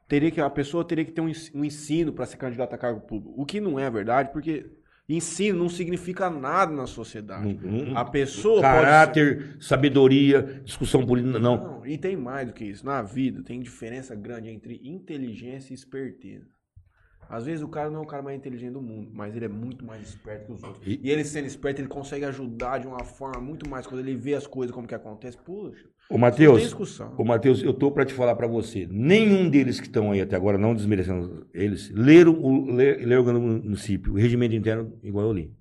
Teria 0.07 0.31
que, 0.31 0.41
a 0.41 0.49
pessoa 0.49 0.85
teria 0.87 1.05
que 1.05 1.11
ter 1.11 1.21
um 1.21 1.29
ens- 1.29 1.53
um 1.53 1.65
ensino 1.65 2.13
para 2.13 2.25
ser 2.25 2.37
candidato 2.37 2.73
a 2.73 2.79
cargo 2.79 3.01
público. 3.01 3.35
O 3.37 3.45
que 3.45 3.61
não 3.61 3.81
é 3.81 3.91
verdade, 3.91 4.31
porque 4.33 4.78
ensino 5.09 5.59
não 5.59 5.69
significa 5.69 6.29
nada 6.29 6.73
na 6.73 6.87
sociedade. 6.87 7.47
Hum, 7.65 7.91
hum, 7.93 7.97
A 7.97 8.05
pessoa 8.05 8.61
Caráter, 8.61 9.57
sabedoria, 9.61 10.61
discussão 10.65 11.05
política. 11.07 11.33
pode 11.33 11.43
Não. 11.45 11.79
Não, 11.79 11.87
e 11.87 11.97
tem 11.97 12.17
mais 12.17 12.47
do 12.47 12.53
que 12.53 12.65
isso. 12.65 12.85
Na 12.85 13.01
vida 13.03 13.43
tem 13.43 13.61
diferença 13.61 14.15
grande 14.15 14.51
entre 14.51 14.81
inteligência 14.85 15.73
e 15.73 15.75
esperteza. 15.75 16.47
Às 17.31 17.45
vezes 17.45 17.63
o 17.63 17.69
cara 17.69 17.91
não 17.91 18.01
é 18.01 18.03
o 18.03 18.07
cara 18.07 18.23
mais 18.23 18.39
inteligente 18.39 18.73
do 18.73 18.81
mundo, 18.81 19.11
mas 19.13 19.37
ele 19.37 19.45
é 19.45 19.49
muito 19.49 19.85
mais 19.85 20.09
esperto 20.09 20.47
que 20.47 20.53
os 20.53 20.63
outros. 20.63 20.87
E- 20.87 20.99
E, 21.03 21.11
ele 21.11 21.25
sendo 21.25 21.47
esperto, 21.47 21.79
ele 21.81 21.89
consegue 21.89 22.25
ajudar 22.25 22.79
de 22.79 22.87
uma 22.87 23.05
forma 23.05 23.39
muito 23.41 23.69
mais 23.69 23.87
quando 23.87 24.01
ele 24.01 24.15
vê 24.17 24.35
as 24.35 24.47
coisas 24.47 24.75
como 24.75 24.87
que 24.89 24.95
acontece. 24.95 25.37
Puxa, 25.37 25.85
Ô, 26.11 26.15
não 26.15 26.21
Matheus, 26.21 26.57
tem 26.57 26.65
discussão. 26.65 27.15
Ô, 27.19 27.25
Matheus, 27.25 27.63
eu 27.63 27.75
tô 27.75 27.91
para 27.93 28.05
te 28.07 28.15
falar 28.15 28.35
para 28.35 28.47
você. 28.47 28.87
Nenhum 28.91 29.49
deles 29.51 29.79
que 29.79 29.87
estão 29.87 30.11
aí 30.11 30.21
até 30.21 30.37
agora, 30.37 30.57
não 30.57 30.75
desmerecendo 30.75 31.47
eles, 31.53 31.91
leram 31.91 32.33
o 32.41 32.71
le- 32.75 33.05
leram 33.05 33.25
o 33.37 33.41
município, 33.41 34.13
o 34.15 34.17
regimento 34.17 34.55
interno, 34.55 34.99
igual 35.03 35.27
eu 35.27 35.33
li. 35.33 35.55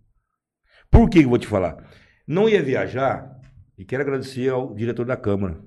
Por 0.89 1.10
que 1.10 1.19
eu 1.19 1.29
vou 1.29 1.38
te 1.38 1.47
falar? 1.47 1.86
Não 2.25 2.47
ia 2.47 2.63
viajar, 2.63 3.39
e 3.77 3.83
quero 3.83 4.03
agradecer 4.03 4.49
ao 4.49 4.73
diretor 4.73 5.05
da 5.05 5.17
Câmara. 5.17 5.62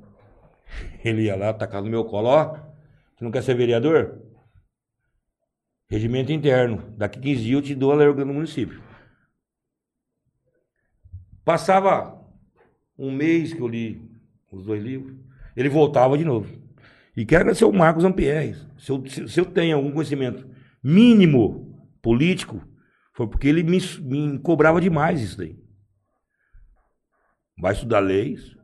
Ele 1.04 1.24
ia 1.24 1.36
lá, 1.36 1.52
tacar 1.52 1.82
no 1.82 1.90
meu 1.90 2.04
colo, 2.04 2.28
ó, 2.28 2.54
você 3.14 3.22
não 3.24 3.30
quer 3.30 3.42
ser 3.42 3.54
vereador? 3.54 4.18
Regimento 5.90 6.32
interno. 6.32 6.94
Daqui 6.96 7.20
15 7.20 7.42
dias 7.42 7.54
eu 7.56 7.62
te 7.62 7.74
dou 7.74 7.92
a 7.92 7.96
lei 7.96 8.12
do 8.12 8.24
município. 8.24 8.80
Passava 11.44 12.24
um 12.96 13.10
mês 13.10 13.52
que 13.52 13.60
eu 13.60 13.68
li 13.68 14.09
os 14.50 14.64
dois 14.64 14.82
livros, 14.82 15.16
ele 15.56 15.68
voltava 15.68 16.16
de 16.16 16.24
novo. 16.24 16.48
E 17.16 17.24
quero 17.24 17.42
agradecer 17.42 17.64
ao 17.64 17.72
Marcos 17.72 18.04
Ampierre. 18.04 18.54
Se 18.78 18.90
eu, 18.90 19.04
se, 19.06 19.28
se 19.28 19.40
eu 19.40 19.44
tenho 19.44 19.76
algum 19.76 19.90
conhecimento 19.90 20.48
mínimo 20.82 21.78
político, 22.00 22.62
foi 23.12 23.26
porque 23.26 23.48
ele 23.48 23.62
me, 23.62 23.78
me 24.02 24.38
cobrava 24.38 24.80
demais 24.80 25.20
isso 25.20 25.38
daí. 25.38 25.58
Vai 27.58 27.72
estudar 27.74 28.00
leis, 28.00 28.56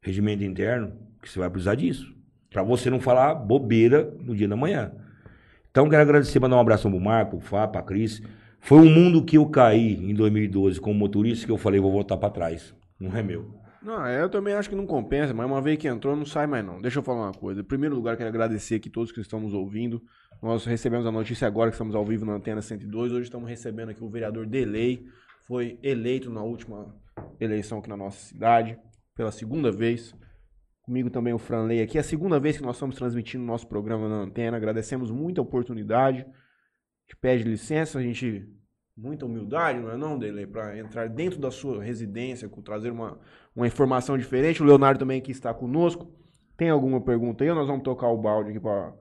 regimento 0.00 0.42
interno, 0.42 0.96
que 1.20 1.28
você 1.28 1.38
vai 1.38 1.50
precisar 1.50 1.74
disso. 1.74 2.14
Para 2.48 2.62
você 2.62 2.88
não 2.88 2.98
falar 2.98 3.34
bobeira 3.34 4.10
no 4.20 4.34
dia 4.34 4.48
da 4.48 4.56
manhã. 4.56 4.92
Então 5.70 5.88
quero 5.88 6.02
agradecer, 6.02 6.40
mandar 6.40 6.56
um 6.56 6.60
abraço 6.60 6.88
pro 6.88 7.00
Marco, 7.00 7.38
pro 7.38 7.46
Fábio, 7.46 7.72
pra 7.72 7.82
Cris. 7.82 8.22
Foi 8.60 8.78
um 8.78 8.92
mundo 8.92 9.24
que 9.24 9.36
eu 9.36 9.48
caí 9.48 9.94
em 9.94 10.14
2012 10.14 10.80
como 10.80 10.98
motorista 10.98 11.46
que 11.46 11.52
eu 11.52 11.58
falei, 11.58 11.80
vou 11.80 11.92
voltar 11.92 12.16
para 12.16 12.30
trás. 12.30 12.74
Não 12.98 13.16
é 13.16 13.22
meu. 13.22 13.59
Não, 13.82 14.06
eu 14.06 14.28
também 14.28 14.52
acho 14.52 14.68
que 14.68 14.76
não 14.76 14.86
compensa, 14.86 15.32
mas 15.32 15.46
uma 15.46 15.60
vez 15.62 15.78
que 15.78 15.88
entrou, 15.88 16.14
não 16.14 16.26
sai 16.26 16.46
mais 16.46 16.64
não. 16.64 16.80
Deixa 16.80 16.98
eu 16.98 17.02
falar 17.02 17.22
uma 17.22 17.32
coisa. 17.32 17.62
Em 17.62 17.64
primeiro 17.64 17.94
lugar, 17.94 18.16
quero 18.16 18.28
agradecer 18.28 18.74
aqui 18.74 18.90
todos 18.90 19.10
que 19.10 19.20
estão 19.20 19.40
nos 19.40 19.54
ouvindo. 19.54 20.02
Nós 20.42 20.64
recebemos 20.64 21.06
a 21.06 21.12
notícia 21.12 21.46
agora 21.46 21.70
que 21.70 21.74
estamos 21.74 21.94
ao 21.94 22.04
vivo 22.04 22.26
na 22.26 22.34
Antena 22.34 22.60
102. 22.60 23.12
Hoje 23.12 23.22
estamos 23.24 23.48
recebendo 23.48 23.90
aqui 23.90 24.04
o 24.04 24.08
vereador 24.08 24.46
Delay. 24.46 25.06
Foi 25.46 25.78
eleito 25.82 26.30
na 26.30 26.42
última 26.42 26.94
eleição 27.40 27.78
aqui 27.78 27.88
na 27.88 27.96
nossa 27.96 28.18
cidade, 28.18 28.78
pela 29.14 29.32
segunda 29.32 29.72
vez. 29.72 30.14
Comigo 30.82 31.10
também 31.10 31.32
o 31.32 31.38
Franley 31.38 31.82
aqui. 31.82 31.98
É 31.98 32.00
a 32.00 32.04
segunda 32.04 32.38
vez 32.38 32.56
que 32.56 32.62
nós 32.62 32.76
estamos 32.76 32.96
transmitindo 32.96 33.44
nosso 33.44 33.66
programa 33.66 34.08
na 34.08 34.16
antena. 34.16 34.56
Agradecemos 34.56 35.10
muito 35.10 35.40
a 35.40 35.42
oportunidade. 35.42 36.26
A 37.10 37.16
pede 37.20 37.44
licença, 37.44 37.98
a 37.98 38.02
gente. 38.02 38.46
Muita 38.96 39.24
humildade, 39.24 39.78
não 39.78 39.90
é 39.90 39.96
não, 39.96 40.18
Dele? 40.18 40.46
Para 40.46 40.78
entrar 40.78 41.08
dentro 41.08 41.38
da 41.38 41.50
sua 41.50 41.82
residência, 41.82 42.50
trazer 42.62 42.90
uma, 42.90 43.18
uma 43.54 43.66
informação 43.66 44.16
diferente. 44.16 44.62
O 44.62 44.66
Leonardo 44.66 45.00
também 45.00 45.18
aqui 45.18 45.30
está 45.30 45.52
conosco. 45.52 46.12
Tem 46.56 46.70
alguma 46.70 47.00
pergunta 47.00 47.42
aí 47.42 47.50
ou 47.50 47.56
nós 47.56 47.66
vamos 47.66 47.82
tocar 47.82 48.08
o 48.08 48.18
balde 48.18 48.50
aqui 48.50 48.60
para 48.60 48.92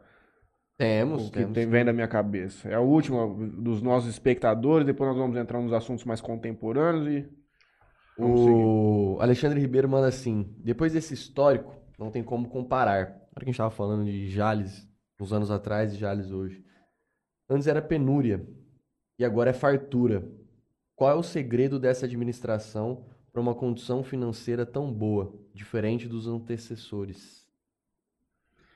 Temos, 0.78 1.28
o 1.28 1.32
que 1.32 1.40
temos. 1.40 1.54
tem, 1.54 1.68
vem 1.68 1.84
da 1.84 1.92
minha 1.92 2.08
cabeça? 2.08 2.70
É 2.70 2.76
a 2.76 2.80
última 2.80 3.28
dos 3.62 3.82
nossos 3.82 4.10
espectadores, 4.10 4.86
depois 4.86 5.10
nós 5.10 5.18
vamos 5.18 5.36
entrar 5.38 5.62
nos 5.62 5.74
assuntos 5.74 6.06
mais 6.06 6.22
contemporâneos 6.22 7.08
e. 7.08 7.30
O 8.22 9.18
Alexandre 9.22 9.60
Ribeiro 9.60 9.88
manda 9.88 10.08
assim: 10.08 10.54
depois 10.58 10.92
desse 10.92 11.14
histórico, 11.14 11.74
não 11.98 12.12
tem 12.12 12.24
como 12.24 12.50
comparar. 12.50 13.00
Hora 13.06 13.40
que 13.40 13.44
a 13.44 13.46
gente 13.46 13.56
estava 13.56 13.70
falando 13.70 14.04
de 14.06 14.30
Jales 14.30 14.88
uns 15.20 15.34
anos 15.34 15.52
atrás 15.52 15.94
e 15.94 15.98
Jales 15.98 16.32
hoje. 16.32 16.64
Antes 17.50 17.68
era 17.68 17.82
penúria 17.82 18.46
e 19.18 19.26
agora 19.26 19.50
é 19.50 19.54
fartura. 19.54 20.30
Qual 20.96 21.12
é 21.12 21.16
o 21.16 21.24
segredo 21.24 21.80
dessa 21.80 22.06
administração 22.06 23.06
para 23.40 23.42
uma 23.42 23.56
condição 23.56 24.04
financeira 24.04 24.66
tão 24.66 24.92
boa, 24.92 25.34
diferente 25.54 26.08
dos 26.10 26.28
antecessores? 26.28 27.48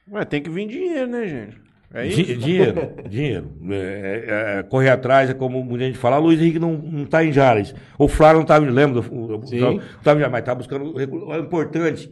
Ué, 0.10 0.24
tem 0.24 0.42
que 0.42 0.50
vir 0.50 0.68
dinheiro, 0.68 1.08
né, 1.08 1.28
gente? 1.28 1.62
É 1.94 2.08
Di- 2.08 2.22
isso? 2.22 2.38
dinheiro, 2.38 2.76
dinheiro. 3.10 3.52
É, 3.70 3.76
é, 3.76 4.60
é, 4.60 4.64
correr 4.64 4.90
atrás, 4.90 5.30
é 5.30 5.34
como 5.34 5.64
muita 5.64 5.86
gente 5.86 5.98
fala, 5.98 6.16
"Ah, 6.16 6.20
Luiz 6.20 6.40
Henrique 6.40 6.60
não, 6.60 6.78
não 6.78 7.06
tá 7.06 7.24
em 7.26 7.32
Jales. 7.34 7.76
O 8.00 8.08
Flávio 8.08 8.40
não 8.40 8.46
tava, 8.46 8.66
lembra? 8.66 9.02
o- 9.02 9.38
o- 9.38 9.46
Sim. 9.46 9.60
Não 9.60 9.78
tava 10.02 10.18
em 10.18 10.22
Jales, 10.22 10.32
mas 10.32 10.46
tá 10.46 10.56
buscando. 10.56 10.94
É 11.00 11.40
importante 11.40 12.10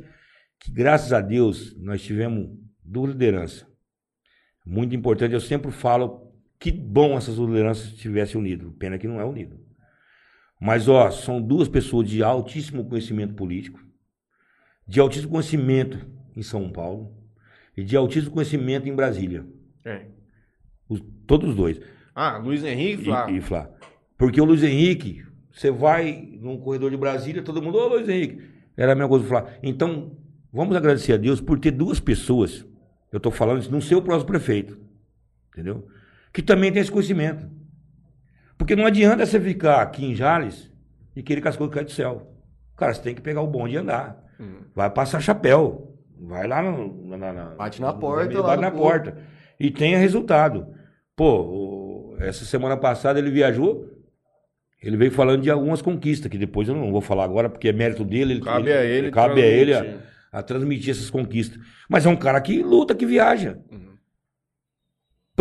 que, 0.60 0.72
graças 0.72 1.12
a 1.14 1.22
Deus, 1.22 1.74
nós 1.80 2.02
tivemos 2.02 2.50
duas 2.84 3.12
lideranças. 3.12 3.66
Muito 4.66 4.94
importante, 4.96 5.34
eu 5.34 5.42
sempre 5.42 5.72
falo 5.72 6.30
que 6.60 6.70
bom 6.72 7.18
essas 7.18 7.38
duas 7.38 7.50
lideranças 7.50 7.86
estivessem 7.86 8.40
unidas. 8.40 8.72
Pena 8.78 8.98
que 9.00 9.08
não 9.08 9.20
é 9.20 9.26
unido. 9.26 9.58
Mas, 10.62 10.88
ó, 10.88 11.10
são 11.10 11.42
duas 11.42 11.68
pessoas 11.68 12.08
de 12.08 12.22
altíssimo 12.22 12.86
conhecimento 12.86 13.34
político, 13.34 13.80
de 14.88 15.00
altíssimo 15.00 15.32
conhecimento 15.32 16.06
em 16.36 16.44
São 16.44 16.70
Paulo 16.70 17.12
e 17.76 17.84
de 17.84 17.98
altíssimo 17.98 18.32
conhecimento 18.34 18.88
em 18.88 18.94
Brasília. 18.96 19.44
É. 19.84 20.06
Os- 20.88 21.02
todos 21.26 21.50
os 21.50 21.56
dois. 21.56 21.82
Ah, 22.14 22.38
Luiz 22.38 22.64
Henrique, 22.64 23.06
Flávio. 23.06 23.36
E, 23.36 23.38
e 23.40 23.42
Flá. 23.42 23.70
Porque 24.18 24.40
o 24.40 24.46
Luiz 24.46 24.62
Henrique, 24.62 25.24
você 25.52 25.72
vai 25.72 26.30
num 26.40 26.58
corredor 26.60 26.92
de 26.92 26.98
Brasília, 26.98 27.42
todo 27.42 27.62
mundo, 27.62 27.80
ô 27.80 27.88
Luiz 27.88 28.08
Henrique. 28.08 28.44
Era 28.78 28.92
a 28.92 28.96
mesma 28.96 29.10
coisa 29.10 29.24
do 29.26 29.30
Flá. 29.30 29.48
Então, 29.64 30.16
vamos 30.54 30.76
agradecer 30.76 31.14
a 31.14 31.18
Deus 31.18 31.42
por 31.42 31.58
ter 31.60 31.72
duas 31.72 32.00
pessoas, 32.00 32.66
eu 33.12 33.18
estou 33.18 33.32
falando 33.32 33.62
isso, 33.62 33.72
não 33.72 33.82
ser 33.82 33.96
o 33.96 34.02
próximo 34.02 34.28
prefeito, 34.28 34.78
entendeu? 35.52 35.88
Que 36.32 36.42
também 36.44 36.72
tem 36.72 36.82
esse 36.82 36.92
conhecimento. 36.92 37.50
Porque 38.62 38.76
não 38.76 38.86
adianta 38.86 39.26
você 39.26 39.40
ficar 39.40 39.82
aqui 39.82 40.06
em 40.06 40.14
Jales 40.14 40.70
e 41.16 41.24
querer 41.24 41.42
que 41.42 41.48
as 41.48 41.58
coisas 41.58 41.74
caem 41.74 41.86
do 41.88 41.92
céu. 41.92 42.32
Cara, 42.78 42.94
você 42.94 43.02
tem 43.02 43.16
que 43.16 43.22
pegar 43.22 43.42
o 43.42 43.48
bonde 43.48 43.74
e 43.74 43.78
andar. 43.78 44.24
Hum. 44.40 44.62
Vai 44.76 44.88
passar 44.92 45.20
chapéu. 45.20 45.98
Vai 46.20 46.46
lá 46.48 46.62
no, 46.62 47.18
na, 47.18 47.34
na- 47.34 47.46
Bate 47.56 47.82
na 47.82 47.92
porta 47.92 48.26
Bate 48.36 48.38
lá 48.38 48.56
na 48.58 48.70
povo. 48.70 48.84
porta. 48.84 49.18
E 49.60 49.72
tenha 49.72 49.98
resultado. 49.98 50.68
Pô, 51.16 52.16
essa 52.20 52.46
semana 52.46 52.78
passada 52.78 53.18
ele 53.18 53.32
viajou. 53.32 53.88
Ele 54.80 54.96
veio 54.96 55.12
falando 55.12 55.42
de 55.42 55.50
algumas 55.50 55.82
conquistas, 55.82 56.30
que 56.30 56.38
depois 56.38 56.68
eu 56.70 56.76
não 56.76 56.92
vou 56.92 57.02
falar 57.02 57.24
agora, 57.24 57.50
porque 57.50 57.68
é 57.70 57.74
mérito 57.74 58.04
dele. 58.06 58.34
Ele, 58.34 58.42
Cabe 58.42 58.72
a 58.72 58.84
ele 58.84 59.10
Cabe 59.12 59.42
a 59.42 59.46
ele 59.48 59.74
a, 59.74 59.78
transmitir. 59.80 60.08
a 60.32 60.44
transmitir 60.44 60.90
essas 60.92 61.10
conquistas. 61.10 61.60
Mas 61.90 62.06
é 62.06 62.10
um 62.10 62.16
cara 62.16 62.40
que 62.40 62.62
luta, 62.62 62.94
que 62.94 63.08
viaja. 63.08 63.58
Uhum. 63.72 63.91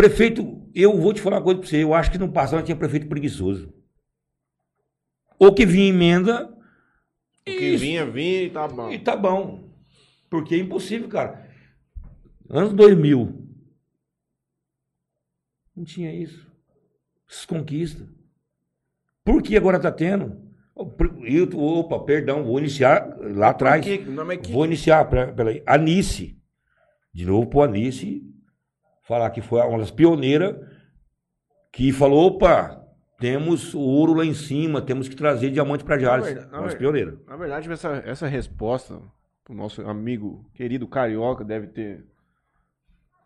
Prefeito, 0.01 0.66
eu 0.74 0.96
vou 0.98 1.12
te 1.12 1.20
falar 1.20 1.36
uma 1.36 1.42
coisa 1.42 1.61
pra 1.61 1.68
você. 1.68 1.82
Eu 1.82 1.92
acho 1.92 2.11
que 2.11 2.16
no 2.16 2.32
passado 2.32 2.64
tinha 2.64 2.74
prefeito 2.74 3.07
preguiçoso. 3.07 3.70
Ou 5.38 5.55
que 5.55 5.66
vinha 5.66 5.90
emenda. 5.90 6.46
O 6.46 6.57
que 7.44 7.51
e- 7.51 7.76
vinha, 7.76 8.11
vinha 8.11 8.44
e 8.44 8.51
tá 8.51 8.66
bom. 8.66 8.90
e 8.90 8.98
tá 8.98 9.14
bom. 9.14 9.70
Porque 10.30 10.55
é 10.55 10.59
impossível, 10.59 11.07
cara. 11.07 11.46
Anos 12.48 12.72
2000. 12.72 13.46
Não 15.76 15.84
tinha 15.84 16.14
isso. 16.14 16.51
Essas 17.28 17.44
conquistas. 17.44 18.09
Por 19.22 19.42
que 19.42 19.55
agora 19.55 19.78
tá 19.78 19.92
tendo? 19.92 20.51
Eu, 21.24 21.46
opa, 21.59 22.03
perdão, 22.07 22.42
vou 22.42 22.59
iniciar 22.59 23.18
lá 23.20 23.51
atrás. 23.51 23.84
Que, 23.84 23.98
que, 23.98 24.51
Vou 24.51 24.64
iniciar 24.64 25.05
pela 25.05 25.53
Anice. 25.66 26.40
De 27.12 27.26
novo 27.26 27.46
pro 27.51 27.61
Anice. 27.61 28.30
Falar 29.11 29.28
que 29.30 29.40
foi 29.40 29.61
uma 29.62 29.78
das 29.80 29.90
pioneiras 29.90 30.54
que 31.72 31.90
falou, 31.90 32.28
opa, 32.28 32.80
temos 33.18 33.74
ouro 33.74 34.14
lá 34.14 34.24
em 34.24 34.32
cima, 34.34 34.80
temos 34.80 35.08
que 35.08 35.16
trazer 35.16 35.50
diamante 35.50 35.82
para 35.82 35.98
Jales. 35.98 36.26
na 36.32 36.32
Uma 36.32 36.42
das 36.42 36.50
verdade- 36.52 36.76
pioneiras. 36.78 37.18
Na 37.26 37.36
verdade, 37.36 37.72
essa, 37.72 37.88
essa 38.06 38.28
resposta, 38.28 39.00
o 39.48 39.52
nosso 39.52 39.82
amigo 39.82 40.48
querido 40.54 40.86
carioca 40.86 41.44
deve 41.44 41.66
ter. 41.66 42.04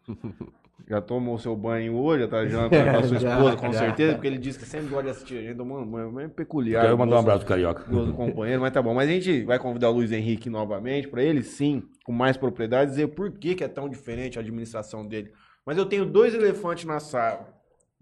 Já 0.88 1.00
tomou 1.00 1.38
seu 1.38 1.54
banho 1.56 1.94
hoje, 1.96 2.24
já 2.24 2.28
tá 2.28 2.44
jantando 2.46 2.90
com 2.90 2.98
a 2.98 3.02
sua 3.04 3.18
Já, 3.20 3.30
esposa, 3.36 3.56
com 3.56 3.72
já. 3.72 3.78
certeza, 3.78 4.12
porque 4.14 4.26
ele 4.26 4.36
disse 4.38 4.58
que 4.58 4.66
sempre 4.66 4.88
gosta 4.88 5.04
de 5.04 5.10
assistir 5.10 5.38
a 5.38 5.42
gente 5.42 5.56
tomando 5.56 5.86
banho. 5.90 6.20
É 6.20 6.28
peculiar. 6.28 6.82
Quero 6.84 6.98
mandar 6.98 7.16
um 7.16 7.18
abraço 7.20 7.38
pro 7.40 7.48
Carioca. 7.48 7.84
do 7.90 8.12
companheiro, 8.12 8.60
mas 8.60 8.72
tá 8.72 8.82
bom. 8.82 8.92
Mas 8.92 9.08
a 9.08 9.12
gente 9.12 9.44
vai 9.44 9.58
convidar 9.58 9.88
o 9.90 9.92
Luiz 9.94 10.12
Henrique 10.12 10.50
novamente, 10.50 11.08
para 11.08 11.22
ele 11.22 11.42
sim, 11.42 11.82
com 12.04 12.12
mais 12.12 12.36
propriedade, 12.36 12.90
dizer 12.90 13.08
por 13.08 13.30
que, 13.32 13.54
que 13.54 13.64
é 13.64 13.68
tão 13.68 13.88
diferente 13.88 14.38
a 14.38 14.42
administração 14.42 15.06
dele. 15.06 15.30
Mas 15.66 15.78
eu 15.78 15.86
tenho 15.86 16.04
dois 16.04 16.34
elefantes 16.34 16.84
na 16.84 17.00
sala. 17.00 17.52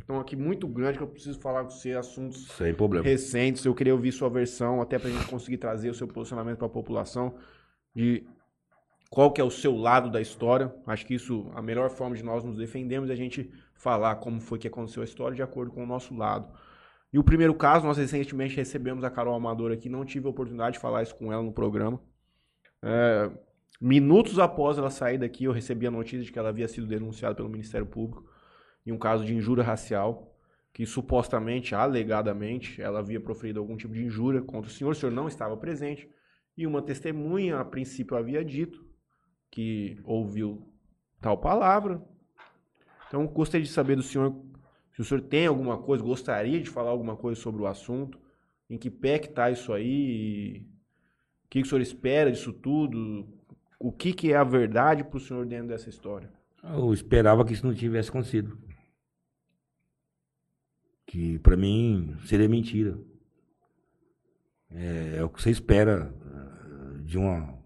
Estão 0.00 0.18
aqui 0.18 0.34
muito 0.34 0.66
grandes 0.66 0.96
que 0.96 1.02
eu 1.02 1.08
preciso 1.08 1.38
falar 1.40 1.62
com 1.62 1.70
você 1.70 1.92
assuntos 1.92 2.48
Sem 2.48 2.74
problema. 2.74 3.04
recentes. 3.04 3.64
Eu 3.64 3.74
queria 3.74 3.94
ouvir 3.94 4.10
sua 4.10 4.28
versão, 4.28 4.80
até 4.80 4.98
pra 4.98 5.08
gente 5.08 5.26
conseguir 5.26 5.58
trazer 5.58 5.90
o 5.90 5.94
seu 5.94 6.08
posicionamento 6.08 6.58
para 6.58 6.66
a 6.66 6.70
população 6.70 7.36
de 7.94 8.26
qual 9.10 9.32
que 9.32 9.40
é 9.40 9.44
o 9.44 9.50
seu 9.50 9.76
lado 9.76 10.10
da 10.10 10.20
história. 10.20 10.74
Acho 10.86 11.06
que 11.06 11.14
isso, 11.14 11.50
a 11.54 11.62
melhor 11.62 11.88
forma 11.88 12.16
de 12.16 12.24
nós 12.24 12.42
nos 12.42 12.56
defendermos 12.56 13.10
é 13.10 13.12
a 13.12 13.16
gente 13.16 13.52
falar 13.76 14.16
como 14.16 14.40
foi 14.40 14.58
que 14.58 14.66
aconteceu 14.66 15.02
a 15.02 15.04
história 15.04 15.36
de 15.36 15.42
acordo 15.42 15.70
com 15.70 15.84
o 15.84 15.86
nosso 15.86 16.14
lado. 16.16 16.52
E 17.12 17.18
o 17.18 17.22
primeiro 17.22 17.54
caso, 17.54 17.86
nós 17.86 17.98
recentemente 17.98 18.56
recebemos 18.56 19.04
a 19.04 19.10
Carol 19.10 19.34
Amador 19.34 19.70
aqui, 19.70 19.88
não 19.88 20.04
tive 20.04 20.26
a 20.26 20.30
oportunidade 20.30 20.74
de 20.74 20.80
falar 20.80 21.02
isso 21.02 21.14
com 21.14 21.32
ela 21.32 21.42
no 21.42 21.52
programa. 21.52 22.00
É, 22.82 23.30
minutos 23.82 24.38
após 24.38 24.78
ela 24.78 24.90
sair 24.90 25.18
daqui, 25.18 25.44
eu 25.44 25.52
recebi 25.52 25.86
a 25.86 25.90
notícia 25.90 26.24
de 26.24 26.30
que 26.30 26.38
ela 26.38 26.50
havia 26.50 26.68
sido 26.68 26.86
denunciada 26.86 27.34
pelo 27.34 27.48
Ministério 27.48 27.86
Público 27.86 28.24
em 28.86 28.92
um 28.92 28.98
caso 28.98 29.24
de 29.24 29.34
injúria 29.34 29.64
racial, 29.64 30.34
que 30.72 30.86
supostamente, 30.86 31.74
alegadamente, 31.74 32.80
ela 32.80 33.00
havia 33.00 33.20
proferido 33.20 33.60
algum 33.60 33.76
tipo 33.76 33.92
de 33.92 34.04
injúria 34.04 34.40
contra 34.40 34.70
o 34.70 34.72
senhor, 34.72 34.92
o 34.92 34.94
senhor 34.94 35.12
não 35.12 35.28
estava 35.28 35.56
presente, 35.56 36.08
e 36.56 36.66
uma 36.66 36.80
testemunha, 36.80 37.58
a 37.58 37.64
princípio, 37.64 38.16
havia 38.16 38.44
dito 38.44 38.84
que 39.50 39.98
ouviu 40.04 40.66
tal 41.20 41.38
palavra. 41.38 42.02
Então, 43.06 43.26
gostaria 43.26 43.64
de 43.64 43.72
saber 43.72 43.96
do 43.96 44.02
senhor 44.02 44.34
se 44.94 45.00
o 45.00 45.04
senhor 45.04 45.22
tem 45.22 45.46
alguma 45.46 45.78
coisa, 45.78 46.04
gostaria 46.04 46.60
de 46.60 46.68
falar 46.68 46.90
alguma 46.90 47.16
coisa 47.16 47.40
sobre 47.40 47.62
o 47.62 47.66
assunto, 47.66 48.18
em 48.68 48.76
que 48.76 48.90
pé 48.90 49.18
que 49.18 49.28
está 49.28 49.50
isso 49.50 49.72
aí, 49.72 50.66
o 51.44 51.48
que 51.48 51.60
o 51.60 51.64
senhor 51.64 51.80
espera 51.80 52.30
disso 52.30 52.52
tudo, 52.52 53.26
o 53.82 53.90
que, 53.90 54.12
que 54.12 54.32
é 54.32 54.36
a 54.36 54.44
verdade 54.44 55.02
para 55.02 55.16
o 55.16 55.20
senhor 55.20 55.44
dentro 55.44 55.68
dessa 55.68 55.88
história. 55.88 56.30
Eu 56.62 56.94
esperava 56.94 57.44
que 57.44 57.52
isso 57.52 57.66
não 57.66 57.74
tivesse 57.74 58.10
acontecido. 58.10 58.56
Que 61.04 61.40
pra 61.40 61.56
mim 61.56 62.16
seria 62.24 62.48
mentira. 62.48 62.96
É, 64.70 65.16
é 65.16 65.24
o 65.24 65.28
que 65.28 65.42
você 65.42 65.50
espera 65.50 66.14
eh, 66.24 67.02
de 67.02 67.18
uma 67.18 67.58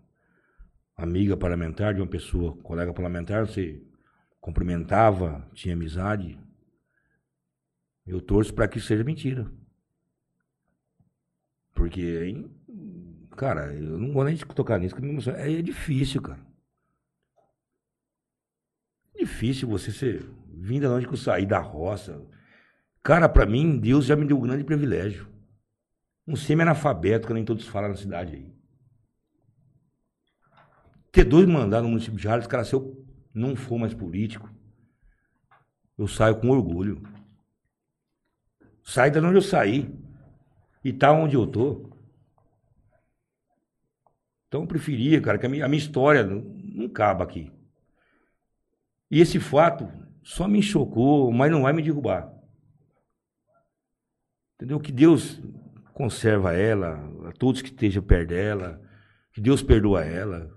amiga 0.97 1.37
parlamentar, 1.37 1.95
de 1.95 2.01
uma 2.01 2.09
pessoa, 2.09 2.57
colega 2.63 2.95
parlamentar, 2.95 3.47
você 3.47 3.85
cumprimentava, 4.41 5.47
tinha 5.53 5.75
amizade. 5.75 6.41
Eu 8.07 8.23
torço 8.23 8.55
para 8.55 8.67
que 8.67 8.79
isso 8.79 8.87
seja 8.87 9.05
mentira. 9.05 9.53
Porque, 11.75 12.01
aí, 12.01 12.51
cara, 13.37 13.73
eu 13.73 13.99
não 13.99 14.13
vou 14.13 14.25
nem 14.25 14.37
tocar 14.37 14.79
nisso, 14.79 14.95
que 14.95 15.03
me 15.03 15.11
emociona. 15.11 15.39
é 15.39 15.63
difícil, 15.63 16.23
cara. 16.23 16.41
Difícil 19.19 19.69
você 19.69 19.93
ser 19.93 20.29
vinda 20.49 20.89
de 20.89 20.95
onde 20.95 21.07
que 21.07 21.13
eu 21.13 21.19
saí, 21.19 21.47
da 21.47 21.59
roça. 21.59 22.21
Cara, 23.03 23.29
pra 23.29 23.47
mim, 23.47 23.79
Deus 23.79 24.07
já 24.07 24.17
me 24.17 24.27
deu 24.27 24.37
um 24.37 24.43
grande 24.43 24.65
privilégio. 24.65 25.29
Um 26.27 26.35
semi-analfabeto, 26.35 27.29
que 27.29 27.35
nem 27.35 27.45
todos 27.45 27.67
falam 27.67 27.91
na 27.91 27.97
cidade 27.97 28.35
aí. 28.35 28.57
Ter 31.13 31.25
dois 31.25 31.47
mandados 31.47 31.85
no 31.85 31.91
município 31.91 32.17
de 32.17 32.25
Jales, 32.25 32.47
cara, 32.47 32.65
se 32.65 32.75
eu 32.75 33.07
não 33.33 33.55
for 33.55 33.79
mais 33.79 33.95
político, 33.95 34.51
eu 35.97 36.07
saio 36.07 36.37
com 36.37 36.51
orgulho. 36.51 37.03
Saio 38.83 39.13
de 39.13 39.19
onde 39.19 39.37
eu 39.37 39.43
saí. 39.43 39.91
E 40.85 40.93
tá 40.93 41.13
onde 41.13 41.35
eu 41.35 41.47
tô. 41.47 41.96
Então 44.49 44.63
eu 44.63 44.67
preferia, 44.67 45.21
cara, 45.21 45.39
que 45.39 45.47
a 45.47 45.49
minha, 45.49 45.65
a 45.65 45.69
minha 45.69 45.79
história 45.79 46.25
não, 46.25 46.41
não 46.41 46.87
acaba 46.87 47.25
aqui. 47.25 47.51
E 49.11 49.21
esse 49.21 49.39
fato 49.39 49.89
só 50.23 50.49
me 50.49 50.63
chocou, 50.63 51.31
mas 51.33 51.51
não 51.51 51.63
vai 51.63 51.73
me 51.73 51.83
derrubar. 51.83 52.33
Entendeu? 54.55 54.81
Que 54.81 54.91
Deus 54.91 55.41
conserva 55.93 56.53
ela, 56.53 56.99
a 57.29 57.33
todos 57.33 57.63
que 57.63 57.69
estejam 57.69 58.03
perto 58.03 58.29
dela, 58.31 58.81
que 59.33 59.41
Deus 59.41 59.63
perdoa 59.63 60.05
ela. 60.05 60.51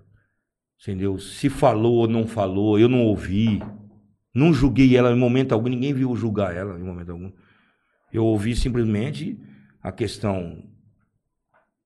Entendeu? 0.80 1.18
Se 1.18 1.48
falou 1.48 1.98
ou 1.98 2.08
não 2.08 2.26
falou, 2.26 2.78
eu 2.78 2.88
não 2.88 3.04
ouvi. 3.04 3.60
Não 4.34 4.52
julguei 4.52 4.96
ela 4.96 5.10
em 5.12 5.18
momento 5.18 5.52
algum, 5.52 5.68
ninguém 5.68 5.92
viu 5.92 6.14
julgar 6.16 6.56
ela 6.56 6.78
em 6.78 6.82
momento 6.82 7.12
algum. 7.12 7.32
Eu 8.12 8.24
ouvi 8.24 8.56
simplesmente 8.56 9.38
a 9.82 9.92
questão 9.92 10.64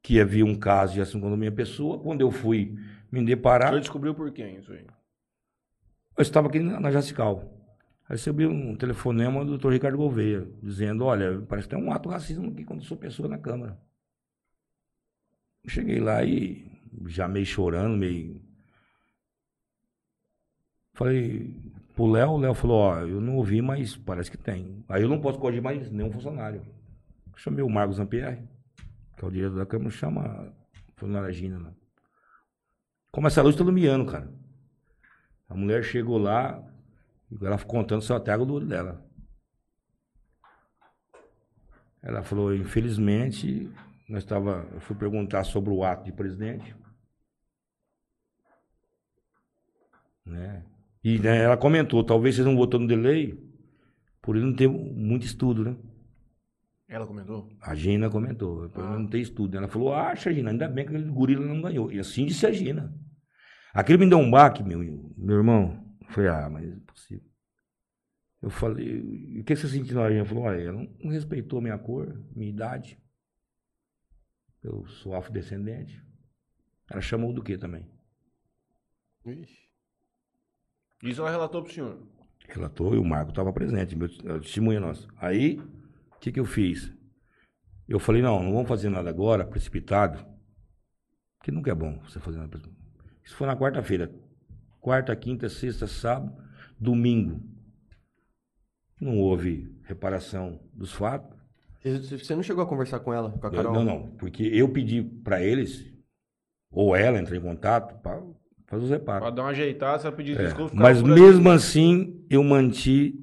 que 0.05 0.21
havia 0.21 0.45
um 0.45 0.55
caso 0.55 0.93
de 0.93 1.01
assim 1.01 1.19
com 1.19 1.33
a 1.33 1.37
minha 1.37 1.51
pessoa. 1.51 1.99
Quando 1.99 2.21
eu 2.21 2.31
fui 2.31 2.79
me 3.11 3.23
O 3.23 3.25
deparar, 3.25 3.69
senhor 3.71 3.81
descobriu 3.81 4.15
por 4.15 4.31
quem 4.33 4.59
isso 4.59 4.71
aí? 4.71 4.87
eu 6.17 6.23
estava 6.23 6.49
aqui 6.49 6.61
na, 6.61 6.79
na 6.79 6.91
Jacical. 6.91 7.51
Recebi 8.07 8.47
um 8.47 8.77
telefonema 8.77 9.43
do 9.43 9.53
doutor 9.53 9.73
Ricardo 9.73 9.97
Gouveia, 9.97 10.47
dizendo, 10.63 11.07
olha, 11.07 11.41
parece 11.49 11.67
que 11.67 11.75
tem 11.75 11.83
um 11.83 11.91
ato 11.91 12.11
racismo 12.11 12.51
aqui 12.51 12.65
quando 12.65 12.85
sou 12.85 12.99
pessoa 12.99 13.31
na 13.31 13.39
Câmara. 13.39 13.81
Cheguei 15.67 15.99
lá 15.99 16.23
e 16.23 16.71
já 17.07 17.27
meio 17.27 17.47
chorando, 17.47 17.97
meio... 17.97 18.43
Falei 20.93 21.57
pro 21.95 22.07
Léo, 22.07 22.33
o 22.33 22.39
Léo 22.39 22.53
falou, 22.55 22.77
ó, 22.77 23.01
eu 23.01 23.23
não 23.23 23.37
ouvi, 23.37 23.63
mas 23.63 23.97
parece 23.97 24.31
que 24.31 24.37
tem. 24.37 24.85
Aí 24.87 25.03
eu 25.03 25.09
não 25.09 25.19
posso 25.21 25.39
corrigir 25.39 25.63
mais 25.63 25.91
nenhum 25.91 26.13
funcionário. 26.13 26.63
Chamei 27.37 27.65
o 27.65 27.71
Marcos 27.71 27.99
Ampierre, 27.99 28.47
que 29.17 29.25
é 29.25 29.29
o 29.29 29.31
diretor 29.31 29.57
da 29.57 29.67
Câmara, 29.67 29.91
chama 29.91 30.23
a 30.23 30.53
funcionária 30.97 31.33
Gina 31.33 31.59
lá. 31.59 31.73
Começa 33.11 33.41
a 33.41 33.45
luz 33.45 33.55
todo 33.55 33.73
miando, 33.73 34.11
cara. 34.11 34.33
A 35.49 35.55
mulher 35.55 35.85
chegou 35.85 36.19
lá, 36.19 36.62
ela 37.41 37.59
ficou 37.59 37.81
contando 37.81 38.03
só 38.03 38.17
até 38.17 38.33
água 38.33 38.47
do 38.47 38.55
olho 38.55 38.67
dela. 38.67 39.05
Ela 42.03 42.23
falou, 42.23 42.55
infelizmente, 42.55 43.71
nós 44.09 44.23
estava, 44.25 44.69
eu 44.73 44.81
fui 44.81 44.97
perguntar 44.97 45.45
sobre 45.45 45.71
o 45.71 45.85
ato 45.85 46.05
de 46.05 46.12
presidente. 46.12 46.75
Né? 50.25 50.65
E 51.03 51.19
né, 51.19 51.43
ela 51.43 51.57
comentou, 51.57 52.03
talvez 52.03 52.35
vocês 52.35 52.47
não 52.47 52.57
votou 52.57 52.81
no 52.81 52.87
delay, 52.87 53.39
por 54.21 54.37
ele 54.37 54.47
não 54.47 54.55
ter 54.55 54.69
muito 54.69 55.25
estudo, 55.25 55.65
né? 55.65 55.77
Ela 56.89 57.07
comentou? 57.07 57.49
A 57.61 57.74
Gina 57.74 58.11
comentou, 58.11 58.68
por 58.68 58.85
ele 58.85 58.99
não 58.99 59.09
ter 59.09 59.18
estudo. 59.18 59.57
Ela 59.57 59.68
falou, 59.68 59.95
acha, 59.95 60.32
Gina, 60.32 60.51
ainda 60.51 60.68
bem 60.68 60.85
que 60.87 60.95
aquele 60.95 61.11
gorila 61.11 61.45
não 61.47 61.62
ganhou. 61.62 61.91
E 61.91 61.99
assim 61.99 62.26
disse 62.26 62.47
a 62.47 62.53
Gina. 62.53 62.95
Aquilo 63.72 63.99
me 63.99 64.09
deu 64.09 64.18
um 64.18 64.30
baque, 64.30 64.62
meu, 64.62 64.78
meu 65.16 65.37
irmão. 65.37 65.82
Eu 66.03 66.09
falei, 66.12 66.30
ah, 66.30 66.49
mas 66.51 66.68
é 66.70 66.76
possível. 66.87 67.28
Eu 68.43 68.51
falei, 68.51 69.01
o 69.41 69.45
que 69.45 69.57
você 69.57 69.66
sentiu 69.66 69.95
na? 69.97 70.11
Ela 70.11 70.24
falou, 70.26 70.45
olha, 70.45 70.61
ela 70.61 70.72
não- 71.03 71.11
respeitou 71.11 71.62
minha 71.62 71.78
cor, 71.78 72.22
minha 72.37 72.51
idade. 72.51 72.99
Eu 74.62 74.87
sou 74.87 75.14
afrodescendente. 75.14 76.05
Ela 76.91 77.01
chamou 77.01 77.32
do 77.32 77.43
que 77.43 77.57
também? 77.57 77.91
Ixi. 79.26 79.70
Isso 81.03 81.22
ela 81.22 81.30
relatou 81.30 81.62
pro 81.62 81.72
senhor. 81.72 82.07
Relatou 82.47 82.95
e 82.95 82.99
o 82.99 83.05
Marco 83.05 83.30
estava 83.30 83.53
presente, 83.53 83.97
meu 83.97 84.09
é 84.24 84.32
o 84.35 84.41
testemunha 84.41 84.78
nosso. 84.78 85.09
Aí, 85.16 85.59
o 85.59 85.74
que, 86.25 86.33
que 86.33 86.41
eu 86.41 86.45
fiz? 86.45 86.91
Eu 87.87 87.99
falei, 87.99 88.22
não, 88.22 88.43
não 88.43 88.53
vamos 88.53 88.68
fazer 88.68 88.89
nada 88.89 89.11
agora, 89.11 89.45
precipitado, 89.45 90.25
porque 91.39 91.51
nunca 91.53 91.70
é 91.70 91.75
bom 91.75 91.99
você 92.09 92.18
fazer 92.18 92.39
nada 92.39 92.49
precipitado. 92.49 92.85
Isso 93.22 93.37
foi 93.37 93.47
na 93.47 93.57
quarta-feira. 93.57 94.11
Quarta, 94.81 95.14
quinta, 95.16 95.49
sexta, 95.49 95.87
sábado, 95.87 96.35
domingo. 96.81 97.43
Não 99.01 99.18
houve 99.18 99.70
reparação 99.83 100.61
dos 100.72 100.93
fatos. 100.93 101.37
Você 101.83 102.35
não 102.35 102.43
chegou 102.43 102.64
a 102.64 102.66
conversar 102.66 103.01
com 103.01 103.12
ela, 103.12 103.31
com 103.31 103.47
a 103.47 103.51
Eu- 103.51 103.55
Carol? 103.57 103.75
não, 103.75 103.85
não, 103.85 104.11
porque 104.16 104.43
eu 104.45 104.68
pedi 104.70 105.03
para 105.03 105.43
eles, 105.43 105.93
ou 106.70 106.97
ela 106.97 107.18
entrar 107.18 107.37
em 107.37 107.41
contato, 107.43 108.01
para 108.03 108.22
fazer 108.66 108.85
os 108.85 108.91
reparos. 108.91 109.20
Pra 109.20 109.31
dar 109.31 109.43
uma 109.43 109.51
ajeitada, 109.51 109.99
você 109.99 110.09
vai 110.09 110.16
pedir 110.16 110.41
É, 110.41 110.45
desculpa. 110.45 110.75
mas 110.75 111.03
por 111.03 111.11
mesmo 111.11 111.51
assim, 111.51 112.25
eu 112.31 112.43
manti 112.43 113.20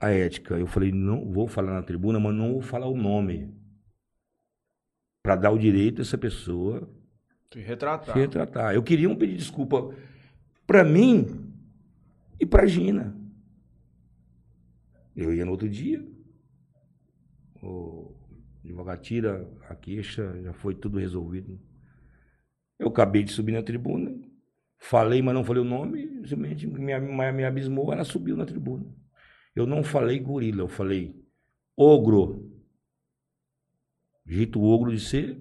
a 0.00 0.10
ética. 0.10 0.54
Eu 0.54 0.66
falei, 0.66 0.92
não 0.92 1.30
vou 1.30 1.46
falar 1.46 1.74
na 1.74 1.82
tribuna, 1.82 2.18
mas 2.18 2.34
não 2.34 2.52
vou 2.52 2.62
falar 2.62 2.86
o 2.86 2.96
nome. 2.96 3.54
Para 5.22 5.36
dar 5.36 5.50
o 5.50 5.58
direito 5.58 6.00
a 6.00 6.02
essa 6.02 6.16
pessoa. 6.16 6.88
Se 7.52 7.60
retratar. 7.60 8.14
se 8.14 8.20
retratar. 8.20 8.74
Eu 8.74 8.82
queria 8.82 9.08
um 9.08 9.16
pedir 9.16 9.36
desculpa 9.36 9.94
para 10.66 10.84
mim 10.84 11.52
e 12.38 12.46
para 12.46 12.66
Gina. 12.66 13.16
Eu 15.16 15.34
ia 15.34 15.44
no 15.44 15.52
outro 15.52 15.68
dia. 15.68 16.06
O 17.62 18.14
advogado 18.62 19.00
tira 19.00 19.50
a 19.68 19.74
queixa, 19.74 20.40
já 20.42 20.52
foi 20.52 20.74
tudo 20.74 20.98
resolvido. 20.98 21.58
Eu 22.78 22.88
acabei 22.88 23.24
de 23.24 23.32
subir 23.32 23.52
na 23.52 23.62
tribuna, 23.62 24.14
falei, 24.78 25.20
mas 25.20 25.34
não 25.34 25.42
falei 25.42 25.62
o 25.62 25.66
nome, 25.66 26.06
simplesmente 26.28 26.66
me, 26.66 27.00
me, 27.00 27.32
me 27.32 27.44
abismou, 27.44 27.92
ela 27.92 28.04
subiu 28.04 28.36
na 28.36 28.46
tribuna. 28.46 28.86
Eu 29.58 29.66
não 29.66 29.82
falei 29.82 30.20
gorila, 30.20 30.62
eu 30.62 30.68
falei 30.68 31.16
ogro. 31.76 32.48
Jeito 34.24 34.62
ogro 34.62 34.92
de 34.92 35.00
ser 35.00 35.40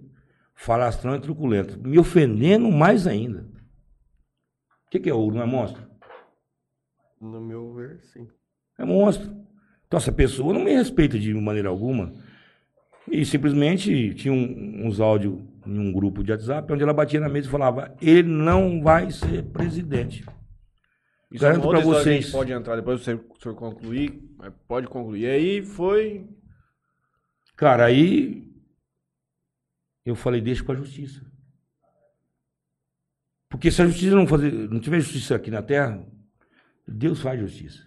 falastrão 0.56 1.16
e 1.16 1.20
truculento. 1.22 1.80
Me 1.88 2.00
ofendendo 2.00 2.72
mais 2.72 3.06
ainda. 3.06 3.42
O 3.42 4.90
que, 4.90 5.00
que 5.00 5.10
é 5.10 5.14
ogro? 5.14 5.36
Não 5.36 5.44
é 5.44 5.46
monstro? 5.46 5.86
No 7.22 7.40
meu 7.42 7.74
ver, 7.76 8.00
sim. 8.12 8.28
É 8.80 8.84
monstro. 8.84 9.30
Então 9.86 9.98
essa 9.98 10.12
pessoa 10.12 10.52
não 10.52 10.64
me 10.64 10.74
respeita 10.74 11.20
de 11.20 11.32
maneira 11.36 11.70
alguma. 11.70 12.14
E 13.08 13.24
simplesmente 13.24 14.16
tinha 14.16 14.34
um- 14.34 14.88
uns 14.88 15.00
áudios 15.00 15.40
em 15.66 15.78
um 15.78 15.92
grupo 15.94 16.24
de 16.24 16.32
WhatsApp 16.32 16.74
onde 16.74 16.82
ela 16.82 16.94
batia 16.94 17.20
na 17.20 17.30
mesa 17.30 17.48
e 17.48 17.52
falava: 17.52 17.96
ele 18.02 18.28
não 18.28 18.82
vai 18.82 19.12
ser 19.12 19.44
presidente. 19.44 20.26
Isso 21.32 21.46
é 21.46 21.50
Garanto 21.50 21.66
outra 21.66 21.82
pra 21.82 21.90
história 21.90 22.04
que 22.04 22.10
a 22.10 22.14
gente 22.14 22.24
vocês. 22.24 22.32
pode 22.32 22.52
entrar 22.54 22.76
depois, 22.78 23.02
se 23.02 23.14
o 23.14 23.36
senhor 23.42 23.56
concluir. 23.56 24.24
Pode 24.68 24.88
concluir. 24.88 25.22
E 25.22 25.26
aí 25.28 25.62
foi. 25.66 26.30
Cara, 27.56 27.86
aí 27.86 28.50
eu 30.06 30.16
falei, 30.16 30.40
deixa 30.40 30.64
com 30.64 30.72
a 30.72 30.76
justiça. 30.76 31.26
Porque 33.50 33.72
se 33.72 33.82
a 33.82 33.88
justiça 33.88 34.16
não 34.16 34.28
fazer, 34.28 34.52
não 34.70 34.80
tiver 34.80 35.00
justiça 35.00 35.36
aqui 35.36 35.50
na 35.52 35.62
terra, 35.62 36.06
Deus 36.88 37.22
faz 37.22 37.40
justiça. 37.40 37.86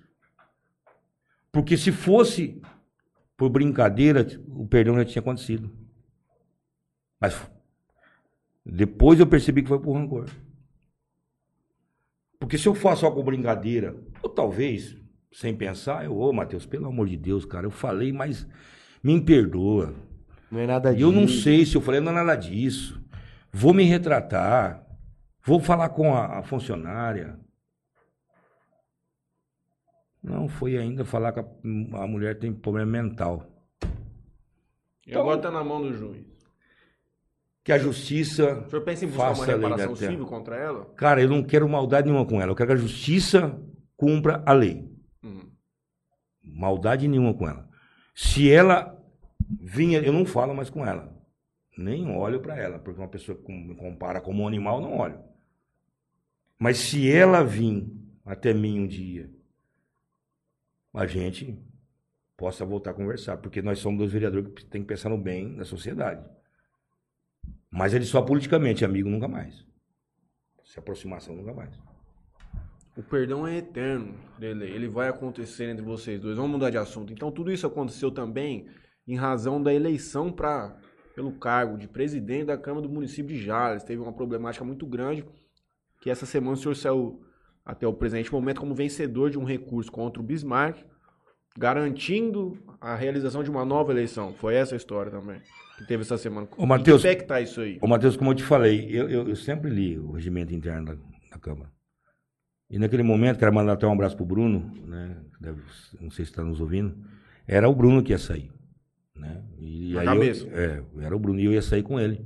Porque 1.52 1.76
se 1.76 1.90
fosse 1.92 2.60
por 3.36 3.48
brincadeira, 3.48 4.26
o 4.48 4.66
perdão 4.66 4.96
já 4.96 5.04
tinha 5.04 5.20
acontecido. 5.20 5.74
Mas 7.18 7.34
depois 8.64 9.18
eu 9.18 9.26
percebi 9.26 9.62
que 9.62 9.68
foi 9.68 9.80
por 9.80 9.94
rancor. 9.94 10.28
Porque 12.40 12.56
se 12.58 12.66
eu 12.66 12.74
faço 12.74 13.04
algo 13.06 13.18
com 13.18 13.24
brincadeira, 13.24 13.94
ou 14.22 14.30
talvez, 14.30 14.96
sem 15.30 15.54
pensar, 15.54 16.04
eu, 16.06 16.16
ô 16.18 16.32
Matheus, 16.32 16.66
pelo 16.66 16.86
amor 16.88 17.06
de 17.06 17.16
Deus, 17.16 17.44
cara, 17.44 17.66
eu 17.66 17.70
falei, 17.70 18.12
mas 18.12 18.46
me 19.04 19.20
perdoa. 19.20 19.94
Não 20.50 20.58
é 20.58 20.66
nada 20.66 20.90
E 20.90 20.96
disso. 20.96 21.06
eu 21.06 21.12
não 21.12 21.28
sei 21.28 21.64
se 21.66 21.76
eu 21.76 21.80
falei, 21.82 22.00
não 22.00 22.10
é 22.10 22.14
nada 22.14 22.34
disso. 22.34 23.00
Vou 23.52 23.72
me 23.74 23.84
retratar. 23.84 24.84
Vou 25.44 25.60
falar 25.60 25.90
com 25.90 26.14
a, 26.14 26.38
a 26.38 26.42
funcionária. 26.42 27.38
Não, 30.22 30.48
foi 30.48 30.76
ainda 30.76 31.04
falar 31.04 31.32
que 31.32 31.40
a, 31.40 31.44
a 32.02 32.06
mulher 32.06 32.38
tem 32.38 32.52
problema 32.52 32.90
mental. 32.90 33.46
E 35.06 35.14
agora 35.14 35.40
tá 35.40 35.50
na 35.50 35.62
mão 35.64 35.80
do 35.82 35.92
juiz. 35.94 36.26
Que 37.62 37.72
a 37.72 37.78
justiça. 37.78 38.60
O 38.66 38.70
senhor 38.70 38.82
pensa 38.82 39.04
em 39.04 39.08
buscar 39.08 39.34
uma 39.34 39.44
reparação 39.44 39.96
civil 39.96 40.26
contra 40.26 40.56
ela? 40.56 40.86
Cara, 40.96 41.20
eu 41.20 41.28
não 41.28 41.42
quero 41.42 41.68
maldade 41.68 42.08
nenhuma 42.08 42.26
com 42.26 42.40
ela. 42.40 42.50
Eu 42.50 42.56
quero 42.56 42.68
que 42.68 42.74
a 42.74 42.80
justiça 42.80 43.60
cumpra 43.96 44.42
a 44.46 44.52
lei. 44.52 44.88
Uhum. 45.22 45.50
Maldade 46.42 47.06
nenhuma 47.06 47.34
com 47.34 47.46
ela. 47.46 47.68
Se 48.14 48.50
ela 48.50 48.98
vinha, 49.60 50.00
eu 50.00 50.12
não 50.12 50.24
falo 50.24 50.54
mais 50.54 50.70
com 50.70 50.86
ela. 50.86 51.14
Nem 51.76 52.10
olho 52.14 52.40
para 52.40 52.56
ela, 52.56 52.78
porque 52.78 53.00
uma 53.00 53.08
pessoa 53.08 53.36
que 53.36 53.52
me 53.52 53.74
compara 53.74 54.20
como 54.20 54.42
um 54.42 54.48
animal, 54.48 54.80
não 54.80 54.98
olho. 54.98 55.18
Mas 56.58 56.78
se 56.78 57.10
ela 57.10 57.42
vir 57.42 57.90
até 58.24 58.52
mim 58.52 58.80
um 58.80 58.86
dia, 58.86 59.30
a 60.92 61.06
gente 61.06 61.58
possa 62.36 62.64
voltar 62.64 62.90
a 62.90 62.94
conversar, 62.94 63.36
porque 63.38 63.62
nós 63.62 63.78
somos 63.78 63.98
dois 63.98 64.12
vereadores 64.12 64.52
que 64.54 64.64
tem 64.64 64.82
que 64.82 64.88
pensar 64.88 65.08
no 65.08 65.18
bem 65.18 65.56
da 65.56 65.64
sociedade. 65.64 66.22
Mas 67.70 67.94
ele 67.94 68.04
só 68.04 68.20
politicamente, 68.20 68.84
amigo 68.84 69.08
nunca 69.08 69.28
mais. 69.28 69.64
Se 70.64 70.78
aproximação 70.78 71.36
nunca 71.36 71.54
mais. 71.54 71.70
O 72.96 73.02
perdão 73.02 73.46
é 73.46 73.58
eterno, 73.58 74.14
dele. 74.38 74.64
Ele 74.64 74.88
vai 74.88 75.08
acontecer 75.08 75.70
entre 75.70 75.84
vocês 75.84 76.20
dois. 76.20 76.36
Vamos 76.36 76.50
mudar 76.50 76.70
de 76.70 76.78
assunto. 76.78 77.12
Então, 77.12 77.30
tudo 77.30 77.52
isso 77.52 77.66
aconteceu 77.66 78.10
também 78.10 78.68
em 79.06 79.16
razão 79.16 79.62
da 79.62 79.72
eleição 79.72 80.32
para 80.32 80.76
pelo 81.14 81.32
cargo 81.32 81.76
de 81.76 81.88
presidente 81.88 82.46
da 82.46 82.58
Câmara 82.58 82.86
do 82.86 82.92
município 82.92 83.34
de 83.34 83.42
Jales. 83.42 83.84
Teve 83.84 84.02
uma 84.02 84.12
problemática 84.12 84.64
muito 84.64 84.86
grande 84.86 85.24
que 86.00 86.10
essa 86.10 86.26
semana 86.26 86.52
o 86.52 86.56
senhor 86.56 86.74
saiu 86.74 87.22
até 87.64 87.86
o 87.86 87.92
presente 87.92 88.32
momento 88.32 88.60
como 88.60 88.74
vencedor 88.74 89.30
de 89.30 89.38
um 89.38 89.44
recurso 89.44 89.92
contra 89.92 90.20
o 90.20 90.24
Bismarck, 90.24 90.78
garantindo 91.56 92.58
a 92.80 92.94
realização 92.94 93.42
de 93.42 93.50
uma 93.50 93.64
nova 93.64 93.92
eleição. 93.92 94.32
Foi 94.34 94.54
essa 94.54 94.74
a 94.74 94.76
história 94.76 95.10
também 95.10 95.40
que 95.80 95.86
teve 95.88 96.02
essa 96.02 96.16
semana. 96.18 96.46
Ô, 96.56 96.66
Matheus- 96.66 97.04
Em 97.04 97.08
que 97.08 97.14
pé 97.16 97.20
que 97.22 97.26
tá 97.26 97.40
isso 97.40 97.60
aí? 97.60 97.78
Ô, 97.80 97.86
Matheus, 97.86 98.16
como 98.16 98.30
eu 98.30 98.34
te 98.34 98.42
falei, 98.44 98.86
eu, 98.90 99.08
eu, 99.08 99.28
eu 99.28 99.36
sempre 99.36 99.70
li 99.70 99.98
o 99.98 100.12
regimento 100.12 100.54
interno 100.54 100.84
da, 100.86 100.94
da 101.30 101.38
Câmara. 101.38 101.70
E 102.68 102.78
naquele 102.78 103.02
momento, 103.02 103.38
quero 103.38 103.52
mandar 103.52 103.72
até 103.72 103.86
um 103.86 103.92
abraço 103.92 104.16
pro 104.16 104.24
Bruno, 104.24 104.72
né? 104.86 105.16
deve- 105.40 105.60
não 106.00 106.10
sei 106.10 106.24
se 106.24 106.30
está 106.30 106.44
nos 106.44 106.60
ouvindo. 106.60 106.96
Era 107.46 107.68
o 107.68 107.74
Bruno 107.74 108.02
que 108.02 108.12
ia 108.12 108.18
sair. 108.18 108.50
Né? 109.16 109.42
E 109.58 109.92
Na 109.94 110.00
aí 110.00 110.06
cabeça. 110.06 110.46
Eu, 110.46 110.56
é, 111.00 111.04
era 111.06 111.16
o 111.16 111.18
Bruno 111.18 111.40
e 111.40 111.44
eu 111.46 111.52
ia 111.52 111.62
sair 111.62 111.82
com 111.82 111.98
ele. 111.98 112.24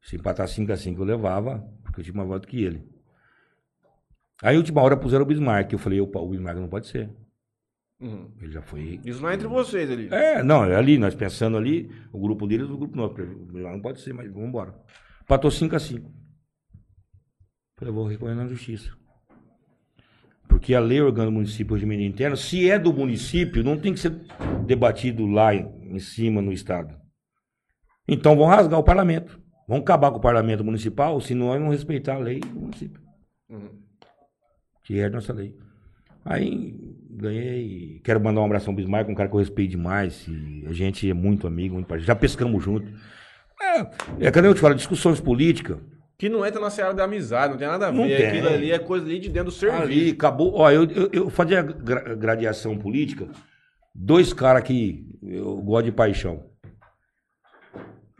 Se 0.00 0.16
empatar 0.16 0.48
5 0.48 0.72
a 0.72 0.76
5 0.76 1.00
eu 1.02 1.04
levava, 1.04 1.58
porque 1.84 2.00
eu 2.00 2.04
tinha 2.04 2.16
mais 2.16 2.28
voto 2.28 2.48
que 2.48 2.62
ele. 2.62 2.82
Aí, 4.42 4.56
última 4.56 4.80
hora, 4.80 4.96
puseram 4.96 5.24
o 5.24 5.26
Bismarck. 5.26 5.72
Eu 5.72 5.78
falei, 5.78 6.00
opa, 6.00 6.18
o 6.20 6.28
Bismarck 6.30 6.58
não 6.58 6.68
pode 6.68 6.86
ser. 6.86 7.10
Uhum. 8.00 8.30
Ele 8.40 8.52
já 8.52 8.62
foi 8.62 9.00
Isso 9.04 9.20
não 9.20 9.28
é 9.28 9.34
entre 9.34 9.48
vocês 9.48 9.90
ali. 9.90 10.08
é, 10.12 10.42
não, 10.42 10.64
é 10.64 10.76
ali, 10.76 10.98
nós 10.98 11.14
pensando 11.16 11.56
ali, 11.56 11.90
o 12.12 12.20
grupo 12.20 12.46
deles 12.46 12.68
e 12.68 12.72
o 12.72 12.78
grupo 12.78 12.96
nosso. 12.96 13.14
Não 13.52 13.80
pode 13.80 14.00
ser, 14.00 14.12
mas 14.12 14.30
vamos 14.32 14.48
embora. 14.48 14.74
Patou 15.26 15.50
5 15.50 15.74
a 15.74 15.78
5 15.80 16.10
Falei, 17.76 17.90
eu 17.90 17.94
vou 17.94 18.06
recorrer 18.06 18.34
na 18.34 18.46
justiça. 18.46 18.90
Porque 20.48 20.74
a 20.74 20.80
lei 20.80 21.00
organa 21.00 21.26
do 21.26 21.32
município, 21.32 21.74
regimento 21.74 22.02
interno, 22.02 22.36
se 22.36 22.68
é 22.70 22.78
do 22.78 22.92
município, 22.92 23.62
não 23.62 23.78
tem 23.78 23.92
que 23.92 24.00
ser 24.00 24.18
debatido 24.66 25.26
lá 25.26 25.54
em, 25.54 25.68
em 25.94 25.98
cima 25.98 26.40
no 26.40 26.52
estado. 26.52 26.96
Então 28.08 28.34
vão 28.36 28.46
rasgar 28.46 28.78
o 28.80 28.84
parlamento. 28.84 29.40
Vão 29.68 29.78
acabar 29.78 30.10
com 30.10 30.16
o 30.16 30.20
parlamento 30.20 30.64
municipal, 30.64 31.20
se 31.20 31.34
nós 31.34 31.60
não 31.60 31.68
respeitar 31.68 32.14
a 32.14 32.18
lei 32.18 32.40
do 32.40 32.60
município 32.60 33.02
Uhum. 33.50 33.82
que 34.82 34.98
é 34.98 35.04
a 35.06 35.10
nossa 35.10 35.32
lei. 35.32 35.54
Aí 36.24 36.87
ganhei. 37.18 38.00
Quero 38.04 38.20
mandar 38.20 38.40
um 38.40 38.44
abração 38.46 38.72
ao 38.72 38.76
Bismarck, 38.76 39.08
um 39.08 39.14
cara 39.14 39.28
que 39.28 39.34
eu 39.34 39.38
respeito 39.40 39.70
demais. 39.70 40.26
E 40.28 40.64
a 40.66 40.72
gente 40.72 41.08
é 41.08 41.14
muito 41.14 41.46
amigo, 41.46 41.74
muito 41.74 41.86
parceiro. 41.86 42.06
Já 42.06 42.14
pescamos 42.14 42.62
junto. 42.62 42.86
É, 43.60 44.26
é 44.26 44.30
cadê 44.30 44.48
eu 44.48 44.54
te 44.54 44.60
falo? 44.60 44.74
Discussões 44.74 45.20
políticas. 45.20 45.78
Que 46.16 46.28
não 46.28 46.44
entra 46.44 46.60
na 46.60 46.68
seara 46.70 46.92
da 46.92 47.04
amizade, 47.04 47.52
não 47.52 47.58
tem 47.58 47.68
nada 47.68 47.88
a 47.88 47.90
ver. 47.92 48.16
tem. 48.16 48.26
Aquilo 48.28 48.48
ali 48.48 48.72
é 48.72 48.78
coisa 48.78 49.06
ali 49.06 49.20
de 49.20 49.28
dentro 49.28 49.50
do 49.50 49.52
serviço. 49.52 49.82
Ali 49.82 50.10
acabou. 50.10 50.52
Ó, 50.54 50.68
eu, 50.70 50.82
eu, 50.90 51.08
eu 51.12 51.30
fazia 51.30 51.62
gra- 51.62 52.14
gradiação 52.16 52.76
política. 52.76 53.28
Dois 53.94 54.32
caras 54.32 54.62
que 54.64 55.06
eu 55.22 55.56
gosto 55.58 55.84
de 55.86 55.92
paixão. 55.92 56.44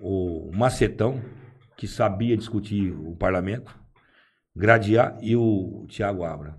O 0.01 0.51
Macetão, 0.55 1.21
que 1.77 1.89
sabia 1.89 2.37
discutir 2.37 2.93
o 2.93 3.17
parlamento, 3.17 3.77
gradear, 4.55 5.19
e 5.21 5.35
o 5.35 5.85
Tiago 5.89 6.23
Abra. 6.25 6.57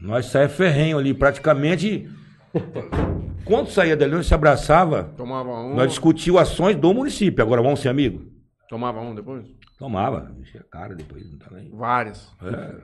Nós 0.00 0.26
saía 0.26 0.48
ferrenho 0.48 0.98
ali, 0.98 1.12
praticamente. 1.12 2.08
Quando 3.44 3.70
saía 3.70 3.96
dali, 3.96 4.12
nós 4.12 4.26
se 4.26 4.34
abraçava, 4.34 5.04
Tomava 5.16 5.50
um. 5.50 5.74
nós 5.74 5.90
discutíamos 5.90 6.42
ações 6.42 6.76
do 6.76 6.92
município. 6.94 7.42
Agora 7.44 7.62
vamos 7.62 7.80
ser 7.80 7.88
amigos? 7.88 8.22
Tomava 8.68 9.00
um 9.00 9.14
depois? 9.14 9.46
Tomava, 9.78 10.34
enchia 10.38 10.60
a 10.60 10.64
cara 10.64 10.94
depois, 10.94 11.28
não 11.30 11.38
tá 11.38 11.48
nem. 11.52 11.70
Várias. 11.70 12.30
É. 12.42 12.82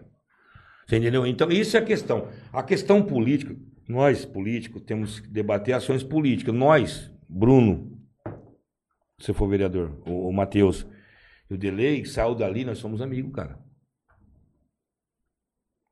Você 0.87 0.97
entendeu? 0.97 1.27
Então, 1.27 1.51
isso 1.51 1.77
é 1.77 1.81
a 1.81 1.85
questão. 1.85 2.29
A 2.53 2.63
questão 2.63 3.03
política, 3.03 3.55
nós, 3.89 4.25
políticos, 4.25 4.83
temos 4.83 5.21
que 5.21 5.29
debater 5.29 5.75
ações 5.75 6.03
políticas. 6.03 6.55
Nós, 6.55 7.11
Bruno, 7.29 7.93
se 9.19 9.33
for 9.33 9.49
vereador, 9.49 10.01
o, 10.07 10.29
o 10.29 10.33
Matheus 10.33 10.87
e 11.51 11.55
o 11.55 11.59
Delei, 11.59 12.05
saiu 12.05 12.35
dali, 12.35 12.65
nós 12.65 12.79
somos 12.79 13.01
amigos, 13.01 13.33
cara. 13.33 13.59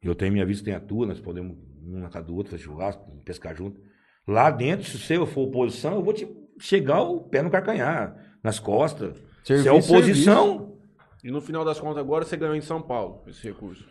Eu 0.05 0.14
tenho 0.14 0.32
minha 0.32 0.44
vista, 0.46 0.64
tem 0.64 0.74
a 0.74 0.80
tua, 0.80 1.07
nós 1.07 1.20
podemos 1.20 1.57
um 1.86 1.98
na 2.00 2.09
casa 2.09 2.26
do 2.26 2.34
outro, 2.36 2.50
fazer 2.52 2.62
churrasco, 2.64 3.05
pescar 3.24 3.55
junto. 3.55 3.80
Lá 4.26 4.50
dentro, 4.50 4.86
se 4.86 4.98
você 4.98 5.16
for 5.26 5.42
oposição, 5.48 5.94
eu 5.94 6.02
vou 6.02 6.12
te 6.14 6.26
chegar 6.59 7.02
o 7.02 7.20
pé 7.20 7.42
no 7.42 7.50
carcanhar, 7.50 8.16
nas 8.42 8.59
costas. 8.59 9.16
se 9.42 9.52
é 9.55 9.59
Serviço, 9.59 9.92
oposição, 9.92 10.76
E 11.22 11.30
no 11.30 11.40
final 11.40 11.64
das 11.64 11.78
contas, 11.80 11.98
agora 11.98 12.24
você 12.24 12.36
ganhou 12.36 12.55
em 12.55 12.61
São 12.61 12.80
Paulo 12.82 13.22
esse 13.26 13.46
recurso. 13.46 13.86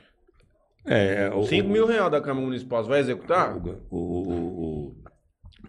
é, 0.86 1.32
o- 1.34 1.43
5 1.43 1.70
mil 1.70 1.86
reais 1.88 2.11
da 2.11 2.20
Câmara 2.22 2.45
Municipal, 2.45 2.84
você 2.84 2.89
vai 2.89 2.99
executar? 2.99 3.55
O, 3.57 3.78
o, 3.89 3.97
o, 3.97 4.95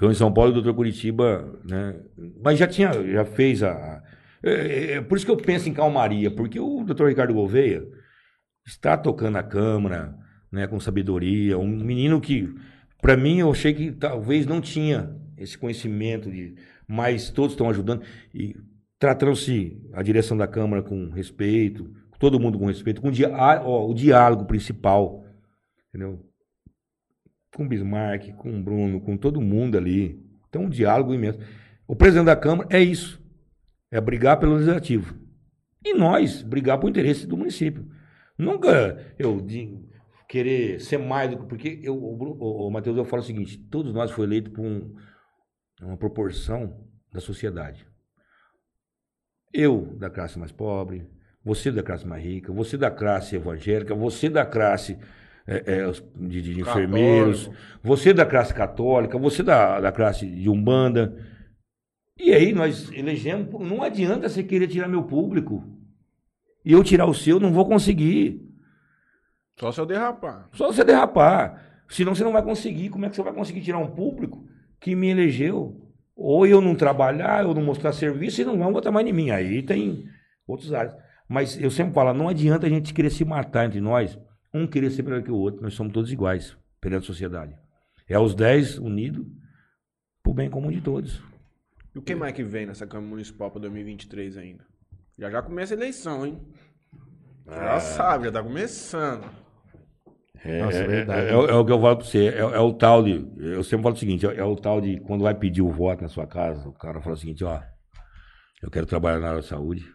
o, 0.03 0.11
em 0.11 0.15
São 0.15 0.33
Paulo 0.33 0.51
o 0.51 0.55
doutor 0.55 0.75
Curitiba, 0.75 1.59
né? 1.65 2.01
Mas 2.43 2.59
já 2.59 2.67
tinha, 2.67 2.93
já 2.93 3.25
fez 3.25 3.63
a. 3.63 3.73
a- 3.73 4.03
é, 4.43 4.93
é 4.95 5.01
por 5.01 5.17
isso 5.17 5.25
que 5.25 5.33
eu 5.33 5.37
penso 5.37 5.69
em 5.69 5.73
calmaria, 5.73 6.31
porque 6.31 6.59
o 6.61 6.83
doutor 6.85 7.09
Ricardo 7.09 7.33
Gouveia 7.33 7.83
está 8.67 8.97
tocando 8.97 9.37
a 9.39 9.43
Câmara, 9.43 10.15
né, 10.55 10.69
com 10.69 10.79
sabedoria. 10.79 11.59
Um 11.59 11.69
menino 11.69 12.21
que, 12.21 12.55
para 13.03 13.17
mim, 13.17 13.41
eu 13.41 13.51
achei 13.51 13.75
que 13.75 13.91
talvez 13.91 14.47
não 14.47 14.61
tinha 14.61 15.15
esse 15.37 15.59
conhecimento, 15.59 16.31
de, 16.31 16.55
mas 16.87 17.29
todos 17.29 17.53
estão 17.53 17.69
ajudando. 17.69 18.03
E 18.33 18.57
tratando-se 18.99 19.77
a 19.93 20.03
direção 20.03 20.37
da 20.37 20.47
Câmara 20.47 20.81
com 20.81 21.11
respeito, 21.11 21.93
todo 22.21 22.39
mundo 22.39 22.57
com 22.59 22.67
respeito, 22.67 23.03
com 23.03 23.11
dia, 23.11 23.31
ó, 23.31 23.91
o 23.91 23.93
diálogo 23.93 24.45
principal, 24.45 25.25
entendeu? 25.89 26.25
com 27.55 27.69
Bismarck, 27.69 28.33
com 28.35 28.63
Bruno, 28.63 29.01
com 29.01 29.17
todo 29.17 29.41
mundo 29.41 29.77
ali. 29.77 30.21
Então, 30.49 30.65
um 30.65 30.69
diálogo 30.69 31.15
imenso. 31.15 31.39
O 31.87 31.95
presidente 31.95 32.27
da 32.27 32.37
Câmara 32.37 32.69
é 32.71 32.81
isso. 32.81 33.21
É 33.91 34.01
brigar 34.01 34.39
pelo 34.39 34.55
legislativo. 34.55 35.15
E 35.85 35.95
nós, 35.95 36.43
brigar 36.43 36.79
por 36.79 36.91
interesse 36.91 37.27
do 37.27 37.37
município. 37.37 37.87
Nunca 38.37 39.15
eu 39.19 39.41
querer 40.29 40.81
ser 40.81 40.99
mais 40.99 41.31
do 41.31 41.39
que. 41.39 41.47
Porque 41.47 41.81
eu, 41.83 41.95
o, 41.97 42.67
o, 42.67 42.71
Matheus, 42.71 42.97
eu 42.97 43.05
falo 43.05 43.23
o 43.23 43.25
seguinte: 43.27 43.59
todos 43.71 43.93
nós 43.93 44.11
fomos 44.11 44.27
eleitos 44.31 44.53
por 44.53 44.65
um- 44.65 44.95
uma 45.83 45.97
proporção 45.97 46.85
da 47.13 47.21
sociedade. 47.21 47.87
Eu, 49.53 49.95
da 49.99 50.11
classe 50.11 50.39
mais 50.39 50.51
pobre, 50.51 51.07
você 51.45 51.71
da 51.71 51.83
classe 51.83 52.07
mais 52.07 52.25
rica, 52.25 52.53
você 52.53 52.77
da 52.77 52.91
classe 52.91 53.37
evangélica, 53.37 53.95
você 53.95 54.29
da 54.29 54.45
classe 54.45 54.99
é, 55.47 55.57
é, 55.75 55.93
de, 56.27 56.43
de 56.43 56.61
enfermeiros, 56.61 57.51
você 57.83 58.13
da 58.13 58.25
classe 58.27 58.53
católica, 58.55 59.19
você 59.19 59.43
da, 59.43 59.81
da 59.81 59.93
classe 59.93 60.27
de 60.27 60.49
Umbanda. 60.49 61.15
E 62.19 62.33
aí 62.33 62.53
nós 62.53 62.91
elegemos. 62.93 63.49
Não 63.61 63.83
adianta 63.83 64.29
você 64.29 64.43
querer 64.43 64.67
tirar 64.69 64.89
meu 64.89 65.05
público. 65.05 65.63
E 66.65 66.73
eu 66.73 66.83
tirar 66.83 67.07
o 67.07 67.15
seu, 67.15 67.39
não 67.39 67.53
vou 67.53 67.67
conseguir. 67.69 68.41
Só 69.59 69.71
se 69.71 69.81
eu 69.81 69.87
derrapar. 69.87 70.49
Só 70.53 70.67
você 70.73 70.85
derrapar. 70.85 71.85
Senão 71.89 72.15
você 72.15 72.25
não 72.25 72.33
vai 72.33 72.43
conseguir. 72.43 72.91
Como 72.91 73.07
é 73.07 73.09
que 73.09 73.17
você 73.17 73.23
vai 73.23 73.33
conseguir 73.33 73.63
tirar 73.63 73.79
um 73.79 73.91
público 73.91 74.47
que 74.81 74.97
me 74.97 75.09
elegeu? 75.09 75.81
Ou 76.17 76.47
eu 76.47 76.61
não 76.61 76.75
trabalhar, 76.75 77.45
eu 77.45 77.55
não 77.55 77.63
mostrar 77.63 77.93
serviço 77.93 78.41
e 78.41 78.45
não 78.45 78.59
vão 78.59 78.73
votar 78.73 78.93
mais 78.93 79.07
em 79.07 79.13
mim. 79.13 79.31
Aí 79.31 79.63
tem 79.63 80.07
outros 80.47 80.73
áreas. 80.73 80.95
Mas 81.29 81.61
eu 81.61 81.71
sempre 81.71 81.95
falo, 81.95 82.13
não 82.13 82.29
adianta 82.29 82.67
a 82.67 82.71
gente 82.71 82.93
querer 82.93 83.11
se 83.11 83.25
matar 83.25 83.67
entre 83.67 83.81
nós, 83.81 84.19
um 84.53 84.67
querer 84.67 84.91
ser 84.91 85.03
melhor 85.03 85.23
que 85.23 85.31
o 85.31 85.37
outro. 85.37 85.63
Nós 85.63 85.75
somos 85.75 85.93
todos 85.93 86.13
iguais 86.13 86.57
perante 86.81 87.05
a 87.05 87.07
sociedade. 87.07 87.57
É 88.09 88.19
os 88.19 88.35
10 88.35 88.79
unidos 88.79 89.27
pro 90.23 90.35
bem 90.35 90.51
comum 90.51 90.71
de 90.71 90.81
todos. 90.81 91.23
E 91.95 91.99
o 91.99 92.03
que 92.03 92.15
mais 92.15 92.33
que 92.33 92.43
vem 92.43 92.67
nessa 92.67 92.87
Câmara 92.87 93.09
Municipal 93.09 93.51
para 93.51 93.63
2023 93.63 94.37
ainda? 94.37 94.65
Já 95.19 95.31
já 95.31 95.43
começa 95.43 95.75
a 95.75 95.77
eleição, 95.77 96.27
hein? 96.27 96.41
Já 97.47 97.81
sabe, 97.81 98.25
já 98.27 98.33
tá 98.33 98.43
começando. 98.43 99.44
É, 100.45 100.63
Nossa, 100.63 100.77
é, 100.79 100.87
verdade. 100.87 101.29
é- 101.29 101.31
é 101.33 101.37
o- 101.37 101.47
é 101.47 101.55
o 101.55 101.65
que 101.65 101.73
eu 101.73 101.81
falo 101.81 101.97
pra 101.97 102.05
você. 102.07 102.29
É, 102.29 102.39
é 102.39 102.61
o 102.61 102.73
tal 102.73 103.03
de. 103.03 103.13
Eu 103.39 103.65
sempre 103.65 103.83
falo 103.85 103.95
o 103.95 103.99
seguinte: 103.99 104.27
é, 104.27 104.37
é 104.37 104.45
o 104.45 104.57
tal 104.57 104.81
de 104.81 105.01
quando 105.01 105.23
vai 105.23 105.35
pedir 105.35 105.63
o 105.63 105.71
voto 105.71 106.03
na 106.03 106.09
sua 106.09 106.27
casa, 106.27 106.69
o 106.69 106.73
cara 106.73 107.01
fala 107.01 107.15
o 107.15 107.19
seguinte: 107.19 107.43
ó, 107.45 107.61
eu 108.63 108.71
quero 108.71 108.87
trabalhar 108.87 109.19
na 109.21 109.29
área 109.29 109.41
da 109.41 109.47
saúde, 109.47 109.91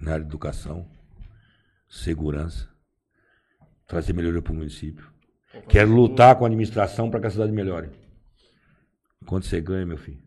na 0.00 0.12
área 0.14 0.24
de 0.24 0.30
educação, 0.30 0.90
segurança, 1.88 2.68
trazer 3.86 4.12
melhoria 4.12 4.42
para 4.42 4.52
o 4.52 4.56
município. 4.56 5.08
Quero 5.68 5.92
lutar 5.92 6.36
com 6.36 6.44
a 6.44 6.48
administração 6.48 7.10
para 7.10 7.20
que 7.20 7.26
a 7.26 7.30
cidade 7.30 7.52
melhore. 7.52 7.90
Quanto 9.26 9.46
você 9.46 9.60
ganha, 9.60 9.86
meu 9.86 9.96
filho? 9.98 10.22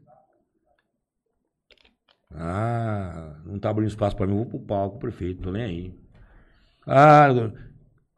Ah, 2.36 3.36
não 3.46 3.60
tá 3.60 3.70
abrindo 3.70 3.90
espaço 3.90 4.16
para 4.16 4.26
mim, 4.26 4.34
eu 4.34 4.38
vou 4.38 4.46
pro 4.48 4.60
palco, 4.60 4.98
prefeito, 5.00 5.38
não 5.38 5.44
tô 5.46 5.52
nem 5.52 5.64
aí. 5.64 6.00
Ah, 6.86 7.28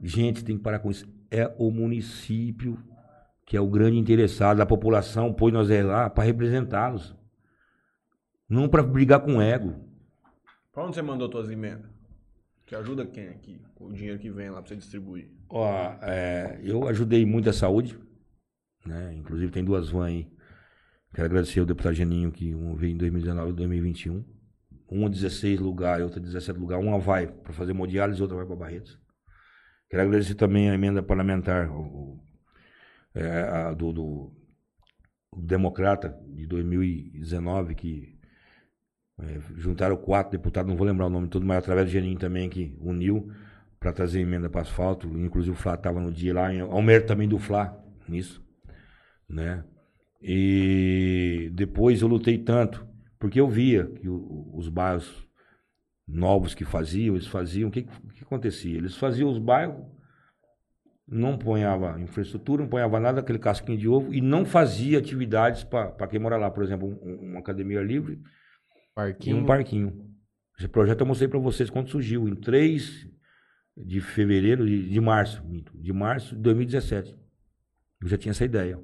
gente, 0.01 0.43
tem 0.43 0.57
que 0.57 0.63
parar 0.63 0.79
com 0.79 0.91
isso. 0.91 1.07
É 1.29 1.53
o 1.57 1.71
município 1.71 2.77
que 3.45 3.55
é 3.55 3.61
o 3.61 3.69
grande 3.69 3.97
interessado, 3.97 4.59
a 4.59 4.65
população 4.65 5.31
pôs 5.31 5.53
nós 5.53 5.69
é 5.69 5.83
lá 5.83 6.09
para 6.09 6.23
representá-los. 6.23 7.15
Não 8.49 8.67
para 8.67 8.81
brigar 8.81 9.19
com 9.19 9.41
ego. 9.41 9.75
Pra 10.73 10.83
onde 10.83 10.95
você 10.95 11.01
mandou 11.01 11.31
suas 11.31 11.49
emendas? 11.49 11.89
Que 12.65 12.75
ajuda 12.75 13.05
quem 13.05 13.27
aqui? 13.27 13.61
O 13.79 13.91
dinheiro 13.91 14.17
que 14.17 14.31
vem 14.31 14.49
lá 14.49 14.61
pra 14.61 14.69
você 14.69 14.75
distribuir. 14.75 15.29
Ó, 15.47 15.67
é, 16.01 16.59
eu 16.63 16.87
ajudei 16.87 17.23
muito 17.25 17.49
a 17.49 17.53
saúde, 17.53 17.97
né? 18.83 19.13
Inclusive 19.13 19.51
tem 19.51 19.63
duas 19.63 19.89
vans 19.89 20.07
aí. 20.07 20.27
Quero 21.13 21.27
agradecer 21.27 21.59
ao 21.59 21.65
deputado 21.65 21.93
Geninho 21.93 22.31
que 22.31 22.53
um 22.53 22.75
veio 22.75 22.93
em 22.93 22.97
2019 22.97 23.51
e 23.51 23.53
2021. 23.53 24.25
uma 24.89 25.09
16 25.09 25.59
lugar 25.59 25.99
e 25.99 26.03
outra 26.03 26.19
17 26.19 26.59
lugar. 26.59 26.79
Uma 26.79 26.97
vai 26.97 27.27
para 27.27 27.53
fazer 27.53 27.71
hemodiálise 27.71 28.19
e 28.19 28.21
outra 28.23 28.35
vai 28.35 28.45
para 28.45 28.55
Barretos. 28.55 28.99
Quero 29.89 30.03
agradecer 30.03 30.35
também 30.35 30.69
a 30.69 30.73
emenda 30.73 31.03
parlamentar 31.03 31.69
o, 31.69 32.19
é, 33.13 33.41
a, 33.43 33.73
do, 33.73 33.93
do 33.93 34.31
Democrata 35.35 36.17
de 36.27 36.45
2019, 36.47 37.75
que 37.75 38.15
é, 39.19 39.39
juntaram 39.55 39.95
quatro 39.95 40.31
deputados, 40.31 40.69
não 40.69 40.77
vou 40.77 40.85
lembrar 40.85 41.05
o 41.05 41.09
nome 41.09 41.27
todo, 41.27 41.45
mas 41.45 41.57
através 41.57 41.87
do 41.87 41.91
Geninho 41.91 42.19
também, 42.19 42.49
que 42.49 42.75
uniu 42.79 43.31
para 43.79 43.93
trazer 43.93 44.19
emenda 44.19 44.49
para 44.49 44.61
asfalto. 44.61 45.07
Inclusive 45.17 45.55
o 45.55 45.59
Flá 45.59 45.75
estava 45.75 46.01
no 46.01 46.11
dia 46.11 46.33
lá, 46.33 46.49
ao 46.61 46.81
mérito 46.81 47.07
também 47.07 47.27
do 47.27 47.39
Flá 47.39 47.77
nisso. 48.07 48.43
Né? 49.29 49.63
E 50.21 51.51
depois 51.53 52.01
eu 52.01 52.07
lutei 52.07 52.37
tanto, 52.37 52.85
porque 53.19 53.39
eu 53.39 53.47
via 53.47 53.85
que 53.85 54.09
o, 54.09 54.51
os 54.53 54.67
bairros 54.69 55.24
novos 56.07 56.53
que 56.53 56.63
faziam, 56.63 57.15
eles 57.15 57.27
faziam, 57.27 57.69
o 57.69 57.71
que, 57.71 57.83
que 57.83 58.23
acontecia? 58.23 58.77
Eles 58.77 58.95
faziam 58.95 59.29
os 59.29 59.39
bairros, 59.39 59.83
não 61.07 61.37
ponhava 61.37 61.99
infraestrutura, 61.99 62.63
não 62.63 62.69
ponhava 62.69 62.99
nada, 62.99 63.19
aquele 63.19 63.39
casquinho 63.39 63.77
de 63.77 63.87
ovo, 63.87 64.13
e 64.13 64.21
não 64.21 64.45
fazia 64.45 64.99
atividades 64.99 65.63
para 65.63 66.07
quem 66.07 66.19
mora 66.19 66.37
lá. 66.37 66.49
Por 66.49 66.63
exemplo, 66.63 66.87
um, 66.87 67.31
uma 67.31 67.39
academia 67.39 67.81
livre 67.81 68.21
parquinho. 68.93 69.37
e 69.37 69.39
um 69.39 69.45
parquinho. 69.45 70.15
Esse 70.57 70.67
projeto 70.67 71.01
eu 71.01 71.05
mostrei 71.05 71.27
para 71.27 71.39
vocês 71.39 71.69
quando 71.69 71.89
surgiu, 71.89 72.27
em 72.27 72.35
3 72.35 73.07
de 73.77 73.99
fevereiro, 73.99 74.65
de, 74.65 74.89
de 74.89 75.01
março, 75.01 75.43
de 75.73 75.93
março 75.93 76.35
de 76.35 76.41
2017. 76.41 77.15
Eu 78.01 78.07
já 78.07 78.17
tinha 78.17 78.31
essa 78.31 78.45
ideia. 78.45 78.79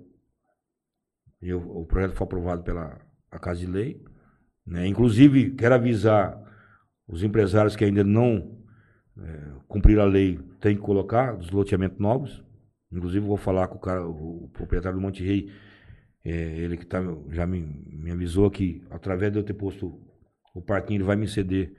Eu, 1.42 1.60
o 1.60 1.86
projeto 1.86 2.14
foi 2.14 2.26
aprovado 2.26 2.64
pela 2.64 3.00
a 3.32 3.40
Casa 3.40 3.62
de 3.62 3.68
Lei. 3.68 4.04
Né? 4.66 4.86
Inclusive, 4.86 5.52
quero 5.52 5.76
avisar 5.76 6.40
os 7.12 7.24
empresários 7.24 7.76
que 7.76 7.84
ainda 7.84 8.04
não 8.04 8.58
é, 9.22 9.52
cumpriram 9.68 10.02
a 10.02 10.06
lei, 10.06 10.40
tem 10.62 10.76
que 10.76 10.82
colocar 10.82 11.38
os 11.38 11.52
loteamentos 11.52 12.00
novos. 12.00 12.44
Inclusive, 12.92 13.26
vou 13.26 13.38
falar 13.38 13.68
com 13.68 13.76
o, 13.76 13.80
cara, 13.80 14.08
o 14.08 14.50
proprietário 14.54 14.98
do 14.98 15.02
Monte 15.02 15.24
Rei, 15.24 15.52
é, 16.24 16.32
ele 16.32 16.78
que 16.78 16.86
tá, 16.86 17.00
já 17.30 17.46
me, 17.46 17.62
me 17.62 18.12
avisou 18.12 18.50
que, 18.50 18.82
através 18.90 19.32
de 19.32 19.40
eu 19.40 19.44
ter 19.44 19.54
posto 19.54 20.00
o 20.56 20.62
parquinho, 20.62 20.98
ele 20.98 21.04
vai 21.04 21.18
me 21.18 21.28
ceder, 21.28 21.74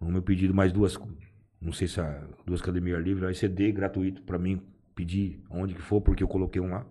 no 0.00 0.10
meu 0.10 0.22
pedido, 0.22 0.54
mais 0.54 0.72
duas, 0.72 0.98
não 1.60 1.72
sei 1.72 1.88
se 1.88 2.00
a, 2.00 2.26
duas 2.46 2.60
academias 2.60 3.02
livres, 3.02 3.24
vai 3.24 3.34
ceder 3.34 3.72
gratuito 3.72 4.22
para 4.22 4.38
mim, 4.38 4.62
pedir 4.94 5.42
onde 5.50 5.74
que 5.74 5.82
for, 5.82 6.00
porque 6.00 6.22
eu 6.22 6.28
coloquei 6.28 6.60
um 6.60 6.70
lá. 6.70 6.86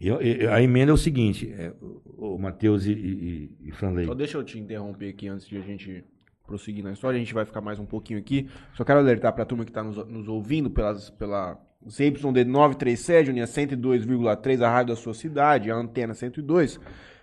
E, 0.00 0.08
e, 0.08 0.46
a 0.46 0.60
emenda 0.60 0.90
é 0.90 0.94
o 0.94 0.98
seguinte, 0.98 1.52
é, 1.52 1.72
o 2.16 2.38
Matheus 2.38 2.84
e, 2.86 2.92
e, 2.92 3.68
e 3.68 3.72
Franley. 3.72 4.06
Só 4.06 4.14
deixa 4.14 4.38
eu 4.38 4.44
te 4.44 4.58
interromper 4.58 5.10
aqui 5.10 5.28
antes 5.28 5.46
de 5.46 5.56
a 5.56 5.60
gente 5.60 6.04
prosseguir 6.46 6.84
na 6.84 6.92
história. 6.92 7.16
A 7.16 7.20
gente 7.20 7.34
vai 7.34 7.44
ficar 7.44 7.60
mais 7.60 7.78
um 7.78 7.86
pouquinho 7.86 8.18
aqui. 8.18 8.48
Só 8.74 8.84
quero 8.84 8.98
alertar 8.98 9.32
para 9.32 9.42
a 9.42 9.46
turma 9.46 9.64
que 9.64 9.70
está 9.70 9.82
nos, 9.82 9.96
nos, 10.08 10.28
ouvindo 10.28 10.70
pelas, 10.70 11.10
pela 11.10 11.58
ZYD 11.88 12.44
937, 12.44 13.30
linha 13.30 13.44
102,3, 13.44 14.62
a 14.62 14.70
rádio 14.70 14.94
da 14.94 15.00
sua 15.00 15.14
cidade, 15.14 15.70
a 15.70 15.76
antena 15.76 16.14
102, 16.14 16.78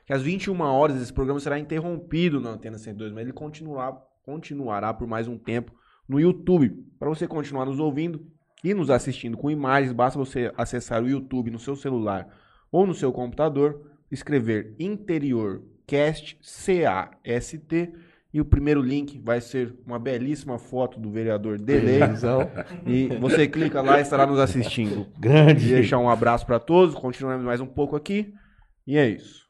que 0.06 0.14
às 0.14 0.22
21 0.22 0.60
horas 0.62 1.02
esse 1.02 1.14
programa 1.14 1.40
será 1.40 1.60
interrompido 1.60 2.40
na 2.40 2.52
antena 2.52 2.78
102, 2.78 3.12
mas 3.12 3.24
ele 3.24 3.34
continuará, 3.34 3.98
continuará 4.24 4.94
por 4.94 5.08
mais 5.08 5.28
um 5.28 5.38
tempo 5.38 5.72
no 6.08 6.20
YouTube. 6.20 6.72
Para 7.00 7.10
você 7.10 7.28
continuar 7.28 7.66
nos 7.66 7.80
ouvindo 7.80 8.26
e 8.64 8.74
nos 8.74 8.90
assistindo 8.90 9.38
com 9.38 9.50
imagens, 9.50 9.92
basta 9.92 10.18
você 10.18 10.52
acessar 10.58 11.04
o 11.04 11.10
YouTube 11.10 11.50
no 11.52 11.60
seu 11.60 11.76
celular 11.76 12.28
ou 12.72 12.88
no 12.88 12.94
seu 12.94 13.12
computador, 13.12 13.92
escrever 14.12 14.76
interior 14.80 15.64
cast 15.86 16.38
C-A-S-T 16.42 17.94
e 18.34 18.40
o 18.40 18.46
primeiro 18.46 18.82
link 18.82 19.20
vai 19.20 19.42
ser 19.42 19.76
uma 19.86 20.00
belíssima 20.00 20.58
foto 20.58 21.00
do 21.00 21.12
vereador 21.12 21.60
Delei. 21.60 22.00
e 22.86 23.08
você 23.20 23.48
clica 23.48 23.82
lá 23.82 24.00
e 24.00 24.02
estará 24.02 24.26
nos 24.26 24.40
assistindo. 24.40 25.08
Grande. 25.20 25.68
Deixar 25.68 25.98
um 25.98 26.10
abraço 26.10 26.46
para 26.46 26.60
todos, 26.60 26.96
continuamos 26.96 27.46
mais 27.46 27.60
um 27.60 27.68
pouco 27.68 27.96
aqui. 27.96 28.34
E 28.88 28.98
é 28.98 29.08
isso. 29.08 29.42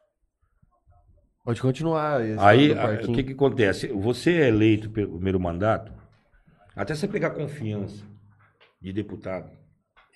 Pode 1.43 1.61
continuar. 1.61 2.22
Aí, 2.39 2.72
o 3.07 3.13
que, 3.13 3.24
que 3.24 3.34
acontece? 3.34 3.88
Você 3.88 4.32
é 4.34 4.47
eleito 4.47 4.89
pelo 4.89 5.13
primeiro 5.13 5.39
mandato, 5.39 5.91
até 6.76 6.95
você 6.95 7.07
pegar 7.07 7.32
confiança 7.32 8.03
de 8.82 8.91
deputado, 8.91 9.51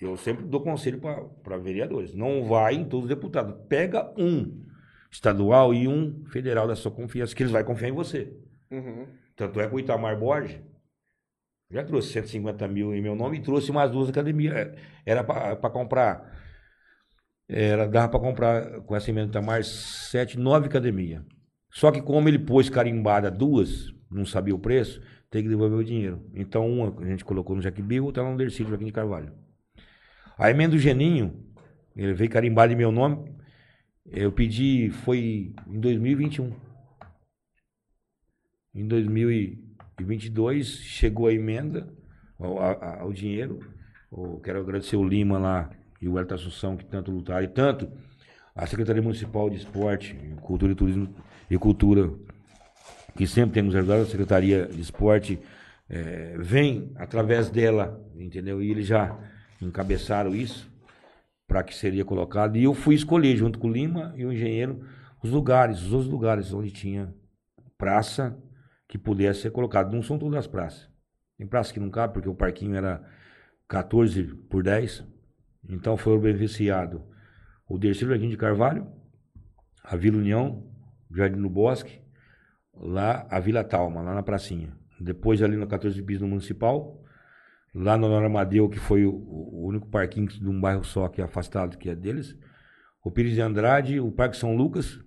eu 0.04 0.16
sempre 0.16 0.44
dou 0.44 0.60
conselho 0.60 1.00
para 1.00 1.56
vereadores. 1.56 2.14
Não 2.14 2.44
vai 2.44 2.74
em 2.74 2.84
todos 2.84 3.04
os 3.04 3.08
deputados. 3.08 3.54
Pega 3.68 4.12
um 4.18 4.64
estadual 5.10 5.72
e 5.72 5.88
um 5.88 6.24
federal 6.26 6.68
da 6.68 6.76
sua 6.76 6.90
confiança, 6.90 7.34
que 7.34 7.42
eles 7.42 7.52
vão 7.52 7.64
confiar 7.64 7.88
em 7.88 7.92
você. 7.92 8.36
Uhum. 8.70 9.06
Tanto 9.34 9.60
é 9.60 9.68
que 9.68 9.74
o 9.74 9.80
Itamar 9.80 10.18
Borges 10.18 10.60
já 11.70 11.82
trouxe 11.82 12.12
150 12.12 12.68
mil 12.68 12.94
em 12.94 13.00
meu 13.00 13.14
nome 13.14 13.38
e 13.38 13.42
trouxe 13.42 13.72
mais 13.72 13.90
duas 13.90 14.08
academias. 14.08 14.54
É, 14.54 14.74
era 15.04 15.24
para 15.24 15.70
comprar. 15.70 16.34
Era, 17.48 17.88
dava 17.88 18.08
para 18.08 18.20
comprar 18.20 18.80
com 18.82 18.94
essa 18.94 19.10
emenda 19.10 19.28
do 19.28 19.30
Itamar 19.30 19.64
sete, 19.64 20.38
nove 20.38 20.66
academias. 20.66 21.22
Só 21.70 21.90
que 21.90 22.02
como 22.02 22.28
ele 22.28 22.38
pôs 22.38 22.68
carimbada 22.68 23.30
duas, 23.30 23.92
não 24.10 24.26
sabia 24.26 24.54
o 24.54 24.58
preço, 24.58 25.00
tem 25.30 25.42
que 25.42 25.48
devolver 25.48 25.78
o 25.78 25.84
dinheiro. 25.84 26.22
Então 26.34 26.68
uma 26.70 27.02
a 27.02 27.06
gente 27.06 27.24
colocou 27.24 27.56
no 27.56 27.62
Jaquibio, 27.62 28.04
outra 28.04 28.22
no 28.22 28.36
Dercílio 28.36 28.70
Joaquim 28.70 28.86
de 28.86 28.92
Carvalho. 28.92 29.45
A 30.38 30.50
emenda 30.50 30.72
do 30.72 30.78
Geninho, 30.78 31.46
ele 31.96 32.12
veio 32.12 32.30
carimbar 32.30 32.70
em 32.70 32.76
meu 32.76 32.92
nome. 32.92 33.34
Eu 34.04 34.30
pedi, 34.30 34.90
foi 34.90 35.54
em 35.66 35.80
2021. 35.80 36.52
Em 38.74 38.86
2022 38.86 40.66
chegou 40.66 41.28
a 41.28 41.32
emenda, 41.32 41.88
ao, 42.38 43.12
dinheiro. 43.12 43.60
Eu 44.12 44.38
quero 44.44 44.60
agradecer 44.60 44.96
o 44.96 45.08
Lima 45.08 45.38
lá 45.38 45.70
e 46.02 46.06
o 46.06 46.18
Elton 46.18 46.34
Assunção 46.34 46.76
que 46.76 46.84
tanto 46.84 47.10
lutaram 47.10 47.44
e 47.44 47.48
tanto 47.48 47.90
a 48.54 48.66
Secretaria 48.66 49.02
Municipal 49.02 49.48
de 49.48 49.56
Esporte, 49.56 50.14
Cultura 50.42 50.72
e 50.72 50.74
Turismo 50.74 51.14
e 51.50 51.58
Cultura, 51.58 52.12
que 53.16 53.26
sempre 53.26 53.54
temos 53.54 53.74
ajudado, 53.74 54.02
a 54.02 54.06
Secretaria 54.06 54.66
de 54.66 54.80
Esporte 54.80 55.38
é, 55.88 56.36
vem 56.38 56.92
através 56.96 57.48
dela, 57.48 58.02
entendeu? 58.14 58.62
E 58.62 58.70
ele 58.70 58.82
já 58.82 59.18
encabeçaram 59.60 60.34
isso 60.34 60.70
para 61.46 61.62
que 61.62 61.74
seria 61.74 62.04
colocado. 62.04 62.56
E 62.56 62.64
eu 62.64 62.74
fui 62.74 62.94
escolher, 62.94 63.36
junto 63.36 63.58
com 63.58 63.68
o 63.68 63.72
Lima 63.72 64.12
e 64.16 64.24
o 64.24 64.32
engenheiro, 64.32 64.84
os 65.22 65.30
lugares, 65.30 65.82
os 65.82 65.92
outros 65.92 66.10
lugares 66.10 66.52
onde 66.52 66.70
tinha 66.70 67.14
praça 67.78 68.36
que 68.88 68.98
pudesse 68.98 69.42
ser 69.42 69.50
colocado. 69.50 69.92
Não 69.92 70.02
são 70.02 70.18
todas 70.18 70.38
as 70.38 70.46
praças. 70.46 70.88
Tem 71.38 71.46
praça 71.46 71.72
que 71.72 71.80
não 71.80 71.90
cabe, 71.90 72.14
porque 72.14 72.28
o 72.28 72.34
parquinho 72.34 72.74
era 72.74 73.02
14 73.68 74.24
por 74.48 74.62
10. 74.62 75.04
Então 75.68 75.96
foi 75.96 76.18
beneficiado 76.18 77.02
o 77.68 77.78
Dercílio 77.78 78.14
Jardim 78.14 78.28
de 78.28 78.36
Carvalho, 78.36 78.86
a 79.82 79.96
Vila 79.96 80.18
União, 80.18 80.64
Jardim 81.10 81.40
do 81.40 81.50
Bosque, 81.50 82.00
lá 82.72 83.26
a 83.30 83.40
Vila 83.40 83.64
Talma, 83.64 84.00
lá 84.02 84.14
na 84.14 84.22
pracinha. 84.22 84.76
Depois 85.00 85.42
ali 85.42 85.56
no 85.56 85.66
14 85.66 86.00
bis 86.00 86.20
no 86.20 86.28
Municipal, 86.28 87.02
lá 87.76 87.96
no 87.96 88.12
Amadeu, 88.14 88.68
que 88.68 88.78
foi 88.78 89.04
o, 89.04 89.12
o, 89.12 89.66
único 89.66 89.86
parquinho 89.86 90.26
de 90.26 90.48
um 90.48 90.58
bairro 90.58 90.82
só 90.82 91.08
que 91.08 91.20
é 91.20 91.24
afastado, 91.24 91.76
que 91.76 91.90
é 91.90 91.94
deles. 91.94 92.36
O 93.04 93.10
Pires 93.10 93.34
de 93.34 93.40
Andrade, 93.40 94.00
o 94.00 94.10
Parque 94.10 94.36
São 94.36 94.56
Lucas, 94.56 94.98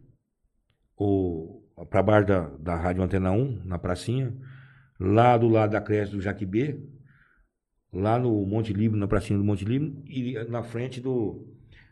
o 0.95 1.63
para 1.89 2.03
baixo 2.03 2.28
da, 2.28 2.41
da 2.57 2.76
Rádio 2.76 3.01
Antena 3.01 3.32
1, 3.32 3.63
na 3.65 3.80
pracinha, 3.80 4.36
lá 4.99 5.38
do 5.38 5.47
lado 5.47 5.72
da 5.72 5.82
creche 5.82 6.11
do 6.11 6.22
Jaquibê, 6.22 6.78
lá 7.91 8.20
no 8.20 8.45
Monte 8.45 8.74
Líbano, 8.74 8.99
na 8.99 9.07
pracinha 9.07 9.39
do 9.39 9.45
Monte 9.45 9.63
Líbano, 9.63 10.03
e 10.05 10.34
na 10.49 10.61
frente 10.61 10.99
do 10.99 11.47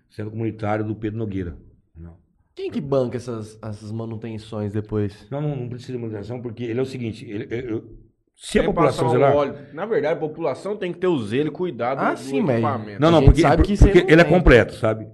Centro 0.09 0.31
Comunitário 0.31 0.85
do 0.85 0.95
Pedro 0.95 1.17
Nogueira. 1.17 1.57
Não. 1.95 2.17
Quem 2.53 2.69
que 2.69 2.81
banca 2.81 3.15
essas, 3.15 3.57
essas 3.63 3.91
manutenções 3.91 4.73
depois? 4.73 5.25
Não, 5.31 5.41
não, 5.41 5.55
não 5.55 5.69
precisa 5.69 5.93
de 5.93 5.99
manutenção, 5.99 6.41
porque 6.41 6.63
ele 6.63 6.79
é 6.79 6.83
o 6.83 6.85
seguinte, 6.85 7.25
ele, 7.25 7.47
eu, 7.49 7.96
se 8.39 8.59
a 8.59 8.63
população 8.63 9.09
zelar... 9.09 9.35
Óleo. 9.35 9.55
Na 9.73 9.87
verdade, 9.87 10.13
a 10.13 10.19
população 10.19 10.77
tem 10.77 10.93
que 10.93 10.99
ter 10.99 11.07
o 11.07 11.17
zelo 11.17 11.47
e 11.47 11.51
cuidado 11.51 11.99
ah, 11.99 12.13
do, 12.13 12.19
sim, 12.19 12.47
equipamento. 12.47 13.01
Não, 13.01 13.09
não, 13.09 13.23
porque, 13.23 13.41
sabe 13.41 13.63
porque, 13.63 13.75
porque 13.75 14.05
ele 14.07 14.21
é 14.21 14.23
completo, 14.23 14.75
sabe? 14.75 15.07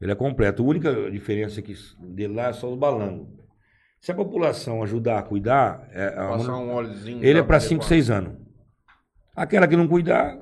Ele 0.00 0.10
é 0.10 0.14
completo. 0.16 0.60
A 0.60 0.66
única 0.66 1.08
diferença 1.08 1.62
que 1.62 1.72
dele 2.00 2.34
lá 2.34 2.48
é 2.48 2.52
só 2.52 2.68
os 2.68 2.76
balangos. 2.76 3.28
Se 4.00 4.10
a 4.10 4.14
população 4.14 4.82
ajudar 4.82 5.20
a 5.20 5.22
cuidar... 5.22 5.88
É, 5.92 6.10
Passar 6.10 6.56
um 6.56 6.74
óleozinho... 6.74 7.24
Ele 7.24 7.38
é 7.38 7.42
para 7.44 7.60
5, 7.60 7.84
6 7.84 8.10
anos. 8.10 8.34
Aquela 9.36 9.68
que 9.68 9.76
não 9.76 9.86
cuidar, 9.86 10.36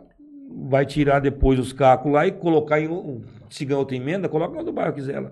vai 0.71 0.87
tirar 0.87 1.21
depois 1.21 1.59
os 1.59 1.71
cacos 1.75 2.11
lá 2.11 2.27
e 2.27 2.33
colocar 2.33 2.81
em... 2.81 3.23
Se 3.51 3.67
ganhar 3.67 3.81
outra 3.81 3.95
emenda, 3.95 4.27
coloca 4.27 4.57
no 4.57 4.65
do 4.65 4.73
bairro 4.73 4.95
quiser 4.95 5.21
lá. 5.21 5.31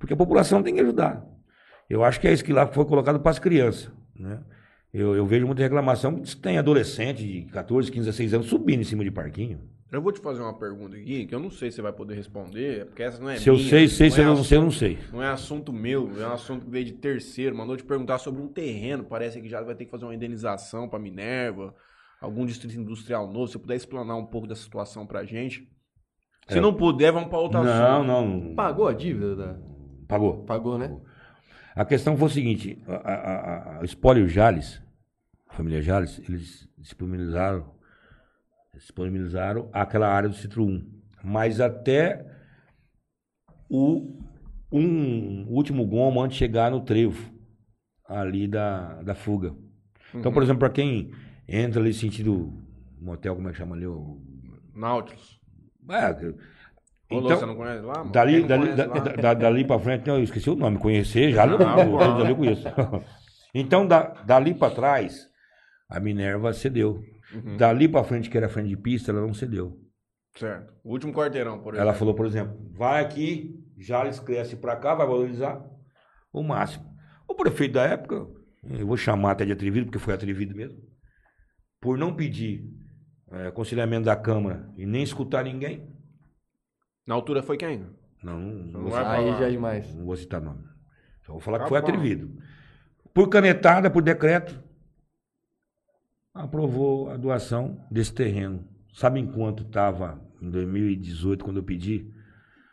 Porque 0.00 0.14
a 0.14 0.16
população 0.16 0.64
tem 0.64 0.74
que 0.74 0.80
ajudar. 0.80 1.24
Eu 1.88 2.02
acho 2.02 2.20
que 2.20 2.26
é 2.26 2.32
isso 2.32 2.44
que 2.44 2.52
lá 2.52 2.66
foi 2.66 2.84
colocado 2.84 3.20
para 3.20 3.30
as 3.30 3.38
crianças, 3.38 3.88
né? 4.16 4.40
Eu, 4.98 5.14
eu 5.14 5.26
vejo 5.26 5.46
muita 5.46 5.62
reclamação 5.62 6.14
que 6.14 6.22
diz 6.22 6.34
que 6.34 6.40
tem 6.40 6.56
adolescente 6.56 7.22
de 7.26 7.42
14, 7.52 7.90
15, 7.90 8.06
16 8.06 8.34
anos 8.34 8.46
subindo 8.46 8.80
em 8.80 8.84
cima 8.84 9.04
de 9.04 9.10
parquinho. 9.10 9.60
Eu 9.92 10.00
vou 10.00 10.10
te 10.10 10.20
fazer 10.20 10.40
uma 10.40 10.58
pergunta 10.58 10.96
aqui, 10.96 11.26
que 11.26 11.34
eu 11.34 11.38
não 11.38 11.50
sei 11.50 11.70
se 11.70 11.76
você 11.76 11.82
vai 11.82 11.92
poder 11.92 12.14
responder, 12.14 12.86
porque 12.86 13.02
essa 13.02 13.20
não 13.22 13.28
é 13.30 13.36
Se 13.36 13.48
eu 13.50 13.54
minha, 13.56 13.68
sei, 13.68 13.88
sei, 13.88 14.10
se 14.10 14.20
é 14.20 14.24
eu 14.24 14.28
não 14.34 14.42
sei, 14.42 14.58
eu 14.58 14.62
não 14.62 14.70
sei. 14.70 14.98
Não 15.12 15.22
é 15.22 15.28
assunto 15.28 15.72
meu, 15.72 16.10
é 16.20 16.26
um 16.26 16.32
assunto 16.32 16.64
que 16.64 16.70
veio 16.70 16.86
de 16.86 16.92
terceiro. 16.94 17.54
Mandou 17.56 17.76
te 17.76 17.84
perguntar 17.84 18.18
sobre 18.18 18.40
um 18.42 18.48
terreno. 18.48 19.04
Parece 19.04 19.40
que 19.40 19.48
já 19.48 19.62
vai 19.62 19.74
ter 19.74 19.84
que 19.84 19.90
fazer 19.90 20.04
uma 20.06 20.14
indenização 20.14 20.88
pra 20.88 20.98
Minerva, 20.98 21.74
algum 22.20 22.44
distrito 22.46 22.78
industrial 22.80 23.26
novo. 23.30 23.46
Se 23.46 23.52
você 23.52 23.58
puder 23.58 23.76
explanar 23.76 24.16
um 24.16 24.26
pouco 24.26 24.46
dessa 24.46 24.62
situação 24.62 25.06
pra 25.06 25.24
gente. 25.24 25.68
Se 26.48 26.58
É. 26.58 26.60
não 26.60 26.72
puder, 26.74 27.12
vamos 27.12 27.28
pra 27.28 27.38
outra 27.38 27.62
Não, 27.62 27.70
assunto. 28.02 28.06
não. 28.06 28.54
Pagou 28.54 28.88
a 28.88 28.92
dívida? 28.94 29.36
Da... 29.36 29.56
Pagou. 30.08 30.42
Pagou, 30.44 30.78
né? 30.78 30.96
A 31.76 31.84
questão 31.84 32.16
foi 32.16 32.26
o 32.28 32.30
seguinte: 32.30 32.82
a, 32.88 32.94
a, 32.94 33.14
a, 33.14 33.80
a 33.80 33.84
Espólio 33.84 34.26
Jales, 34.28 34.82
família 35.56 35.80
Jales, 35.82 36.20
eles 36.28 36.68
disponibilizaram, 36.76 37.74
disponibilizaram 38.74 39.68
aquela 39.72 40.06
área 40.08 40.28
do 40.28 40.34
Citro 40.34 40.64
1. 40.64 40.86
Mas 41.24 41.60
até 41.60 42.24
o 43.68 44.20
um 44.70 45.46
último 45.48 45.86
gomo 45.86 46.20
antes 46.20 46.34
de 46.36 46.40
chegar 46.40 46.70
no 46.70 46.80
trevo 46.82 47.32
ali 48.06 48.46
da, 48.46 49.02
da 49.02 49.14
fuga. 49.14 49.54
Então, 50.14 50.32
por 50.32 50.42
exemplo, 50.42 50.60
para 50.60 50.70
quem 50.70 51.10
entra 51.48 51.80
ali 51.80 51.92
sentido 51.92 52.52
motel, 53.00 53.34
como 53.34 53.48
é 53.48 53.52
que 53.52 53.58
chama 53.58 53.74
ali? 53.74 53.86
O... 53.86 54.20
Nautilus. 54.74 55.40
É, 55.88 56.10
então, 57.10 57.36
você 57.36 57.46
não 57.46 57.54
conhece 57.56 57.82
lá? 57.82 57.98
mano? 57.98 58.10
Dali, 58.10 58.40
não 58.40 58.48
dali, 58.48 58.62
conhece 58.62 58.76
da- 58.76 58.86
lá? 58.86 58.98
da- 59.00 59.16
da- 59.16 59.34
dali 59.34 59.64
pra 59.64 59.78
frente, 59.78 60.06
não, 60.06 60.16
eu 60.16 60.24
esqueci 60.24 60.50
o 60.50 60.56
nome, 60.56 60.78
conhecer 60.78 61.32
já, 61.32 61.46
não, 61.46 61.58
pô. 61.58 61.98
dali 62.18 62.30
eu 62.30 62.36
conheço. 62.36 62.64
Então, 63.58 63.86
da- 63.86 64.12
dali 64.26 64.52
pra 64.54 64.68
trás, 64.68 65.30
a 65.88 66.00
Minerva 66.00 66.52
cedeu. 66.52 67.02
Uhum. 67.34 67.56
Dali 67.56 67.88
pra 67.88 68.04
frente, 68.04 68.30
que 68.30 68.36
era 68.36 68.48
frente 68.48 68.68
de 68.68 68.76
pista, 68.76 69.10
ela 69.10 69.20
não 69.20 69.34
cedeu. 69.34 69.80
Certo. 70.36 70.74
O 70.84 70.90
último 70.92 71.12
quarteirão, 71.12 71.58
por 71.60 71.74
exemplo. 71.74 71.88
Ela 71.88 71.94
falou, 71.98 72.14
por 72.14 72.26
exemplo, 72.26 72.56
vai 72.72 73.02
aqui, 73.04 73.58
Jales 73.78 74.20
cresce 74.20 74.56
pra 74.56 74.76
cá, 74.76 74.94
vai 74.94 75.06
valorizar 75.06 75.64
o 76.32 76.42
máximo. 76.42 76.84
O 77.28 77.34
prefeito 77.34 77.72
da 77.74 77.84
época, 77.84 78.26
eu 78.68 78.86
vou 78.86 78.96
chamar 78.96 79.32
até 79.32 79.44
de 79.44 79.52
atrevido, 79.52 79.86
porque 79.86 79.98
foi 79.98 80.14
atrevido 80.14 80.54
mesmo, 80.54 80.78
por 81.80 81.96
não 81.98 82.14
pedir 82.14 82.64
eh, 83.32 83.46
aconselhamento 83.48 84.04
da 84.04 84.14
Câmara 84.16 84.70
e 84.76 84.84
nem 84.86 85.02
escutar 85.02 85.42
ninguém, 85.44 85.88
Na 87.06 87.14
altura 87.14 87.42
foi 87.42 87.56
quem? 87.56 87.86
não, 88.22 88.38
não, 88.40 88.64
Não 88.72 88.80
vou 88.82 88.90
vai 88.90 89.02
citar- 89.04 89.18
Aí 89.18 89.38
já 89.40 89.46
é 89.46 89.50
demais. 89.50 89.94
Não 89.94 90.04
vou 90.04 90.16
citar 90.16 90.40
nome. 90.40 90.64
Só 91.24 91.32
vou 91.32 91.40
falar 91.40 91.58
Tá 91.58 91.64
que 91.64 91.68
foi 91.70 91.80
bom. 91.80 91.86
atrevido. 91.88 92.36
Por 93.14 93.28
canetada, 93.28 93.90
por 93.90 94.02
decreto, 94.02 94.62
aprovou 96.36 97.10
a 97.10 97.16
doação 97.16 97.84
desse 97.90 98.12
terreno. 98.12 98.66
Sabe 98.92 99.20
em 99.20 99.26
quanto 99.30 99.62
estava 99.62 100.20
em 100.40 100.50
2018, 100.50 101.44
quando 101.44 101.58
eu 101.58 101.62
pedi 101.62 102.10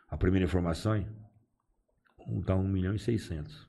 a 0.08 0.16
primeira 0.16 0.44
informação? 0.46 1.04
Está 2.38 2.54
1 2.56 2.66
milhão 2.68 2.94
e 2.94 2.98
600. 2.98 3.68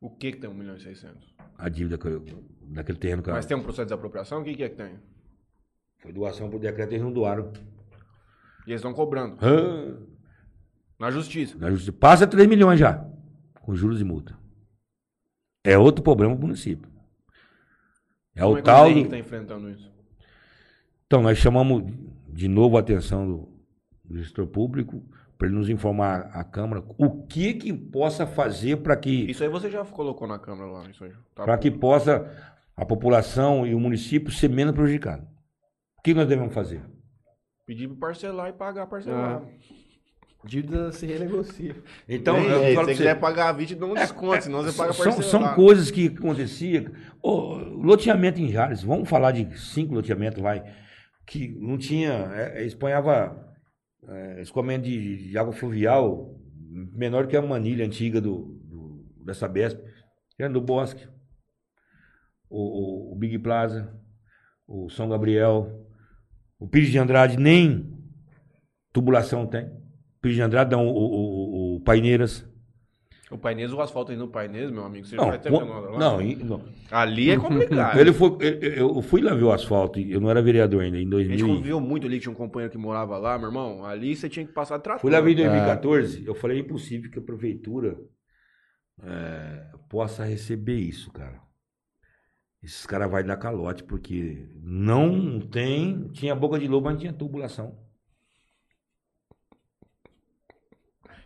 O 0.00 0.10
que 0.16 0.32
que 0.32 0.38
tem 0.38 0.50
1 0.50 0.54
milhão 0.54 0.76
e 0.76 0.80
600? 0.80 1.34
A 1.58 1.68
dívida 1.68 1.98
que 1.98 2.06
eu- 2.06 2.24
daquele 2.70 2.98
terreno 2.98 3.22
que 3.22 3.30
eu- 3.30 3.34
Mas 3.34 3.46
tem 3.46 3.56
um 3.56 3.62
processo 3.62 3.82
de 3.82 3.86
desapropriação? 3.86 4.40
O 4.40 4.44
que 4.44 4.54
que 4.54 4.62
é 4.62 4.68
que 4.68 4.76
tem? 4.76 4.98
foi 6.00 6.12
doação 6.12 6.50
por 6.50 6.60
decreto, 6.60 6.92
eles 6.92 7.02
não 7.02 7.10
doaram. 7.12 7.50
E 8.66 8.70
eles 8.70 8.80
estão 8.80 8.92
cobrando. 8.92 9.38
Ah, 9.40 9.98
Na 11.00 11.10
justiça. 11.10 11.56
na 11.58 11.70
justiça- 11.70 11.92
Passa 11.98 12.26
3 12.26 12.46
milhões 12.46 12.78
já, 12.78 13.02
com 13.62 13.74
juros 13.74 14.02
e 14.02 14.04
multa. 14.04 14.38
É 15.64 15.78
outro 15.78 16.04
problema 16.04 16.34
para 16.34 16.44
o 16.44 16.46
município. 16.46 16.90
É 18.36 18.40
Como 18.42 18.54
o 18.54 18.58
é 18.58 18.60
que 18.60 18.66
tal. 18.66 18.90
o 18.90 18.94
do- 18.94 19.00
está 19.00 19.18
enfrentando 19.18 19.70
isso? 19.70 19.90
Então, 21.06 21.22
nós 21.22 21.38
chamamos 21.38 21.84
de 22.28 22.48
novo 22.48 22.76
a 22.76 22.80
atenção 22.80 23.26
do, 23.26 23.48
do 24.04 24.18
gestor 24.18 24.46
público 24.46 25.02
para 25.38 25.46
ele 25.48 25.56
nos 25.56 25.68
informar 25.68 26.30
a 26.32 26.42
Câmara 26.42 26.82
o 26.98 27.22
que 27.26 27.54
que 27.54 27.72
possa 27.72 28.26
fazer 28.26 28.78
para 28.78 28.96
que, 28.96 29.30
Isso 29.30 29.42
aí 29.42 29.48
você 29.48 29.70
já 29.70 29.84
colocou 29.84 30.26
na 30.26 30.38
câmera 30.38 30.70
lá. 30.70 30.88
Isso 30.90 31.04
aí. 31.04 31.12
Tá 31.34 31.44
para 31.44 31.58
que 31.58 31.70
possa 31.70 32.28
a 32.76 32.84
população 32.84 33.66
e 33.66 33.74
o 33.74 33.80
município 33.80 34.32
ser 34.32 34.48
menos 34.48 34.74
prejudicado. 34.74 35.26
O 35.98 36.02
que 36.02 36.14
nós 36.14 36.26
devemos 36.28 36.52
fazer? 36.54 36.82
Pedir 37.66 37.88
para 37.88 37.96
parcelar 38.08 38.48
e 38.48 38.52
pagar 38.52 38.86
parcelado. 38.86 39.46
Dívida 40.46 40.92
se 40.92 41.06
renegocia. 41.06 41.74
Então, 42.08 42.36
Ei, 42.36 42.70
eu 42.70 42.74
falo 42.74 42.88
se 42.88 42.92
você 42.92 42.98
quiser 42.98 43.18
pagar 43.18 43.48
a 43.48 43.52
20, 43.52 43.74
dá 43.76 43.86
um 43.86 43.94
desconto, 43.94 44.44
senão 44.44 44.62
você 44.62 44.76
paga 44.76 44.92
são, 44.92 45.04
parcelado. 45.04 45.30
são 45.30 45.54
coisas 45.54 45.90
que 45.90 46.08
aconteciam. 46.08 46.86
Ô, 47.22 47.54
loteamento 47.56 48.40
em 48.40 48.48
Jales, 48.48 48.82
vamos 48.82 49.08
falar 49.08 49.32
de 49.32 49.58
cinco 49.58 49.94
loteamentos, 49.94 50.42
vai, 50.42 50.62
que 51.26 51.48
não 51.58 51.78
tinha, 51.78 52.12
é, 52.34 52.62
é, 52.62 52.66
espanhava 52.66 53.42
é, 54.06 54.42
escoamento 54.42 54.84
de, 54.84 55.30
de 55.30 55.38
água 55.38 55.52
fluvial 55.52 56.38
menor 56.92 57.26
que 57.26 57.36
a 57.36 57.42
manilha 57.42 57.86
antiga 57.86 58.20
do, 58.20 58.58
do, 58.64 59.06
dessa 59.24 59.48
Besp, 59.48 59.80
era 60.38 60.52
do 60.52 60.60
Bosque, 60.60 61.06
o, 62.50 62.58
o- 62.58 63.12
o 63.12 63.16
Big 63.16 63.38
Plaza, 63.38 63.94
o 64.66 64.90
São 64.90 65.08
Gabriel, 65.08 65.86
o 66.58 66.68
Pires 66.68 66.90
de 66.90 66.98
Andrade 66.98 67.38
nem 67.38 67.92
tubulação 68.92 69.46
tem. 69.46 69.70
Pires 70.24 70.36
de 70.36 70.42
Andrade 70.42 70.74
o, 70.74 70.80
o, 70.80 71.76
o- 71.76 71.80
Paineiras. 71.80 72.48
O 73.30 73.36
Painês, 73.36 73.72
o 73.72 73.80
asfalto 73.80 74.10
aí 74.12 74.16
no 74.18 74.28
Painês, 74.28 74.70
meu 74.70 74.84
amigo, 74.84 75.04
você 75.06 75.16
Não, 75.16 75.24
já 75.24 75.30
vai 75.30 75.38
ter 75.40 75.50
com- 75.50 75.60
menor 75.60 75.90
lá? 75.92 75.98
não, 75.98 76.20
não. 76.22 76.62
Ali 76.90 77.30
é 77.30 77.36
complicado. 77.36 77.98
Ele 77.98 78.12
foi, 78.12 78.30
eu, 78.40 78.94
eu 78.96 79.02
fui 79.02 79.20
lá 79.20 79.34
ver 79.34 79.44
o 79.44 79.52
asfalto, 79.52 79.98
eu 79.98 80.20
não 80.20 80.30
era 80.30 80.40
vereador 80.40 80.82
ainda, 80.82 80.96
em 80.98 81.00
A 81.00 81.18
gente 81.22 81.38
2000. 81.40 81.46
conviveu 81.48 81.80
muito 81.80 82.06
ali, 82.06 82.20
tinha 82.20 82.32
um 82.32 82.34
companheiro 82.34 82.70
que 82.72 82.78
morava 82.78 83.18
lá, 83.18 83.36
meu 83.38 83.48
irmão. 83.48 83.84
Ali 83.84 84.14
você 84.16 84.28
tinha 84.28 84.46
que 84.46 84.52
passar 84.52 84.78
trator. 84.78 85.00
Fui 85.02 85.10
lá 85.10 85.20
ver 85.20 85.32
em 85.32 85.36
2014, 85.36 86.24
eu 86.26 86.34
falei, 86.34 86.58
é 86.58 86.60
impossível 86.60 87.10
que 87.10 87.18
a 87.18 87.22
prefeitura 87.22 87.98
é, 89.02 89.66
possa 89.90 90.24
receber 90.24 90.76
isso, 90.78 91.10
cara. 91.12 91.42
Esses 92.62 92.86
caras 92.86 93.10
vão 93.10 93.22
dar 93.22 93.36
calote, 93.36 93.82
porque 93.84 94.48
não 94.62 95.38
tem. 95.40 96.08
Tinha 96.12 96.34
boca 96.34 96.58
de 96.58 96.66
lobo, 96.66 96.84
mas 96.86 96.94
não 96.94 97.00
tinha 97.00 97.12
tubulação. 97.12 97.76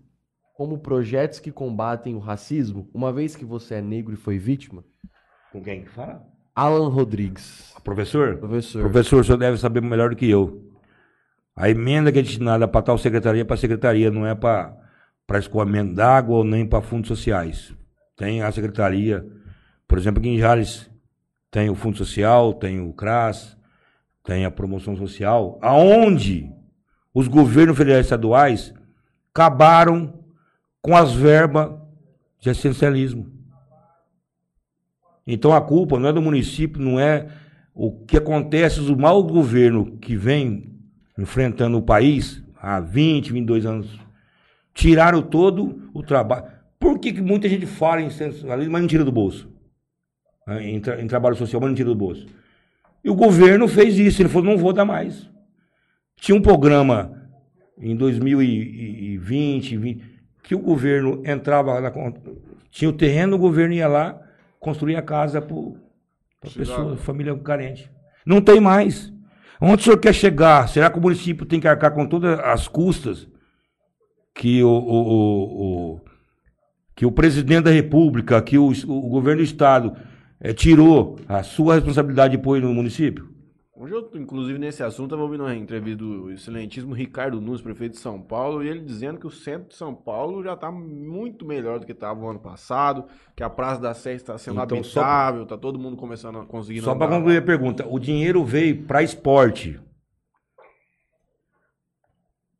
Como 0.55 0.80
projetos 0.80 1.39
que 1.39 1.51
combatem 1.51 2.16
o 2.16 2.20
racismo, 2.20 2.89
uma 2.93 3.14
vez 3.14 3.36
que 3.36 3.45
você 3.45 3.76
é 3.76 3.82
negro 3.82 4.14
e 4.14 4.18
foi 4.18 4.38
vítima? 4.38 4.84
Com 5.51 5.62
quem 5.62 5.84
que 5.84 5.89
fala? 5.89 6.26
Alan 6.55 6.89
Rodrigues, 6.89 7.74
Professor? 7.84 8.38
professor. 8.38 8.82
Professor, 8.82 9.22
o 9.22 9.24
senhor 9.24 9.38
deve 9.38 9.57
saber 9.57 9.82
melhor 9.82 10.10
do 10.10 10.16
que 10.16 10.30
eu. 10.30 10.70
A 11.55 11.70
emenda 11.70 12.12
que 12.12 12.20
é 12.20 12.22
destinada 12.22 12.68
para 12.68 12.82
tal 12.82 12.97
secretaria 12.97 13.43
é 13.43 13.45
para 13.45 13.55
secretaria, 13.55 14.10
não 14.12 14.26
é 14.26 14.34
para 14.34 14.76
escoamento 15.38 15.93
d'água 15.93 16.38
ou 16.38 16.43
nem 16.43 16.66
para 16.66 16.82
fundos 16.82 17.07
sociais. 17.07 17.74
Tem 18.18 18.41
a 18.41 18.51
secretaria, 18.51 19.26
por 19.88 19.97
exemplo, 19.97 20.20
aqui 20.20 20.30
em 20.30 20.39
Jales, 20.39 20.89
tem 21.51 21.70
o 21.70 21.76
Fundo 21.76 21.97
Social, 21.97 22.53
tem 22.53 22.80
o 22.82 22.93
CRAS, 22.93 23.57
tem 24.24 24.45
a 24.45 24.51
Promoção 24.51 24.95
Social, 24.95 25.57
aonde 25.61 26.49
os 27.13 27.28
governos 27.28 27.78
federais 27.78 28.05
e 28.05 28.07
estaduais 28.07 28.74
acabaram 29.34 30.24
com 30.82 30.95
as 30.95 31.13
verbas 31.13 31.72
de 32.39 32.49
essencialismo. 32.49 33.32
Então 35.26 35.53
a 35.53 35.61
culpa 35.61 35.99
não 35.99 36.09
é 36.09 36.13
do 36.13 36.22
município, 36.22 36.82
não 36.82 36.99
é 36.99 37.28
o 37.74 37.91
que 38.05 38.17
acontece, 38.17 38.80
o 38.80 38.97
mau 38.97 39.24
governo 39.24 39.97
que 39.97 40.15
vem 40.15 40.74
enfrentando 41.17 41.78
o 41.78 41.82
país 41.82 42.43
há 42.57 42.80
20, 42.80 43.32
22 43.32 43.65
anos. 43.65 43.99
Tiraram 44.74 45.22
todo 45.22 45.89
o 45.93 46.01
trabalho. 46.01 46.45
Por 46.80 46.97
que, 46.99 47.11
que 47.13 47.22
muita 47.22 47.47
gente 47.49 47.65
fala 47.65 48.01
em 48.01 48.09
centralismo, 48.09 48.72
mas 48.72 48.82
não 48.82 48.88
tira 48.88 49.03
do 49.03 49.11
bolso? 49.11 49.49
Em, 50.61 50.80
tra- 50.80 51.01
em 51.01 51.07
trabalho 51.07 51.36
social, 51.36 51.61
mas 51.61 51.70
não 51.70 51.76
tira 51.76 51.89
do 51.89 51.95
bolso. 51.95 52.26
E 53.03 53.09
o 53.09 53.15
governo 53.15 53.67
fez 53.67 53.97
isso, 53.97 54.21
ele 54.21 54.29
falou, 54.29 54.49
não 54.51 54.57
vou 54.57 54.73
dar 54.73 54.85
mais. 54.85 55.29
Tinha 56.17 56.35
um 56.37 56.41
programa 56.41 57.17
em 57.77 57.95
2020, 57.95 59.77
20, 59.77 60.03
que 60.43 60.53
o 60.55 60.59
governo 60.59 61.21
entrava 61.25 61.79
na 61.79 61.91
tinha 62.69 62.89
o 62.89 62.93
terreno, 62.93 63.35
o 63.35 63.39
governo 63.39 63.73
ia 63.73 63.87
lá, 63.87 64.19
construía 64.59 64.99
a 64.99 65.03
casa 65.03 65.41
para 65.41 65.55
pessoa, 66.55 66.97
família 66.97 67.35
carente. 67.37 67.89
Não 68.25 68.41
tem 68.41 68.59
mais. 68.59 69.11
Onde 69.61 69.81
o 69.81 69.83
senhor 69.85 69.97
quer 69.97 70.13
chegar? 70.13 70.67
Será 70.69 70.89
que 70.89 70.97
o 70.97 71.01
município 71.01 71.45
tem 71.45 71.59
que 71.59 71.67
arcar 71.67 71.91
com 71.93 72.05
todas 72.05 72.39
as 72.39 72.67
custas 72.67 73.27
que 74.33 74.63
o, 74.63 74.69
o, 74.69 75.09
o- 75.09 75.93
o- 75.95 76.01
que 76.95 77.05
o 77.05 77.11
presidente 77.11 77.63
da 77.63 77.71
República, 77.71 78.41
que 78.41 78.57
o, 78.57 78.67
o 78.87 79.09
governo 79.09 79.41
do 79.41 79.45
Estado 79.45 79.95
eh, 80.41 80.53
tirou 80.53 81.17
a 81.27 81.43
sua 81.43 81.75
responsabilidade 81.75 82.37
de 82.37 82.43
pôr 82.43 82.61
no 82.61 82.73
município? 82.73 83.39
Hoje 83.81 83.93
eu, 83.93 84.11
inclusive, 84.15 84.59
nesse 84.59 84.83
assunto, 84.83 85.05
estava 85.05 85.23
ouvindo 85.23 85.45
uma 85.45 85.55
entrevista 85.55 86.03
do 86.03 86.29
excelentíssimo 86.29 86.93
Ricardo 86.93 87.39
Nunes, 87.39 87.61
prefeito 87.61 87.93
de 87.93 87.99
São 87.99 88.21
Paulo, 88.21 88.61
e 88.61 88.67
ele 88.67 88.81
dizendo 88.81 89.17
que 89.17 89.25
o 89.25 89.31
centro 89.31 89.69
de 89.69 89.75
São 89.75 89.95
Paulo 89.95 90.43
já 90.43 90.51
está 90.53 90.69
muito 90.69 91.45
melhor 91.45 91.79
do 91.79 91.85
que 91.85 91.93
estava 91.93 92.19
o 92.19 92.29
ano 92.29 92.41
passado, 92.41 93.05
que 93.37 93.41
a 93.41 93.49
Praça 93.49 93.79
da 93.79 93.93
Sé 93.93 94.15
está 94.15 94.37
sendo 94.37 94.61
Então, 94.61 94.77
habitável, 94.77 95.43
está 95.43 95.57
todo 95.57 95.79
mundo 95.79 95.95
começando 95.95 96.39
a 96.39 96.45
conseguir 96.45 96.81
Só 96.81 96.93
para 96.93 97.07
concluir 97.07 97.37
a 97.37 97.41
pergunta, 97.41 97.87
o 97.87 97.97
dinheiro 97.97 98.43
veio 98.43 98.83
para 98.83 99.01
esporte, 99.01 99.79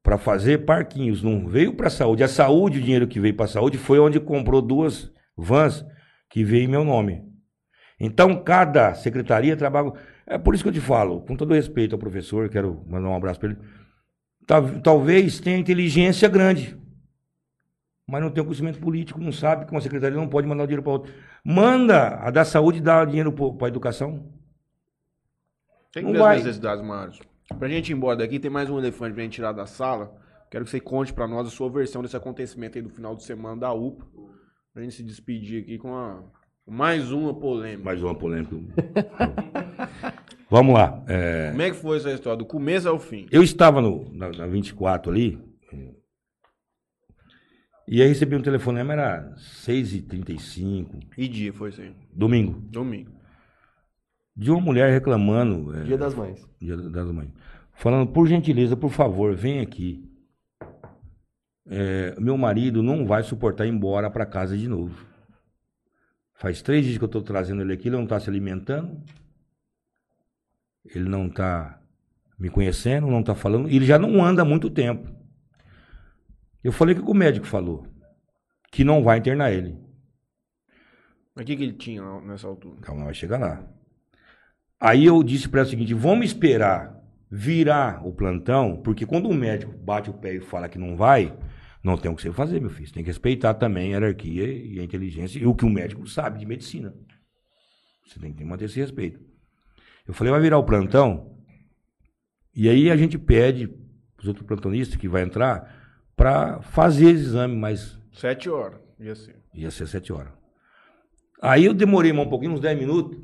para 0.02 0.18
fazer 0.18 0.60
parquinhos, 0.60 1.22
não 1.22 1.50
veio 1.50 1.74
para 1.74 1.90
saúde. 1.90 2.24
A 2.24 2.30
saúde, 2.30 2.80
o 2.80 2.82
dinheiro 2.82 3.10
que 3.10 3.20
veio 3.20 3.36
para 3.36 3.46
saúde 3.46 3.78
foi 3.78 4.00
onde 4.00 4.22
comprou 4.22 4.62
duas 4.62 5.12
vans 5.36 5.86
que 6.30 6.46
veio 6.46 6.64
em 6.64 6.68
meu 6.68 6.86
nome. 6.86 7.29
Então 8.00 8.42
cada 8.44 8.94
secretaria 8.96 9.58
trabalha. 9.58 9.94
É 10.26 10.38
por 10.38 10.54
isso 10.54 10.64
que 10.64 10.70
eu 10.70 10.74
te 10.74 10.80
falo, 10.82 11.22
com 11.22 11.36
todo 11.36 11.54
respeito 11.54 11.94
ao 11.96 12.00
professor, 12.00 12.48
quero 12.50 12.84
mandar 12.88 13.10
um 13.10 13.16
abraço 13.16 13.40
para 13.40 13.50
ele. 13.50 13.60
Tal- 14.46 14.80
Talvez 14.82 15.40
tenha 15.40 15.58
inteligência 15.58 16.30
grande, 16.30 16.78
mas 18.08 18.22
não 18.22 18.30
tem 18.32 18.42
o 18.42 18.46
conhecimento 18.46 18.80
político, 18.80 19.20
não 19.20 19.32
sabe 19.32 19.66
que 19.66 19.72
uma 19.72 19.82
secretaria 19.82 20.18
não 20.18 20.28
pode 20.30 20.48
mandar 20.48 20.64
o 20.64 20.68
dinheiro 20.68 20.84
para 20.84 20.92
outra. 20.94 21.14
Manda 21.44 22.16
a 22.16 22.30
da 22.32 22.46
saúde 22.46 22.80
dar 22.82 23.06
dinheiro 23.06 23.32
para 23.32 23.68
a 23.68 23.70
educação. 23.70 24.32
Tem 25.92 26.04
Não 26.04 26.14
vai. 26.14 26.38
necessidades 26.38 26.84
maiores. 26.86 27.20
Pra 27.58 27.68
gente 27.68 27.90
ir 27.90 27.94
embora 27.94 28.18
daqui, 28.18 28.40
tem 28.40 28.52
mais 28.52 28.70
um 28.70 28.78
elefante 28.78 29.14
pra 29.14 29.24
gente 29.24 29.34
tirar 29.34 29.52
da 29.52 29.66
sala. 29.66 30.16
Quero 30.52 30.64
que 30.66 30.70
você 30.72 30.80
conte 30.80 31.12
pra 31.14 31.28
nós 31.28 31.48
a 31.48 31.52
sua 31.52 31.70
versão 31.70 32.02
desse 32.02 32.16
acontecimento 32.16 32.78
aí 32.78 32.82
do 32.84 32.90
final 32.90 33.16
de 33.16 33.24
semana 33.24 33.60
da 33.60 33.74
UPA. 33.74 34.06
Pra 34.74 34.84
gente 34.84 34.96
se 34.96 35.04
despedir 35.04 35.64
aqui 35.64 35.78
com, 35.80 35.96
a- 35.96 36.24
mais 36.70 37.12
uma 37.12 37.34
polêmica. 37.34 37.84
Mais 37.84 38.02
uma 38.04 38.16
polêmica. 38.16 38.56
Vamos 40.50 40.74
lá. 40.74 41.04
é, 41.08 41.50
Como 41.52 41.62
é 41.62 41.70
que 41.72 41.76
foi 41.78 41.98
essa 41.98 42.12
história? 42.12 42.38
Do 42.38 42.46
começo 42.46 42.88
ao 42.90 43.00
fim. 43.00 43.28
eu 43.32 43.44
estava 43.44 43.82
no, 43.82 44.12
na, 44.14 44.30
na 44.30 44.48
24 44.48 45.12
ali. 45.12 45.40
E 47.92 48.04
aí 48.04 48.08
recebi 48.08 48.36
um 48.36 48.42
telefonema, 48.42 48.94
era 48.94 49.34
6h35, 49.66 51.00
E 51.18 51.28
dia 51.28 51.52
foi 51.52 51.70
isso 51.70 51.82
aí? 51.82 51.92
domingo, 52.14 52.60
Domingo. 52.70 53.12
de 54.36 54.52
uma 54.52 54.62
mulher 54.62 54.92
reclamando. 54.92 55.76
é, 55.76 55.84
Dia 55.86 55.98
das 55.98 56.14
Mães. 56.14 56.48
Dia 56.62 56.78
das 56.78 57.10
Mães. 57.12 57.32
Falando, 57.74 58.12
por 58.12 58.28
gentileza, 58.28 58.78
por 58.78 58.92
favor, 58.92 59.34
vem 59.36 59.60
aqui. 59.60 60.08
É, 61.68 62.16
meu 62.20 62.38
marido 62.38 62.84
não 62.84 63.08
vai 63.08 63.24
suportar 63.24 63.66
ir 63.66 63.70
embora 63.70 64.10
para 64.12 64.24
casa 64.26 64.56
de 64.56 64.68
novo. 64.68 65.09
Faz 66.40 66.62
três 66.62 66.86
dias 66.86 66.98
que 66.98 67.04
eu 67.04 67.08
estou 67.08 67.22
trazendo 67.22 67.62
ele 67.62 67.74
aqui, 67.74 67.90
ele 67.90 67.98
não 67.98 68.04
está 68.04 68.20
se 68.20 68.30
alimentando. 68.30 69.04
Ele 70.86 71.08
não 71.08 71.28
está 71.28 71.82
me 72.40 72.50
conhecendo, 72.50 73.08
não 73.08 73.20
está 73.20 73.36
falando. 73.36 73.70
E 73.70 73.76
ele 73.76 73.86
já 73.86 74.00
não 74.00 74.24
anda 74.24 74.42
há 74.42 74.46
muito 74.46 74.70
tempo. 74.70 75.14
Eu 76.64 76.72
falei 76.72 76.96
o 76.96 77.04
que 77.04 77.12
o 77.12 77.14
médico 77.14 77.46
falou. 77.46 77.86
Que 78.72 78.86
não 78.86 79.04
vai 79.04 79.18
internar 79.18 79.52
ele. 79.52 79.78
Mas 81.36 81.44
o 81.44 81.46
que, 81.46 81.58
que 81.58 81.64
ele 81.64 81.74
tinha 81.74 82.02
nessa 82.22 82.48
altura? 82.48 82.80
Calma, 82.82 83.06
vai 83.06 83.14
chegar 83.14 83.38
lá. 83.38 83.68
Aí 84.80 85.06
eu 85.06 85.22
disse 85.22 85.50
para 85.50 85.60
ela 85.60 85.68
o 85.68 85.70
seguinte: 85.70 85.94
vamos 85.94 86.28
esperar 86.28 86.98
virar 87.30 88.06
o 88.08 88.14
plantão, 88.14 88.82
porque 88.82 89.06
quando 89.06 89.30
o 89.30 89.34
médico 89.34 89.78
bate 89.78 90.10
o 90.10 90.14
pé 90.14 90.36
e 90.36 90.40
fala 90.40 90.70
que 90.70 90.80
não 90.80 90.96
vai, 90.96 91.38
não 91.84 91.98
tem 91.98 92.12
o 92.12 92.16
que 92.16 92.22
você 92.22 92.32
fazer, 92.32 92.60
meu 92.60 92.70
filho. 92.70 92.88
Você 92.88 92.94
tem 92.94 93.04
que 93.04 93.10
respeitar 93.10 93.54
também 93.54 93.94
a 93.94 93.98
hierarquia 93.98 94.48
e 94.48 94.80
a 94.80 94.84
inteligência 94.84 95.40
e 95.40 95.46
o 95.46 95.56
que 95.56 95.66
o 95.66 95.70
médico 95.70 96.08
sabe 96.08 96.40
de 96.40 96.46
medicina. 96.46 96.94
Você 98.06 98.20
tem 98.20 98.34
que 98.34 98.44
manter 98.44 98.66
esse 98.66 98.80
respeito. 98.80 99.20
Eu 100.08 100.14
falei: 100.14 100.32
vai 100.32 100.42
virar 100.42 100.58
o 100.58 100.64
plantão, 100.64 101.38
e 102.56 102.68
aí 102.68 102.90
a 102.90 102.98
gente 102.98 103.18
pede 103.18 103.74
os 104.18 104.28
outros 104.28 104.46
plantonistas 104.46 104.98
que 104.98 105.08
vai 105.08 105.22
entrar 105.22 105.78
para 106.16 106.62
fazer 106.62 107.12
esse 107.12 107.24
exame, 107.24 107.56
mas 107.56 108.00
Sete 108.20 108.50
horas. 108.50 108.82
Ia 109.00 109.16
ser. 109.16 109.36
Ia 109.54 109.72
ser 109.72 109.88
sete 109.88 110.12
horas. 110.12 110.34
Aí 111.42 111.64
eu 111.64 111.74
demorei 111.74 112.12
mais 112.12 112.28
um 112.28 112.30
pouquinho, 112.30 112.52
uns 112.52 112.60
10 112.60 112.78
minutos. 112.78 113.18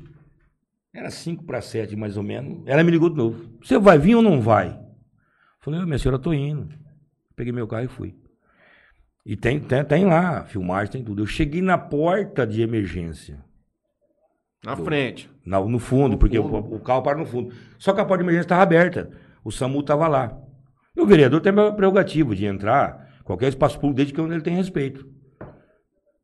Era 0.90 1.10
cinco 1.10 1.44
para 1.44 1.60
sete, 1.60 1.94
mais 1.94 2.16
ou 2.16 2.22
menos. 2.22 2.66
Ela 2.66 2.82
me 2.82 2.90
ligou 2.90 3.10
de 3.10 3.16
novo. 3.16 3.58
Você 3.62 3.78
vai 3.78 3.98
vir 3.98 4.14
ou 4.14 4.22
não 4.22 4.40
vai? 4.40 4.80
Falei, 5.60 5.80
"Ô, 5.80 5.84
minha 5.84 5.98
senhora, 5.98 6.16
eu 6.16 6.22
tô 6.22 6.32
indo. 6.32 6.74
Peguei 7.34 7.52
meu 7.52 7.68
carro 7.68 7.84
e 7.84 7.88
fui. 7.88 8.14
E 9.28 9.36
tem, 9.36 9.58
tem, 9.58 9.84
tem 9.84 10.04
lá, 10.04 10.44
filmagem, 10.44 10.92
tem 10.92 11.02
tudo. 11.04 11.22
Eu 11.22 11.26
cheguei 11.26 11.60
na 11.60 11.76
porta 11.76 12.46
de 12.46 12.62
emergência. 12.62 13.44
Na 14.64 14.76
frente. 14.76 15.28
Na- 15.44 15.60
no 15.60 15.80
fundo, 15.80 16.16
porque 16.16 16.38
O, 16.38 16.44
o 16.46 16.78
carro 16.80 17.02
para 17.02 17.18
no 17.18 17.26
fundo. 17.26 17.52
Só 17.76 17.92
que 17.92 18.00
a 18.00 18.04
porta 18.04 18.22
de 18.22 18.24
emergência 18.28 18.46
estava 18.46 18.62
aberta. 18.62 19.10
O 19.44 19.50
SAMU 19.50 19.80
estava 19.80 20.06
lá. 20.06 20.38
E 20.96 21.00
o 21.00 21.06
vereador 21.06 21.40
tem 21.40 21.52
a 21.52 21.72
prerrogativa 21.72 22.36
de 22.36 22.46
entrar 22.46 23.20
qualquer 23.24 23.48
espaço 23.48 23.74
público, 23.80 23.96
desde 23.96 24.14
que 24.14 24.20
ele 24.20 24.40
tem 24.40 24.54
respeito. 24.54 25.04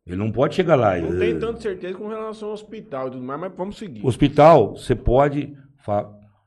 Ele 0.06 0.16
não 0.16 0.30
pode 0.30 0.54
chegar 0.54 0.76
lá 0.76 0.96
e. 0.96 1.02
Não 1.02 1.18
tenho 1.18 1.38
tanta 1.40 1.60
certeza 1.60 1.98
com 1.98 2.08
relação 2.08 2.48
ao 2.48 2.54
hospital 2.54 3.08
e 3.08 3.10
tudo 3.12 3.22
mais, 3.24 3.40
mas 3.40 3.52
vamos 3.56 3.76
seguir. 3.78 4.06
Hospital, 4.06 4.76
você 4.76 4.94
pode. 4.94 5.56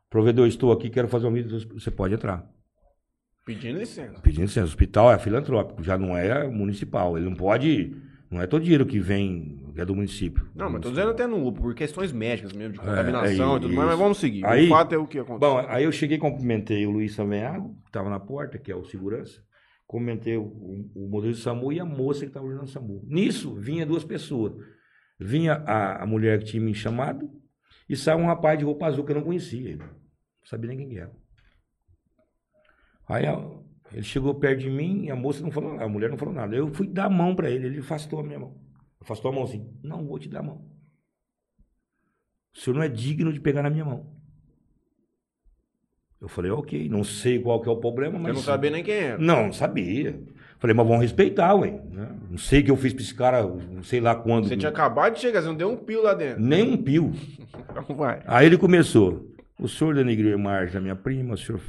Provedor, 0.10 0.47
estou 0.47 0.72
aqui, 0.72 0.89
quero 0.89 1.08
fazer 1.10 1.28
um 1.28 1.34
vídeo. 1.34 1.60
Você 1.74 1.91
pode 1.91 2.14
entrar. 2.14 2.45
Pedindo 3.45 3.77
licença. 3.79 4.19
Pedindo 4.21 4.41
licença. 4.45 4.65
Hospital 4.65 5.11
é 5.13 5.19
filantrópico, 5.19 5.83
já 5.83 5.97
não 5.97 6.17
é 6.17 6.47
municipal. 6.49 7.15
Ele 7.17 7.25
não 7.29 7.35
pode. 7.35 7.95
Não 8.31 8.41
é 8.41 8.47
todo 8.47 8.63
dinheiro 8.63 8.85
que 8.85 8.99
vem 8.99 9.61
que 9.73 9.81
é 9.81 9.85
do 9.85 9.93
município. 9.95 10.49
Não, 10.55 10.69
mas 10.69 10.81
tô 10.81 10.89
dizendo 10.89 11.11
até 11.11 11.27
no 11.27 11.45
UPA, 11.47 11.61
por 11.61 11.75
questões 11.75 12.11
médicas 12.11 12.53
mesmo, 12.53 12.73
de 12.73 12.79
É, 12.79 12.83
contaminação 12.83 13.53
é 13.53 13.57
e 13.57 13.61
tudo 13.61 13.73
mais, 13.73 13.85
mas 13.87 13.89
isso. 13.95 13.97
vamos 14.03 14.17
seguir. 14.17 14.45
Aí- 14.45 14.65
o 14.65 14.69
fato 14.69 14.95
é 14.95 14.97
o 14.97 15.05
que 15.05 15.19
aconteceu. 15.19 15.39
Bom, 15.53 15.65
aí 15.67 15.83
eu 15.83 15.91
cheguei 15.91 16.17
e 16.17 16.19
cumprimentei 16.19 16.85
o 16.87 16.91
Luiz 16.91 17.13
Savenhago, 17.13 17.75
que 17.83 17.89
estava 17.89 18.09
na 18.09 18.19
porta, 18.19 18.57
que 18.57 18.71
é 18.71 18.75
o 18.75 18.83
segurança. 18.85 19.41
Comentei 19.85 20.37
o, 20.37 20.43
o, 20.43 20.91
o 20.95 21.09
modelo 21.09 21.33
do 21.33 21.37
SAMU 21.37 21.71
e 21.73 21.79
a 21.79 21.85
moça 21.85 22.21
que 22.21 22.27
estava 22.27 22.47
ajudando 22.47 22.67
o 22.67 22.71
SAMU. 22.71 23.03
Nisso, 23.05 23.53
vinha 23.55 23.85
duas 23.85 24.03
pessoas. 24.03 24.53
Vinha 25.19 25.53
a, 25.65 26.03
a 26.03 26.05
mulher 26.07 26.39
que 26.39 26.45
tinha 26.45 26.63
me 26.63 26.73
chamado 26.73 27.29
e 27.87 27.95
saiu 27.95 28.17
um 28.19 28.25
rapaz 28.25 28.57
de 28.57 28.65
roupa 28.65 28.87
azul 28.87 29.03
que 29.05 29.11
eu 29.11 29.15
não 29.17 29.23
conhecia. 29.23 29.75
Não 29.77 29.85
sabia 30.45 30.69
nem 30.73 30.77
quem 30.87 30.97
era. 30.97 31.11
Aí 33.08 33.26
a- 33.26 33.45
ele 33.91 34.03
chegou 34.03 34.34
perto 34.36 34.60
de 34.62 34.70
mim 34.70 35.06
e 35.06 35.12
a 35.12 35.16
moça 35.16 35.41
não 35.43 35.51
falou 35.51 35.72
nada, 35.74 35.86
a 35.86 35.89
mulher 35.89 36.10
não 36.10 36.18
falou 36.18 36.34
nada. 36.34 36.56
Eu 36.56 36.68
fui 36.74 36.88
dar 36.88 37.06
a 37.06 37.10
mão 37.10 37.36
para 37.36 37.49
ele, 37.49 37.68
ele 37.68 37.80
afastou 37.80 38.20
a 38.20 38.24
minha 38.24 38.39
mão. 38.39 38.56
Afastou 38.99 39.32
a 39.32 39.34
mão 39.34 39.43
assim. 39.43 39.70
Não, 39.84 40.06
vou 40.06 40.18
te 40.20 40.28
dar 40.28 40.39
a 40.39 40.43
mão. 40.43 40.66
O 42.56 42.60
senhor 42.60 42.76
não 42.76 42.84
é 42.84 42.88
digno 42.89 43.32
de 43.34 43.39
pegar 43.39 43.62
na 43.64 43.70
minha 43.70 43.86
mão. 43.86 44.08
Eu 46.22 46.28
falei, 46.30 46.49
ok, 46.49 46.89
não 46.89 47.03
sei 47.03 47.39
qual 47.39 47.62
que 47.62 47.70
é 47.70 47.72
o 47.72 47.78
problema, 47.78 48.18
mas. 48.18 48.30
Eu 48.30 48.34
não 48.36 48.41
sabia 48.41 48.72
nem 48.72 48.84
quem 48.84 48.95
era. 48.95 49.18
Não, 49.18 49.47
não 49.47 49.53
sabia. 49.53 50.20
Falei, 50.58 50.74
mas 50.76 50.88
vamos 50.88 51.01
respeitar, 51.03 51.53
ué. 51.53 51.72
né? 51.91 52.18
Não 52.32 52.38
sei 52.38 52.62
o 52.62 52.66
que 52.66 52.72
eu 52.72 52.78
fiz 52.78 52.93
pra 52.93 53.03
esse 53.03 53.14
cara, 53.14 53.43
não 53.45 53.84
sei 53.84 53.99
lá 53.99 54.16
quando. 54.16 54.47
Você 54.47 54.58
tinha 54.58 54.70
acabado 54.70 55.14
de 55.16 55.20
chegar, 55.20 55.41
você 55.41 55.47
não 55.49 55.56
deu 55.56 55.70
um 55.70 55.78
pio 55.78 56.01
lá 56.01 56.14
dentro. 56.14 56.41
Nem 56.41 56.72
um 56.72 56.82
pio. 56.82 57.12
Então 57.70 57.84
vai. 57.95 58.24
Aí 58.26 58.45
ele 58.47 58.58
começou. 58.58 59.34
O 59.58 59.68
senhor 59.70 59.95
denegriu 59.95 60.32
a 60.36 60.39
imagem 60.39 60.74
da 60.74 60.82
minha 60.82 60.95
prima, 60.95 61.34
o 61.34 61.38
senhor 61.38 61.62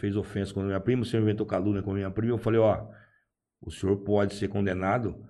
fez 0.00 0.16
ofensa 0.16 0.52
contra 0.52 0.66
minha 0.66 0.80
prima, 0.80 1.02
o 1.02 1.04
senhor 1.04 1.22
inventou 1.22 1.46
calúnia 1.46 1.82
com 1.82 1.92
a 1.92 1.94
minha 1.94 2.10
prima. 2.10 2.32
Eu 2.34 2.38
falei, 2.38 2.58
ó, 2.60 2.88
o 3.60 3.70
senhor 3.70 3.96
pode 3.98 4.34
ser 4.34 4.48
condenado 4.48 5.24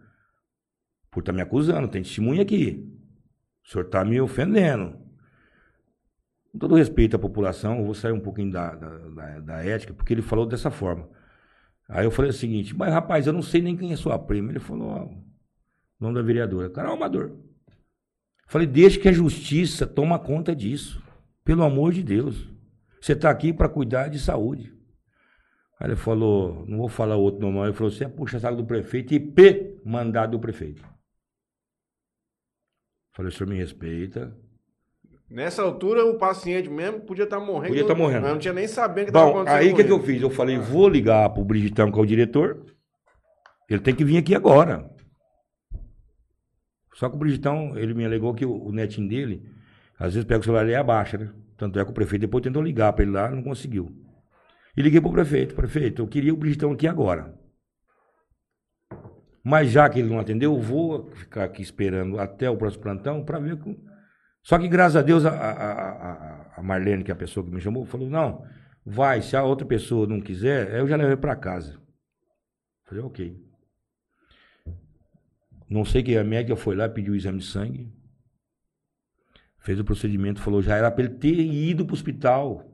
por 1.10 1.20
estar 1.20 1.32
me 1.32 1.42
acusando, 1.42 1.88
tem 1.88 2.02
testemunha 2.02 2.42
aqui. 2.42 2.90
O 3.64 3.68
senhor 3.68 3.84
está 3.84 4.04
me 4.04 4.20
ofendendo. 4.20 4.98
Com 6.52 6.58
todo 6.58 6.74
respeito 6.76 7.16
à 7.16 7.18
população, 7.18 7.78
eu 7.78 7.84
vou 7.84 7.94
sair 7.94 8.12
um 8.12 8.20
pouquinho 8.20 8.50
da, 8.50 8.74
da, 8.74 8.88
da- 9.08 9.40
da 9.40 9.64
ética, 9.64 9.92
porque 9.92 10.14
ele 10.14 10.22
falou 10.22 10.46
dessa 10.46 10.70
forma. 10.70 11.08
Aí 11.88 12.06
eu 12.06 12.10
falei 12.10 12.30
o 12.30 12.34
seguinte, 12.34 12.74
mas 12.74 12.92
rapaz, 12.92 13.26
eu 13.26 13.32
não 13.32 13.42
sei 13.42 13.60
nem 13.60 13.76
quem 13.76 13.92
é 13.92 13.96
sua 13.96 14.18
prima. 14.18 14.50
Ele 14.52 14.58
falou, 14.60 14.88
ó, 14.88 15.04
o 15.04 15.24
nome 16.00 16.14
da 16.14 16.22
vereadora. 16.22 16.70
Carol 16.70 16.94
Amador. 16.94 17.36
Falei, 18.46 18.66
deixa 18.66 18.98
que 19.00 19.08
a 19.08 19.12
justiça 19.12 19.86
toma 19.86 20.18
conta 20.18 20.54
disso. 20.54 21.02
Pelo 21.44 21.62
amor 21.62 21.92
de 21.92 22.02
Deus. 22.02 22.48
Você 23.00 23.12
está 23.12 23.30
aqui 23.30 23.52
para 23.52 23.68
cuidar 23.68 24.08
de 24.08 24.18
saúde. 24.18 24.72
Aí 25.78 25.88
ele 25.88 25.96
falou, 25.96 26.64
não 26.66 26.78
vou 26.78 26.88
falar 26.88 27.16
outro 27.16 27.40
nome, 27.40 27.58
ele 27.66 27.72
falou, 27.72 27.90
você 27.90 28.04
é 28.04 28.08
puxa 28.08 28.38
saco 28.38 28.56
do 28.56 28.64
prefeito 28.64 29.12
e 29.12 29.20
P, 29.20 29.80
mandado 29.84 30.32
do 30.32 30.40
prefeito. 30.40 30.82
Falei, 33.12 33.30
o 33.30 33.32
senhor 33.32 33.50
me 33.50 33.56
respeita. 33.56 34.34
Nessa 35.28 35.62
altura, 35.62 36.04
o 36.04 36.16
paciente 36.16 36.70
mesmo 36.70 37.00
podia 37.00 37.24
estar 37.24 37.40
morrendo. 37.40 37.68
Podia 37.68 37.86
tá 37.86 37.94
morrendo. 37.94 38.22
Mas 38.22 38.30
não 38.30 38.38
tinha 38.38 38.54
nem 38.54 38.68
sabendo 38.68 39.02
o 39.02 39.06
que 39.06 39.10
estava 39.10 39.30
acontecendo. 39.30 39.58
aí 39.58 39.72
o 39.72 39.76
que, 39.76 39.84
que 39.84 39.92
eu 39.92 40.00
fiz? 40.00 40.22
Eu 40.22 40.30
falei, 40.30 40.58
vou 40.58 40.88
ligar 40.88 41.28
pro 41.30 41.44
Brigitão, 41.44 41.90
que 41.90 41.98
é 41.98 42.02
o 42.02 42.06
diretor. 42.06 42.64
Ele 43.68 43.80
tem 43.80 43.94
que 43.94 44.04
vir 44.04 44.18
aqui 44.18 44.34
agora. 44.34 44.90
Só 46.94 47.08
que 47.08 47.16
o 47.16 47.18
Brigitão, 47.18 47.76
ele 47.76 47.92
me 47.92 48.04
alegou 48.04 48.34
que 48.34 48.46
o, 48.46 48.66
o 48.66 48.72
netinho 48.72 49.08
dele, 49.08 49.42
às 49.98 50.14
vezes 50.14 50.26
pega 50.26 50.40
o 50.40 50.44
celular 50.44 50.66
e 50.68 50.74
abaixa, 50.74 51.18
né? 51.18 51.30
Tanto 51.56 51.78
é 51.78 51.84
que 51.84 51.90
o 51.90 51.94
prefeito 51.94 52.22
depois 52.22 52.42
tentou 52.42 52.62
ligar 52.62 52.92
para 52.92 53.04
ele 53.04 53.12
lá, 53.12 53.30
não 53.30 53.42
conseguiu. 53.42 53.92
E 54.76 54.82
liguei 54.82 55.00
pro 55.00 55.12
prefeito, 55.12 55.54
prefeito, 55.54 56.02
eu 56.02 56.08
queria 56.08 56.32
o 56.32 56.36
Brigitão 56.36 56.72
aqui 56.72 56.86
agora. 56.86 57.34
Mas 59.42 59.70
já 59.70 59.88
que 59.88 59.98
ele 59.98 60.08
não 60.08 60.18
atendeu, 60.18 60.54
eu 60.54 60.60
vou 60.60 61.10
ficar 61.10 61.44
aqui 61.44 61.62
esperando 61.62 62.18
até 62.18 62.48
o 62.48 62.56
próximo 62.56 62.82
plantão 62.82 63.24
para 63.24 63.38
ver. 63.38 63.58
Com... 63.58 63.76
Só 64.42 64.58
que 64.58 64.66
graças 64.66 64.96
a 64.96 65.02
Deus 65.02 65.26
a, 65.26 65.30
a, 65.30 65.50
a, 65.50 66.54
a 66.56 66.62
Marlene, 66.62 67.04
que 67.04 67.10
é 67.10 67.14
a 67.14 67.16
pessoa 67.16 67.44
que 67.44 67.52
me 67.52 67.60
chamou, 67.60 67.84
falou: 67.84 68.08
não, 68.08 68.42
vai, 68.86 69.20
se 69.20 69.36
a 69.36 69.44
outra 69.44 69.66
pessoa 69.66 70.06
não 70.06 70.20
quiser, 70.20 70.74
eu 70.78 70.88
já 70.88 70.96
levei 70.96 71.16
para 71.16 71.36
casa. 71.36 71.78
Falei, 72.86 73.04
ok. 73.04 73.53
Não 75.68 75.84
sei 75.84 76.02
que 76.02 76.16
a 76.16 76.24
médica 76.24 76.56
foi 76.56 76.76
lá, 76.76 76.88
pediu 76.88 77.12
o 77.12 77.16
exame 77.16 77.38
de 77.38 77.46
sangue. 77.46 77.92
Fez 79.58 79.80
o 79.80 79.84
procedimento, 79.84 80.42
falou, 80.42 80.60
já 80.60 80.76
era 80.76 80.90
para 80.90 81.04
ele 81.04 81.14
ter 81.14 81.34
ido 81.34 81.86
para 81.86 81.92
o 81.92 81.94
hospital. 81.94 82.70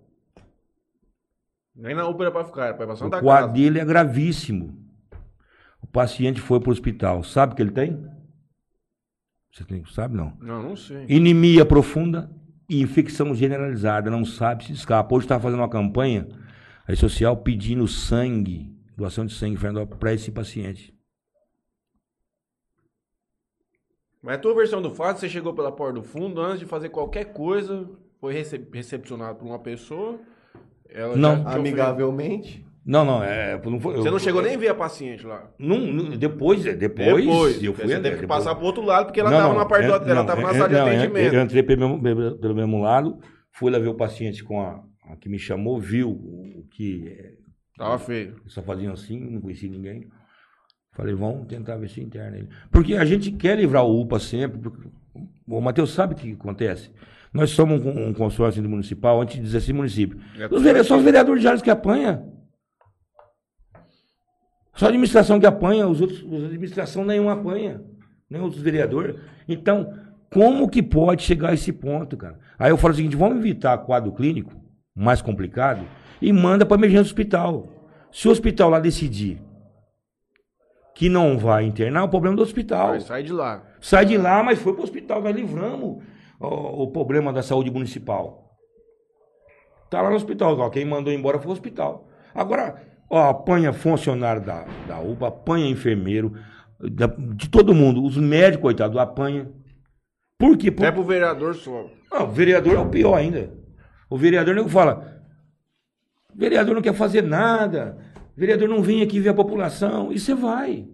Nem 1.75 1.95
na 1.95 2.07
UPA 2.07 2.25
era 2.25 2.33
pra 2.33 2.45
ficar, 2.45 2.67
era 2.67 2.75
ir 2.75 2.77
pra 2.77 3.19
O 3.19 3.23
quadro 3.23 3.53
dele 3.53 3.79
é 3.79 3.85
gravíssimo. 3.85 4.77
O 5.81 5.87
paciente 5.87 6.41
foi 6.41 6.61
para 6.61 6.69
o 6.69 6.73
hospital. 6.73 7.23
Sabe 7.23 7.53
o 7.53 7.57
que 7.57 7.63
ele 7.63 7.71
tem? 7.71 8.07
Você 9.53 9.65
tem, 9.65 9.85
sabe 9.87 10.17
não? 10.17 10.37
Não, 10.41 10.63
não 10.63 10.77
sei. 10.77 11.05
Anemia 11.05 11.65
profunda 11.65 12.31
e 12.69 12.81
infecção 12.83 13.35
generalizada. 13.35 14.11
Não 14.11 14.25
sabe 14.25 14.65
se 14.65 14.73
escapa. 14.73 15.15
Hoje 15.15 15.25
estava 15.25 15.43
fazendo 15.43 15.61
uma 15.61 15.69
campanha 15.69 16.29
aí 16.87 16.97
social 16.97 17.37
pedindo 17.37 17.87
sangue, 17.89 18.77
doação 18.97 19.25
de 19.25 19.33
sangue 19.33 19.57
para 19.99 20.13
esse 20.13 20.31
paciente. 20.31 20.95
Mas 24.23 24.37
a 24.37 24.39
tua 24.39 24.55
versão 24.55 24.83
do 24.83 24.91
fato, 24.95 25.19
você 25.21 25.29
chegou 25.29 25.55
pela 25.55 25.73
porta 25.73 25.95
do 25.95 26.03
fundo, 26.03 26.41
antes 26.41 26.61
de 26.61 26.67
fazer 26.67 26.91
qualquer 26.91 27.27
coisa, 27.33 27.89
foi 28.21 28.35
rece- 28.35 28.67
recepcionado 28.73 29.39
por 29.39 29.47
uma 29.47 29.59
pessoa. 29.59 30.19
ela 30.93 31.17
Não. 31.17 31.47
Amigavelmente. 31.49 32.67
Não, 32.85 33.05
não, 33.05 33.23
é, 33.23 33.61
não 33.65 33.79
foi, 33.79 33.95
Você 33.97 34.09
eu- 34.09 34.13
não 34.13 34.19
chegou 34.19 34.43
nem 34.43 34.55
a 34.55 34.59
ver 34.59 34.69
a 34.69 34.75
paciente 34.75 35.25
lá. 35.27 35.49
Não, 35.59 35.79
não, 35.79 36.17
depois, 36.17 36.65
é, 36.67 36.73
depois, 36.75 37.25
Depois. 37.25 37.63
eu 37.63 37.73
Você 37.75 37.83
fui 37.83 37.89
teve 37.91 38.01
que 38.17 38.21
depois. 38.23 38.27
passar 38.27 38.55
pro 38.55 38.65
outro 38.65 38.83
lado, 38.83 39.07
porque 39.07 39.21
ela 39.21 39.31
Não, 39.31 39.37
tava 39.39 39.53
não, 39.53 39.61
na 39.61 39.67
parte 39.67 39.87
do 39.87 39.93
é- 39.93 39.97
hotel, 39.97 40.09
ela 40.17 40.25
na 40.25 40.33
é- 40.33 40.55
sala 40.55 40.69
de 40.69 40.75
não, 40.75 40.89
é- 40.89 40.97
atendimento. 40.97 41.35
Eu 41.35 41.43
entrei 41.43 41.63
pelo 41.63 41.99
mesmo, 42.01 42.39
pelo 42.39 42.55
mesmo 42.55 42.81
lado, 42.83 43.19
fui 43.53 43.71
lá 43.71 43.79
ver 43.79 43.89
o 43.89 43.95
paciente 43.95 44.43
com 44.43 44.61
a, 44.63 44.83
a 45.05 45.17
que 45.17 45.29
me 45.29 45.39
chamou, 45.39 45.79
viu 45.79 46.11
o 46.11 46.65
que 46.71 47.07
é, 47.07 47.33
Tava 47.77 47.99
feio. 47.99 48.37
só 48.47 48.63
faziam 48.63 48.93
assim, 48.95 49.21
não 49.21 49.41
conhecia 49.43 49.71
ninguém. 49.71 50.09
Falei, 50.93 51.15
vamos 51.15 51.47
tentar 51.47 51.77
ver 51.77 51.89
se 51.89 52.01
interna 52.01 52.37
ele. 52.37 52.49
Porque 52.71 52.95
a 52.95 53.05
gente 53.05 53.31
quer 53.33 53.57
livrar 53.59 53.85
o 53.85 54.01
UPA 54.01 54.19
sempre. 54.19 54.59
porque- 54.59 54.89
O 55.47 55.61
Matheus 55.61 55.93
sabe 55.93 56.15
o 56.15 56.17
que 56.17 56.33
acontece. 56.33 56.91
Nós 57.33 57.51
somos 57.51 57.85
um, 57.85 58.09
um 58.09 58.13
consórcio 58.13 58.63
municipal, 58.69 59.21
antes 59.21 59.37
de 59.37 59.43
16 59.43 59.77
municípios. 59.77 60.21
É 60.39 60.47
Os 60.47 60.63
vereadores, 60.63 60.87
só 60.89 60.97
os 60.97 61.03
vereadores 61.05 61.41
de 61.41 61.45
Jales 61.45 61.63
que 61.63 61.71
apanham. 61.71 62.33
Só 64.75 64.87
a 64.87 64.89
administração 64.89 65.39
que 65.39 65.47
apanha, 65.47 65.87
os 65.87 66.01
outros, 66.01 66.23
a 66.23 66.47
administração 66.47 67.05
nenhum 67.05 67.29
apanha, 67.29 67.83
nem 68.29 68.41
outros 68.41 68.63
vereadores. 68.63 69.17
Então, 69.49 69.93
como 70.33 70.69
que 70.69 70.83
pode 70.83 71.23
chegar 71.23 71.51
a 71.51 71.55
esse 71.55 71.73
ponto, 71.73 72.17
cara? 72.17 72.39
Aí 72.59 72.71
eu 72.71 72.77
falo 72.77 72.95
o 72.95 72.97
seguinte, 72.97 73.17
vamos 73.17 73.39
evitar 73.39 73.77
quadro 73.79 74.13
clínico, 74.13 74.53
mais 74.95 75.21
complicado, 75.21 75.85
e 76.23 76.33
manda 76.33 76.65
para 76.65 76.77
emergência 76.79 77.05
do 77.05 77.07
hospital. 77.07 77.69
Se 78.11 78.27
o 78.29 78.31
hospital 78.31 78.71
lá 78.71 78.81
decidir 78.81 79.41
que 81.01 81.09
não 81.09 81.39
vai 81.39 81.65
internar, 81.65 82.01
é 82.01 82.05
o 82.05 82.09
problema 82.11 82.37
do 82.37 82.43
hospital. 82.43 82.89
Vai, 82.89 83.01
sai 83.01 83.23
de 83.23 83.33
lá. 83.33 83.63
Sai 83.81 84.05
de 84.05 84.19
lá, 84.19 84.43
mas 84.43 84.59
foi 84.59 84.75
para 84.75 84.83
o 84.83 84.85
hospital, 84.85 85.23
nós 85.23 85.35
livramos 85.35 86.03
o, 86.39 86.83
o 86.83 86.89
problema 86.93 87.33
da 87.33 87.43
saúde 87.43 87.71
municipal. 87.71 88.51
Tá 89.89 90.03
lá 90.03 90.11
no 90.11 90.17
hospital, 90.17 90.59
ó, 90.59 90.69
quem 90.69 90.85
mandou 90.85 91.11
embora 91.11 91.39
foi 91.39 91.49
o 91.49 91.53
hospital. 91.55 92.07
Agora, 92.35 92.83
ó, 93.09 93.31
apanha 93.31 93.73
funcionário 93.73 94.43
da, 94.45 94.67
da 94.87 95.01
UPA, 95.01 95.29
apanha 95.29 95.71
enfermeiro, 95.71 96.35
da- 96.79 97.07
de 97.35 97.49
todo 97.49 97.75
mundo, 97.75 98.05
os 98.05 98.19
médicos, 98.19 98.61
coitado, 98.61 99.01
apanha. 99.01 99.51
Por 100.39 100.59
quê? 100.59 100.71
Por, 100.71 100.83
Até 100.85 100.93
pro 100.93 101.03
vereador 101.03 101.55
só. 101.55 101.87
não, 102.13 102.25
o 102.25 102.31
vereador 102.31 102.75
é 102.75 102.79
o 102.79 102.91
pior 102.91 103.15
ainda. 103.15 103.51
O 104.11 104.19
vereador 104.19 104.55
não 104.55 104.69
fala. 104.69 105.19
O 106.35 106.39
vereador 106.39 106.75
não 106.75 106.83
quer 106.83 106.93
fazer 106.93 107.23
nada. 107.23 107.97
Vereador 108.41 108.69
não 108.69 108.83
vem 108.83 109.03
aqui 109.03 109.21
ver 109.21 109.29
a 109.29 109.35
população. 109.35 110.11
E 110.11 110.19
você 110.19 110.35
vai. 110.35 110.87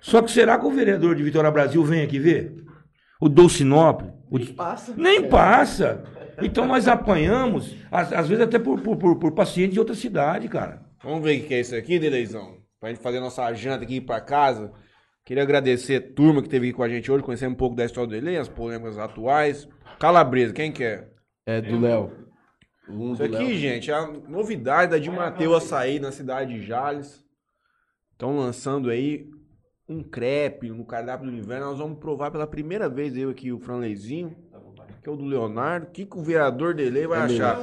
Só 0.00 0.20
que 0.20 0.30
será 0.30 0.58
que 0.58 0.66
o 0.66 0.70
vereador 0.70 1.14
de 1.14 1.22
Vitória 1.22 1.50
Brasil 1.50 1.82
vem 1.82 2.02
aqui 2.02 2.18
ver? 2.18 2.54
O 3.20 3.28
Dolcinópolis? 3.28 4.12
O 4.30 4.38
de- 4.38 4.52
Passa. 4.52 4.92
Nem 4.96 5.28
passa. 5.28 6.04
Então 6.42 6.66
nós 6.66 6.88
apanhamos, 6.88 7.74
às, 7.90 8.12
às 8.12 8.28
vezes 8.28 8.44
até 8.44 8.58
por, 8.58 8.80
por, 8.80 8.96
por, 8.96 9.18
por 9.18 9.32
paciente 9.32 9.72
de 9.72 9.78
outra 9.78 9.94
cidade, 9.94 10.48
cara. 10.48 10.82
Vamos 11.02 11.22
ver 11.22 11.40
o 11.40 11.44
que 11.46 11.54
é 11.54 11.60
isso 11.60 11.74
aqui, 11.76 11.98
Deleizão? 11.98 12.56
Pra 12.80 12.88
gente 12.90 13.00
fazer 13.02 13.20
nossa 13.20 13.52
janta 13.54 13.84
aqui 13.84 13.96
ir 13.96 14.00
pra 14.02 14.20
casa. 14.20 14.72
Queria 15.24 15.42
agradecer 15.44 15.96
a 15.96 16.14
turma 16.14 16.40
que 16.42 16.48
esteve 16.48 16.68
aqui 16.68 16.76
com 16.76 16.82
a 16.82 16.88
gente 16.88 17.10
hoje, 17.10 17.22
conhecer 17.22 17.46
um 17.46 17.54
pouco 17.54 17.76
da 17.76 17.84
história 17.84 18.08
do 18.08 18.12
Delei, 18.12 18.36
as 18.36 18.48
polêmicas 18.48 18.98
atuais. 18.98 19.68
Calabresa, 20.00 20.52
quem 20.52 20.72
quer? 20.72 21.10
É 21.46 21.60
do 21.60 21.78
Léo. 21.80 22.10
Um 22.88 23.12
Isso 23.12 23.22
aqui, 23.22 23.36
Léo. 23.36 23.56
gente, 23.56 23.90
é 23.90 23.94
a 23.94 24.06
novidade 24.06 24.90
da 24.90 24.98
de 24.98 25.10
Mateu 25.10 25.54
Açaí 25.54 26.00
na 26.00 26.10
cidade 26.10 26.54
de 26.54 26.66
Jales. 26.66 27.24
Estão 28.12 28.36
lançando 28.36 28.90
aí 28.90 29.26
um 29.88 30.02
crepe 30.02 30.68
no 30.70 30.84
cardápio 30.84 31.30
do 31.30 31.36
inverno. 31.36 31.66
Nós 31.66 31.78
vamos 31.78 31.98
provar 31.98 32.30
pela 32.30 32.46
primeira 32.46 32.88
vez 32.88 33.16
eu 33.16 33.30
aqui 33.30 33.52
o 33.52 33.58
franleizinho, 33.60 34.36
que 35.02 35.08
é 35.08 35.12
o 35.12 35.16
do 35.16 35.24
Leonardo. 35.24 35.86
O 35.86 35.90
que, 35.90 36.04
que 36.06 36.18
o 36.18 36.22
vereador 36.22 36.74
Delei 36.74 37.06
vai 37.06 37.20
achar? 37.20 37.58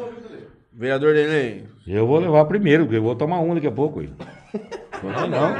Vereador 0.71 1.13
Delei, 1.13 1.67
Eu 1.85 2.07
vou 2.07 2.19
levar 2.19 2.45
primeiro, 2.45 2.83
porque 2.85 2.97
eu 2.97 3.03
vou 3.03 3.15
tomar 3.15 3.39
um 3.39 3.53
daqui 3.55 3.67
a 3.67 3.71
pouco. 3.71 3.99
Aí. 3.99 4.09
Não, 5.01 5.27
não. 5.29 5.55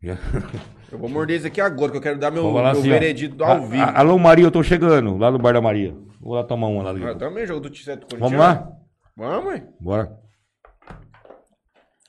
Eu 0.92 0.98
vou 0.98 1.08
morder 1.08 1.36
isso 1.38 1.46
aqui 1.46 1.60
agora, 1.60 1.90
que 1.90 1.96
eu 1.98 2.00
quero 2.02 2.18
dar 2.18 2.30
meu, 2.30 2.50
meu 2.52 2.66
assim, 2.66 2.88
ó. 2.88 2.92
veredito 2.92 3.42
ao 3.42 3.62
vivo. 3.66 3.82
a- 3.82 3.98
Alô, 4.00 4.18
Maria, 4.18 4.44
eu 4.44 4.50
tô 4.50 4.62
chegando, 4.62 5.16
lá 5.16 5.30
no 5.30 5.38
Bar 5.38 5.52
da 5.54 5.60
Maria. 5.60 5.94
Vou 6.20 6.34
lá 6.34 6.44
tomar 6.44 6.68
uma 6.68 6.82
lá. 6.82 6.90
a 6.90 7.10
Ah, 7.10 7.14
também 7.14 7.46
jogo 7.46 7.60
do 7.60 7.70
T7 7.70 8.00
Corinthians. 8.02 8.20
Vamos 8.20 8.38
lá? 8.38 8.72
Vamos, 9.16 9.46
ué. 9.52 9.66
Bora. 9.80 10.18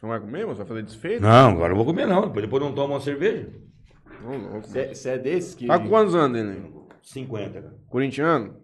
Não 0.02 0.10
vai 0.10 0.20
comer? 0.20 0.46
Você 0.46 0.58
vai 0.60 0.68
fazer 0.68 0.84
desfeito? 0.84 1.22
Não, 1.22 1.52
agora 1.52 1.74
eu 1.74 1.78
vou 1.78 1.86
comer 1.86 2.06
não. 2.06 2.22
Depois 2.28 2.42
depois 2.46 2.64
não 2.64 2.74
tomo 2.74 2.94
uma 2.94 3.00
cerveja. 3.00 3.50
Você 4.62 5.10
é 5.10 5.18
desses 5.18 5.56
que. 5.56 5.68
Tá 5.68 5.80
com 5.80 5.90
quantos 5.90 6.16
anos, 6.16 6.38
Delei? 6.38 6.72
50, 7.02 7.62
cara. 7.62 7.76
Corintiano? 7.90 8.56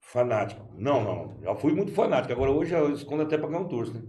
Fanático. 0.00 0.62
Não, 0.78 1.02
não. 1.04 1.34
Já 1.42 1.54
fui 1.56 1.72
muito 1.74 1.92
fanático. 1.92 2.32
Agora 2.32 2.50
hoje 2.50 2.74
eu 2.74 2.92
escondo 2.92 3.22
até 3.22 3.36
pra 3.36 3.48
ganhar 3.48 3.60
um 3.60 3.68
torço, 3.68 3.92
né? 3.94 4.00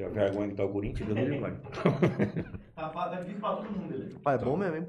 Que 0.00 0.06
a 0.06 0.08
vergonha 0.08 0.48
que 0.48 0.54
tá 0.54 0.64
o 0.64 0.72
Corinthians, 0.72 1.06
Deus 1.08 1.18
me 1.18 1.36
livre. 1.36 1.52
Rapaz, 2.74 3.12
é 3.12 3.16
difícil 3.18 3.40
pra 3.40 3.56
todo 3.56 3.70
mundo 3.70 3.92
ele. 3.94 4.14
Pai, 4.20 4.36
é 4.36 4.38
bom 4.38 4.56
mesmo, 4.56 4.76
hein? 4.76 4.86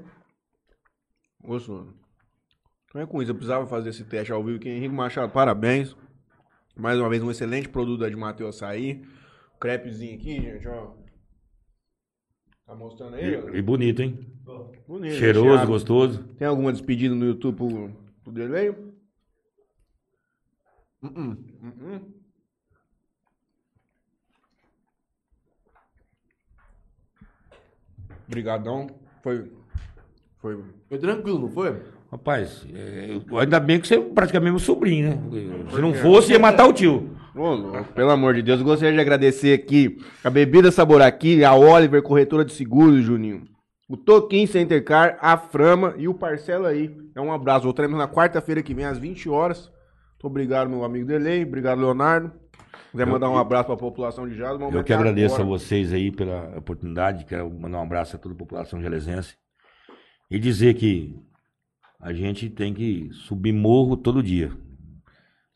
Gostou. 1.44 1.92
Não 2.94 3.02
é 3.02 3.06
com 3.06 3.20
isso, 3.20 3.30
eu 3.30 3.34
precisava 3.34 3.66
fazer 3.66 3.90
esse 3.90 4.04
teste 4.04 4.32
ao 4.32 4.42
vivo 4.42 4.56
aqui. 4.56 4.70
Henrique 4.70 4.94
Machado, 4.94 5.30
parabéns. 5.30 5.94
Mais 6.74 6.98
uma 6.98 7.10
vez, 7.10 7.22
um 7.22 7.30
excelente 7.30 7.68
produto 7.68 8.00
da 8.00 8.08
de 8.08 8.16
Matheus 8.16 8.56
Açaí. 8.56 9.02
Crepezinho 9.60 10.14
aqui, 10.16 10.40
gente, 10.40 10.66
ó. 10.66 10.94
Tá 12.66 12.74
mostrando 12.74 13.16
aí? 13.16 13.36
ó? 13.36 13.50
E 13.50 13.60
bonito, 13.60 14.00
hein? 14.00 14.18
Bonito, 14.88 15.14
Cheiroso, 15.16 15.48
recheado. 15.48 15.70
gostoso. 15.70 16.24
Tem 16.38 16.48
alguma 16.48 16.72
despedida 16.72 17.14
no 17.14 17.26
YouTube 17.26 17.56
pro, 17.56 17.90
pro 18.24 18.32
Delay? 18.32 18.70
Uh-uh. 18.70 18.96
Uhum. 21.12 22.21
Obrigadão. 28.26 28.86
Foi. 29.22 29.50
Foi. 30.40 30.58
Foi 30.88 30.98
tranquilo, 30.98 31.38
não 31.38 31.48
foi? 31.50 31.76
Rapaz, 32.10 32.66
é, 32.74 33.18
ainda 33.40 33.58
bem 33.58 33.80
que 33.80 33.88
você 33.88 33.94
é 33.94 34.00
praticamente 34.00 34.50
meu 34.50 34.58
sobrinho, 34.58 35.08
né? 35.08 35.18
Se 35.74 35.80
não 35.80 35.94
fosse, 35.94 36.32
ia 36.32 36.38
matar 36.38 36.66
o 36.66 36.72
tio. 36.72 37.16
Ô, 37.34 37.82
pelo 37.94 38.10
amor 38.10 38.34
de 38.34 38.42
Deus, 38.42 38.60
eu 38.60 38.66
gostaria 38.66 38.92
de 38.92 39.00
agradecer 39.00 39.54
aqui 39.54 39.98
a 40.22 40.28
Bebida 40.28 40.70
Sabor 40.70 41.00
Aqui, 41.00 41.42
a 41.42 41.54
Oliver 41.54 42.02
Corretora 42.02 42.44
de 42.44 42.52
Seguros, 42.52 43.02
Juninho. 43.02 43.44
o 43.88 43.96
Toquim 43.96 44.46
Center 44.46 44.84
Car, 44.84 45.16
a 45.22 45.38
Frama 45.38 45.94
e 45.96 46.06
o 46.06 46.12
Parcela 46.12 46.68
aí. 46.68 46.94
É 47.14 47.20
um 47.20 47.32
abraço. 47.32 47.64
Voltaremos 47.64 47.96
na 47.96 48.06
quarta-feira 48.06 48.62
que 48.62 48.74
vem, 48.74 48.84
às 48.84 48.98
20 48.98 49.30
horas. 49.30 49.70
Muito 50.12 50.26
obrigado, 50.26 50.68
meu 50.68 50.84
amigo 50.84 51.06
Delei. 51.06 51.42
Obrigado, 51.44 51.80
Leonardo. 51.80 52.30
Quiser 52.90 53.06
mandar 53.06 53.30
um 53.30 53.38
abraço 53.38 53.66
para 53.66 53.74
a 53.74 53.78
população 53.78 54.28
de 54.28 54.34
Jales, 54.36 54.60
Eu 54.60 54.84
que 54.84 54.92
agradeço 54.92 55.34
agora. 55.36 55.48
a 55.48 55.58
vocês 55.58 55.92
aí 55.92 56.10
pela 56.10 56.56
oportunidade. 56.58 57.24
Quero 57.24 57.50
mandar 57.50 57.78
um 57.78 57.82
abraço 57.82 58.16
a 58.16 58.18
toda 58.18 58.34
a 58.34 58.38
população 58.38 58.80
jalesense. 58.82 59.36
E 60.30 60.38
dizer 60.38 60.74
que 60.74 61.14
a 62.00 62.12
gente 62.12 62.48
tem 62.50 62.72
que 62.74 63.08
subir 63.12 63.52
morro 63.52 63.96
todo 63.96 64.22
dia. 64.22 64.50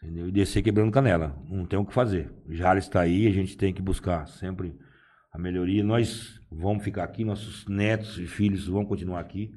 Entendeu? 0.02 0.28
E 0.28 0.32
descer 0.32 0.62
quebrando 0.62 0.92
canela. 0.92 1.36
Não 1.48 1.64
tem 1.66 1.78
o 1.78 1.84
que 1.84 1.92
fazer. 1.92 2.32
Jales 2.48 2.84
está 2.84 3.00
aí, 3.00 3.26
a 3.26 3.32
gente 3.32 3.56
tem 3.56 3.72
que 3.72 3.82
buscar 3.82 4.26
sempre 4.28 4.74
a 5.32 5.38
melhoria. 5.38 5.82
Nós 5.82 6.40
vamos 6.50 6.84
ficar 6.84 7.04
aqui, 7.04 7.24
nossos 7.24 7.66
netos 7.66 8.18
e 8.18 8.26
filhos 8.26 8.66
vão 8.68 8.84
continuar 8.84 9.20
aqui. 9.20 9.52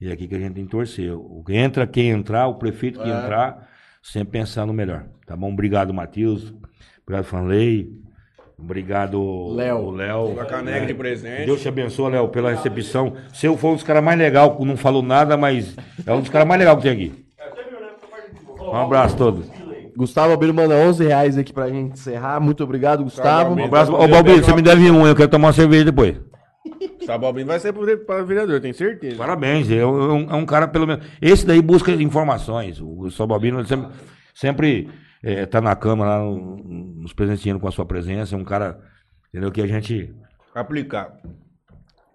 E 0.00 0.08
é 0.08 0.12
aqui 0.12 0.26
que 0.26 0.34
a 0.34 0.38
gente 0.38 0.54
tem 0.54 0.64
que 0.64 0.70
torcer. 0.70 1.12
O 1.12 1.44
que 1.44 1.54
entra, 1.54 1.86
quem 1.86 2.10
entrar, 2.10 2.46
o 2.48 2.54
prefeito 2.56 3.00
que 3.00 3.08
É. 3.08 3.12
entrar, 3.24 3.68
sempre 4.02 4.40
pensar 4.40 4.66
no 4.66 4.72
melhor. 4.72 5.04
Tá 5.26 5.36
bom? 5.36 5.52
Obrigado, 5.52 5.94
Matheus. 5.94 6.52
Obrigado, 7.02 7.24
Fanley. 7.24 8.02
Obrigado, 8.58 9.54
Léo. 9.54 9.90
Léo. 9.90 10.34
Da 10.34 10.44
caneca 10.44 10.86
de 10.86 10.94
presente. 10.94 11.46
Deus 11.46 11.60
te 11.60 11.68
abençoe, 11.68 12.12
Léo, 12.12 12.28
pela 12.28 12.50
recepção. 12.50 13.14
Seu 13.32 13.56
foi 13.56 13.70
um 13.70 13.74
dos 13.74 13.82
caras 13.82 14.04
mais 14.04 14.18
legais, 14.18 14.52
não 14.60 14.76
falou 14.76 15.02
nada, 15.02 15.36
mas 15.36 15.74
é 16.06 16.12
um 16.12 16.20
dos 16.20 16.28
caras 16.28 16.46
mais 16.46 16.58
legais 16.60 16.76
que 16.76 16.82
tem 16.82 16.92
aqui. 16.92 17.24
Um 18.60 18.76
abraço 18.76 19.14
a 19.14 19.18
todos. 19.18 19.46
Gustavo 19.96 20.32
Abelho 20.32 20.54
manda 20.54 20.74
11 20.74 21.04
reais 21.04 21.36
aqui 21.36 21.52
pra 21.52 21.68
gente 21.68 21.92
encerrar. 21.92 22.40
Muito 22.40 22.64
obrigado, 22.64 23.02
Gustavo. 23.02 23.54
Um 23.54 23.64
abraço. 23.64 23.92
Ô, 23.92 24.08
Balbino, 24.08 24.42
você 24.42 24.54
me 24.54 24.62
deve 24.62 24.90
um, 24.90 25.06
eu 25.06 25.14
quero 25.14 25.28
tomar 25.28 25.48
uma 25.48 25.52
cerveja 25.52 25.84
depois. 25.84 26.16
Sabobinho 27.06 27.46
vai 27.46 27.58
ser 27.58 27.72
para 27.72 28.22
vereador, 28.22 28.60
tenho 28.60 28.74
certeza. 28.74 29.16
Parabéns, 29.16 29.70
é 29.70 29.84
um, 29.84 30.30
é 30.30 30.34
um 30.34 30.46
cara 30.46 30.66
pelo 30.68 30.86
menos. 30.86 31.04
Esse 31.20 31.46
daí 31.46 31.60
busca 31.62 31.90
informações. 31.92 32.80
O 32.80 33.10
Salbabino 33.10 33.64
sempre, 33.66 33.88
sempre 34.34 34.88
eh, 35.22 35.46
tá 35.46 35.60
na 35.60 35.74
cama 35.76 36.04
lá, 36.04 36.18
no- 36.20 36.56
nos 37.02 37.12
presenteando 37.12 37.60
com 37.60 37.68
a 37.68 37.72
sua 37.72 37.84
presença. 37.86 38.34
É 38.34 38.38
um 38.38 38.44
cara, 38.44 38.78
entendeu? 39.30 39.50
Que 39.50 39.62
a 39.62 39.66
gente 39.66 40.14
Aplicar. 40.54 41.12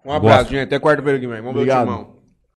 Um 0.04 0.12
abraço, 0.12 0.38
Gosto. 0.38 0.50
gente. 0.52 0.62
Até 0.62 0.78
quarta-feira 0.78 1.18
que 1.18 1.26
vem. 1.26 1.38
Vamos 1.42 1.54
ver 1.54 1.58
o 1.58 1.62
Obrigado. 1.62 1.86
timão. 1.86 2.17